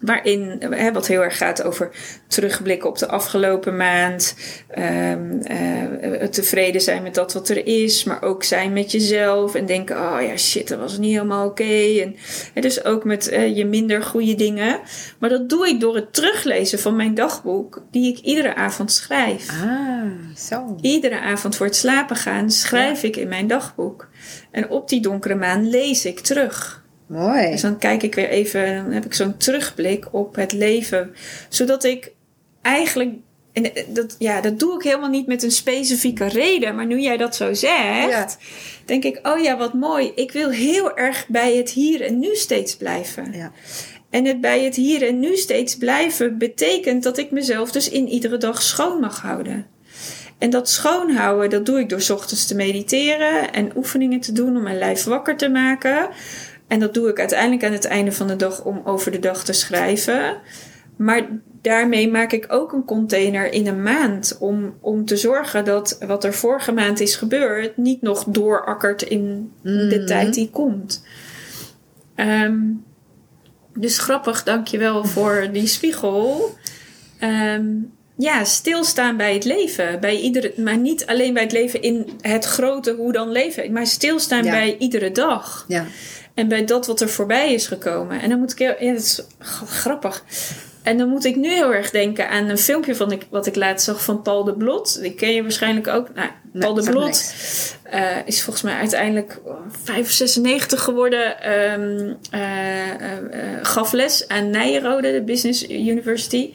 Waarin, 0.00 0.56
hè, 0.70 0.92
wat 0.92 1.06
heel 1.06 1.22
erg 1.22 1.36
gaat 1.36 1.62
over 1.62 1.90
terugblikken 2.26 2.88
op 2.88 2.98
de 2.98 3.08
afgelopen 3.08 3.76
maand. 3.76 4.36
ehm, 4.68 5.40
eh, 5.40 6.28
tevreden 6.28 6.80
zijn 6.80 7.02
met 7.02 7.14
dat 7.14 7.32
wat 7.32 7.48
er 7.48 7.66
is. 7.66 8.04
Maar 8.04 8.22
ook 8.22 8.44
zijn 8.44 8.72
met 8.72 8.92
jezelf. 8.92 9.54
En 9.54 9.66
denken, 9.66 9.96
oh 9.96 10.22
ja, 10.22 10.36
shit, 10.36 10.68
dat 10.68 10.78
was 10.78 10.98
niet 10.98 11.12
helemaal 11.12 11.46
oké. 11.46 12.12
En 12.54 12.62
dus 12.62 12.84
ook 12.84 13.04
met 13.04 13.28
eh, 13.28 13.56
je 13.56 13.66
minder 13.66 14.02
goede 14.02 14.34
dingen. 14.34 14.80
Maar 15.18 15.30
dat 15.30 15.48
doe 15.48 15.68
ik 15.68 15.80
door 15.80 15.94
het 15.94 16.12
teruglezen 16.12 16.78
van 16.78 16.96
mijn 16.96 17.14
dagboek. 17.14 17.82
Die 17.90 18.12
ik 18.12 18.18
iedere 18.18 18.54
avond 18.54 18.92
schrijf. 18.92 19.48
Ah, 19.48 20.36
zo. 20.36 20.76
Iedere 20.80 21.20
avond 21.20 21.56
voor 21.56 21.66
het 21.66 21.76
slapen 21.76 22.16
gaan 22.16 22.50
schrijf 22.50 23.02
ik 23.02 23.16
in 23.16 23.28
mijn 23.28 23.46
dagboek. 23.46 24.08
En 24.50 24.70
op 24.70 24.88
die 24.88 25.00
donkere 25.00 25.34
maan 25.34 25.68
lees 25.68 26.04
ik 26.04 26.20
terug. 26.20 26.84
Mooi. 27.06 27.50
Dus 27.50 27.60
dan 27.60 27.78
kijk 27.78 28.02
ik 28.02 28.14
weer 28.14 28.28
even, 28.28 28.74
dan 28.74 28.92
heb 28.92 29.04
ik 29.04 29.14
zo'n 29.14 29.36
terugblik 29.36 30.06
op 30.14 30.36
het 30.36 30.52
leven. 30.52 31.14
Zodat 31.48 31.84
ik 31.84 32.12
eigenlijk, 32.62 33.10
en 33.52 33.70
dat, 33.88 34.16
ja, 34.18 34.40
dat 34.40 34.58
doe 34.58 34.74
ik 34.74 34.82
helemaal 34.82 35.10
niet 35.10 35.26
met 35.26 35.42
een 35.42 35.50
specifieke 35.50 36.26
reden. 36.26 36.74
Maar 36.74 36.86
nu 36.86 37.00
jij 37.00 37.16
dat 37.16 37.36
zo 37.36 37.54
zegt, 37.54 38.08
Ja. 38.10 38.28
denk 38.84 39.04
ik, 39.04 39.18
oh 39.22 39.42
ja, 39.42 39.56
wat 39.56 39.74
mooi. 39.74 40.12
Ik 40.14 40.32
wil 40.32 40.50
heel 40.50 40.96
erg 40.96 41.26
bij 41.28 41.56
het 41.56 41.70
hier 41.70 42.02
en 42.02 42.18
nu 42.18 42.34
steeds 42.34 42.76
blijven. 42.76 43.32
Ja. 43.32 43.52
En 44.10 44.24
het 44.24 44.40
bij 44.40 44.64
het 44.64 44.74
hier 44.74 45.06
en 45.06 45.18
nu 45.18 45.36
steeds 45.36 45.76
blijven 45.76 46.38
betekent 46.38 47.02
dat 47.02 47.18
ik 47.18 47.30
mezelf 47.30 47.70
dus 47.72 47.88
in 47.88 48.08
iedere 48.08 48.36
dag 48.36 48.62
schoon 48.62 49.00
mag 49.00 49.20
houden. 49.20 49.66
En 50.38 50.50
dat 50.50 50.70
schoonhouden, 50.70 51.50
dat 51.50 51.66
doe 51.66 51.78
ik 51.80 51.88
door 51.88 52.00
's 52.00 52.10
ochtends 52.10 52.46
te 52.46 52.54
mediteren 52.54 53.52
en 53.52 53.76
oefeningen 53.76 54.20
te 54.20 54.32
doen 54.32 54.56
om 54.56 54.62
mijn 54.62 54.78
lijf 54.78 55.04
wakker 55.04 55.36
te 55.36 55.48
maken. 55.48 56.08
En 56.68 56.80
dat 56.80 56.94
doe 56.94 57.08
ik 57.08 57.18
uiteindelijk 57.18 57.64
aan 57.64 57.72
het 57.72 57.84
einde 57.84 58.12
van 58.12 58.26
de 58.26 58.36
dag 58.36 58.64
om 58.64 58.80
over 58.84 59.10
de 59.10 59.18
dag 59.18 59.44
te 59.44 59.52
schrijven. 59.52 60.36
Maar 60.96 61.28
daarmee 61.62 62.10
maak 62.10 62.32
ik 62.32 62.46
ook 62.48 62.72
een 62.72 62.84
container 62.84 63.52
in 63.52 63.66
een 63.66 63.82
maand 63.82 64.36
om, 64.40 64.74
om 64.80 65.04
te 65.04 65.16
zorgen 65.16 65.64
dat 65.64 65.98
wat 66.06 66.24
er 66.24 66.34
vorige 66.34 66.72
maand 66.72 67.00
is 67.00 67.16
gebeurd 67.16 67.76
niet 67.76 68.02
nog 68.02 68.24
doorakkert 68.24 69.02
in 69.02 69.52
de 69.62 70.04
tijd 70.06 70.34
die 70.34 70.50
komt. 70.50 71.04
Ehm, 72.14 72.58
dus 73.74 73.98
grappig, 73.98 74.42
dankjewel 74.42 75.04
voor 75.04 75.48
die 75.52 75.66
spiegel. 75.66 76.54
Ehm, 77.18 77.66
ja, 78.16 78.44
stilstaan 78.44 79.16
bij 79.16 79.34
het 79.34 79.44
leven. 79.44 80.00
Bij 80.00 80.16
iedere, 80.20 80.52
maar 80.56 80.78
niet 80.78 81.06
alleen 81.06 81.34
bij 81.34 81.42
het 81.42 81.52
leven 81.52 81.82
in 81.82 82.10
het 82.20 82.44
grote 82.44 82.94
hoe 82.94 83.12
dan 83.12 83.30
leven. 83.30 83.72
Maar 83.72 83.86
stilstaan 83.86 84.44
Ja. 84.44 84.50
bij 84.50 84.76
iedere 84.78 85.10
dag. 85.12 85.64
Ja. 85.68 85.84
En 86.36 86.48
bij 86.48 86.64
dat 86.64 86.86
wat 86.86 87.00
er 87.00 87.08
voorbij 87.08 87.52
is 87.54 87.66
gekomen. 87.66 88.20
En 88.20 88.28
dan 88.28 88.38
moet 88.38 88.52
ik 88.52 88.58
heel, 88.58 88.74
ja, 88.78 88.92
dat 88.92 89.02
is 89.02 89.22
grappig. 89.68 90.24
En 90.82 90.98
dan 90.98 91.08
moet 91.08 91.24
ik 91.24 91.36
nu 91.36 91.50
heel 91.50 91.74
erg 91.74 91.90
denken 91.90 92.28
aan 92.28 92.48
een 92.48 92.58
filmpje 92.58 92.94
van 92.94 93.12
ik, 93.12 93.26
wat 93.30 93.46
ik 93.46 93.56
laatst 93.56 93.84
zag 93.84 94.04
van 94.04 94.22
Paul 94.22 94.44
de 94.44 94.54
Blot. 94.54 95.00
Die 95.00 95.14
ken 95.14 95.34
je 95.34 95.42
waarschijnlijk 95.42 95.88
ook. 95.88 96.14
Nou, 96.14 96.28
Paul 96.58 96.74
de 96.74 96.90
Blot 96.90 97.34
eh, 97.82 98.16
is 98.24 98.42
volgens 98.42 98.64
mij 98.64 98.74
uiteindelijk 98.74 99.40
95 99.84 100.82
geworden. 100.82 101.40
ehm, 101.40 102.14
eh, 102.30 102.90
eh, 102.90 103.58
gaf 103.62 103.92
les 103.92 104.28
aan 104.28 104.50
Nijrode, 104.50 105.12
de 105.12 105.22
Business 105.22 105.68
University. 105.68 106.52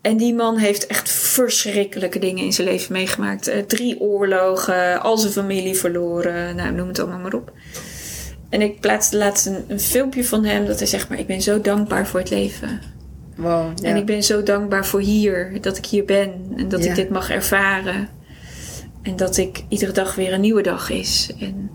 En 0.00 0.16
die 0.16 0.34
man 0.34 0.56
heeft 0.56 0.86
echt 0.86 1.10
verschrikkelijke 1.10 2.18
dingen 2.18 2.44
in 2.44 2.52
zijn 2.52 2.68
leven 2.68 2.92
meegemaakt. 2.92 3.50
Drie 3.66 4.00
oorlogen, 4.00 5.00
al 5.00 5.18
zijn 5.18 5.32
familie 5.32 5.74
verloren, 5.74 6.56
nou, 6.56 6.72
noem 6.72 6.88
het 6.88 6.98
allemaal 6.98 7.18
maar 7.18 7.34
op. 7.34 7.52
En 8.48 8.60
ik 8.60 8.80
plaatste 8.80 9.16
laatst 9.16 9.46
een, 9.46 9.64
een 9.68 9.80
filmpje 9.80 10.24
van 10.24 10.44
hem 10.44 10.66
dat 10.66 10.78
hij 10.78 10.88
zegt 10.88 11.08
maar 11.08 11.18
ik 11.18 11.26
ben 11.26 11.42
zo 11.42 11.60
dankbaar 11.60 12.06
voor 12.06 12.20
het 12.20 12.30
leven. 12.30 12.80
Wow, 13.36 13.72
ja. 13.74 13.88
En 13.88 13.96
ik 13.96 14.06
ben 14.06 14.22
zo 14.22 14.42
dankbaar 14.42 14.86
voor 14.86 15.00
hier, 15.00 15.60
dat 15.60 15.76
ik 15.76 15.86
hier 15.86 16.04
ben 16.04 16.32
en 16.56 16.68
dat 16.68 16.84
Ja. 16.84 16.90
ik 16.90 16.96
dit 16.96 17.10
mag 17.10 17.30
ervaren. 17.30 18.08
En 19.02 19.16
dat 19.16 19.36
ik 19.36 19.64
iedere 19.68 19.92
dag 19.92 20.14
weer 20.14 20.32
een 20.32 20.40
nieuwe 20.40 20.62
dag 20.62 20.90
is. 20.90 21.30
En, 21.40 21.70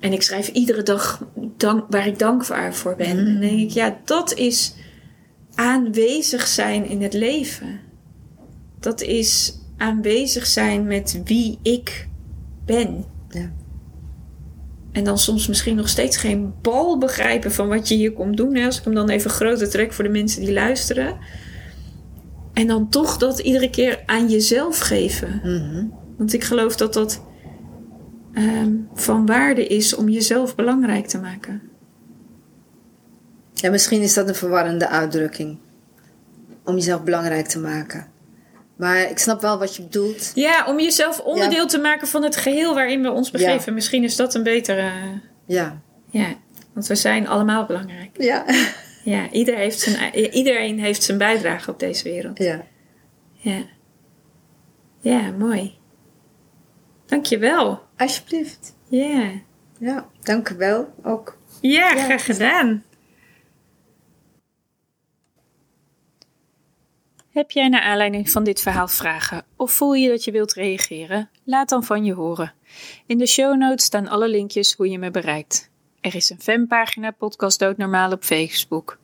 en 0.00 0.12
ik 0.12 0.22
schrijf 0.22 0.48
iedere 0.48 0.82
dag 0.82 1.26
dank, 1.56 1.84
waar 1.90 2.06
ik 2.06 2.18
dankbaar 2.18 2.74
voor 2.74 2.96
ben. 2.96 3.06
En 3.06 3.24
dan 3.24 3.40
denk 3.40 3.60
ik, 3.60 3.70
ja, 3.70 3.98
dat 4.04 4.34
is 4.34 4.74
aanwezig 5.54 6.46
zijn 6.46 6.88
in 6.88 7.02
het 7.02 7.12
leven. 7.12 7.80
Dat 8.80 9.00
is 9.00 9.58
aanwezig 9.76 10.46
zijn 10.46 10.86
met 10.86 11.20
wie 11.24 11.58
ik 11.62 12.08
ben. 12.64 13.04
Ja. 13.28 13.52
En 14.94 15.04
dan 15.04 15.18
soms 15.18 15.46
misschien 15.46 15.76
nog 15.76 15.88
steeds 15.88 16.16
geen 16.16 16.54
bal 16.62 16.98
begrijpen 16.98 17.52
van 17.52 17.68
wat 17.68 17.88
je 17.88 17.94
hier 17.94 18.12
komt 18.12 18.36
doen. 18.36 18.54
Hè? 18.54 18.66
Als 18.66 18.78
ik 18.78 18.84
hem 18.84 18.94
dan 18.94 19.08
even 19.08 19.30
groter 19.30 19.70
trek 19.70 19.92
voor 19.92 20.04
de 20.04 20.10
mensen 20.10 20.40
die 20.40 20.52
luisteren. 20.52 21.16
En 22.52 22.66
dan 22.66 22.88
toch 22.88 23.16
dat 23.16 23.38
iedere 23.38 23.70
keer 23.70 24.02
aan 24.06 24.28
jezelf 24.28 24.78
geven. 24.78 25.40
Mhm. 25.42 25.86
Want 26.16 26.32
ik 26.32 26.44
geloof 26.44 26.76
dat 26.76 26.92
dat 26.92 27.22
ehm, 28.32 28.72
van 28.94 29.26
waarde 29.26 29.66
is 29.66 29.94
om 29.94 30.08
jezelf 30.08 30.54
belangrijk 30.54 31.06
te 31.06 31.18
maken. 31.18 31.62
Ja, 33.52 33.70
misschien 33.70 34.00
is 34.00 34.14
dat 34.14 34.28
een 34.28 34.34
verwarrende 34.34 34.88
uitdrukking. 34.88 35.58
Om 36.64 36.74
jezelf 36.74 37.02
belangrijk 37.02 37.46
te 37.46 37.58
maken. 37.58 38.06
Maar 38.76 39.10
ik 39.10 39.18
snap 39.18 39.40
wel 39.40 39.58
wat 39.58 39.76
je 39.76 39.82
bedoelt. 39.82 40.32
Ja, 40.34 40.66
om 40.66 40.80
jezelf 40.80 41.20
onderdeel 41.20 41.60
Ja. 41.62 41.66
te 41.66 41.78
maken 41.78 42.08
van 42.08 42.22
het 42.22 42.36
geheel 42.36 42.74
waarin 42.74 43.02
we 43.02 43.10
ons 43.10 43.30
begeven. 43.30 43.74
Misschien 43.74 44.04
is 44.04 44.16
dat 44.16 44.34
een 44.34 44.42
betere. 44.42 44.90
Ja. 45.46 45.80
Ja, 46.10 46.26
want 46.72 46.86
we 46.86 46.94
zijn 46.94 47.28
allemaal 47.28 47.66
belangrijk. 47.66 48.10
Ja. 48.22 48.44
Ja, 49.04 49.30
ieder 49.30 49.54
heeft 49.56 49.80
zijn, 49.80 50.14
iedereen 50.16 50.78
heeft 50.80 51.02
zijn 51.02 51.18
bijdrage 51.18 51.70
op 51.70 51.78
deze 51.78 52.04
wereld. 52.04 52.38
Ja. 52.38 52.64
Ja. 53.32 53.62
Ja, 55.00 55.30
mooi. 55.38 55.78
Dankjewel. 57.06 57.80
Alsjeblieft. 57.96 58.74
Ja. 58.88 59.30
Ja, 59.78 60.06
dank 60.22 60.48
u 60.48 60.56
wel 60.56 60.94
ook. 61.02 61.38
Ja, 61.60 61.92
Ja. 61.94 62.04
graag 62.04 62.24
gedaan. 62.24 62.82
Heb 67.34 67.50
jij 67.50 67.68
naar 67.68 67.80
aanleiding 67.80 68.30
van 68.30 68.44
dit 68.44 68.60
verhaal 68.60 68.88
vragen 68.88 69.44
of 69.56 69.72
voel 69.72 69.94
je 69.94 70.08
dat 70.08 70.24
je 70.24 70.30
wilt 70.30 70.52
reageren? 70.52 71.30
Laat 71.44 71.68
dan 71.68 71.84
van 71.84 72.04
je 72.04 72.14
horen. 72.14 72.52
In 73.06 73.18
de 73.18 73.26
show 73.26 73.56
notes 73.56 73.84
staan 73.84 74.08
alle 74.08 74.28
linkjes 74.28 74.74
hoe 74.74 74.90
je 74.90 74.98
me 74.98 75.10
bereikt. 75.10 75.70
Er 76.00 76.14
is 76.14 76.30
een 76.30 76.40
fanpagina 76.40 77.10
Podcast 77.10 77.58
Doodnormaal 77.58 78.12
op 78.12 78.22
Facebook. 78.22 78.98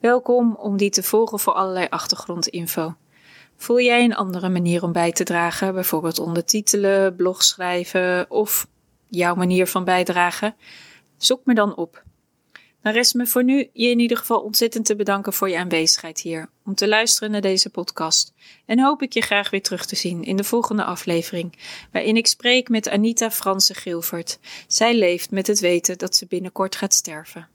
Welkom 0.00 0.54
om 0.54 0.76
die 0.76 0.90
te 0.90 1.02
volgen 1.02 1.38
voor 1.38 1.52
allerlei 1.52 1.86
achtergrondinfo. 1.90 2.94
Voel 3.56 3.80
jij 3.80 4.04
een 4.04 4.14
andere 4.14 4.48
manier 4.48 4.82
om 4.82 4.92
bij 4.92 5.12
te 5.12 5.24
dragen, 5.24 5.74
bijvoorbeeld 5.74 6.18
ondertitelen, 6.18 7.16
blog 7.16 7.42
schrijven 7.42 8.30
of 8.30 8.66
jouw 9.08 9.34
manier 9.34 9.66
van 9.66 9.84
bijdragen? 9.84 10.54
Zoek 11.16 11.40
me 11.44 11.54
dan 11.54 11.76
op. 11.76 12.04
Dan 12.86 12.94
rest 12.94 13.14
me 13.14 13.26
voor 13.26 13.44
nu 13.44 13.68
je 13.72 13.88
in 13.88 13.98
ieder 13.98 14.16
geval 14.16 14.40
ontzettend 14.40 14.84
te 14.84 14.96
bedanken 14.96 15.32
voor 15.32 15.50
je 15.50 15.58
aanwezigheid 15.58 16.20
hier, 16.20 16.48
om 16.64 16.74
te 16.74 16.88
luisteren 16.88 17.30
naar 17.30 17.40
deze 17.40 17.70
podcast. 17.70 18.32
En 18.66 18.80
hoop 18.80 19.02
ik 19.02 19.12
je 19.12 19.20
graag 19.20 19.50
weer 19.50 19.62
terug 19.62 19.86
te 19.86 19.96
zien 19.96 20.24
in 20.24 20.36
de 20.36 20.44
volgende 20.44 20.84
aflevering, 20.84 21.58
waarin 21.92 22.16
ik 22.16 22.26
spreek 22.26 22.68
met 22.68 22.88
Anita 22.88 23.30
Franse 23.30 23.74
Gilvert. 23.74 24.38
Zij 24.66 24.94
leeft 24.94 25.30
met 25.30 25.46
het 25.46 25.60
weten 25.60 25.98
dat 25.98 26.16
ze 26.16 26.26
binnenkort 26.26 26.76
gaat 26.76 26.94
sterven. 26.94 27.48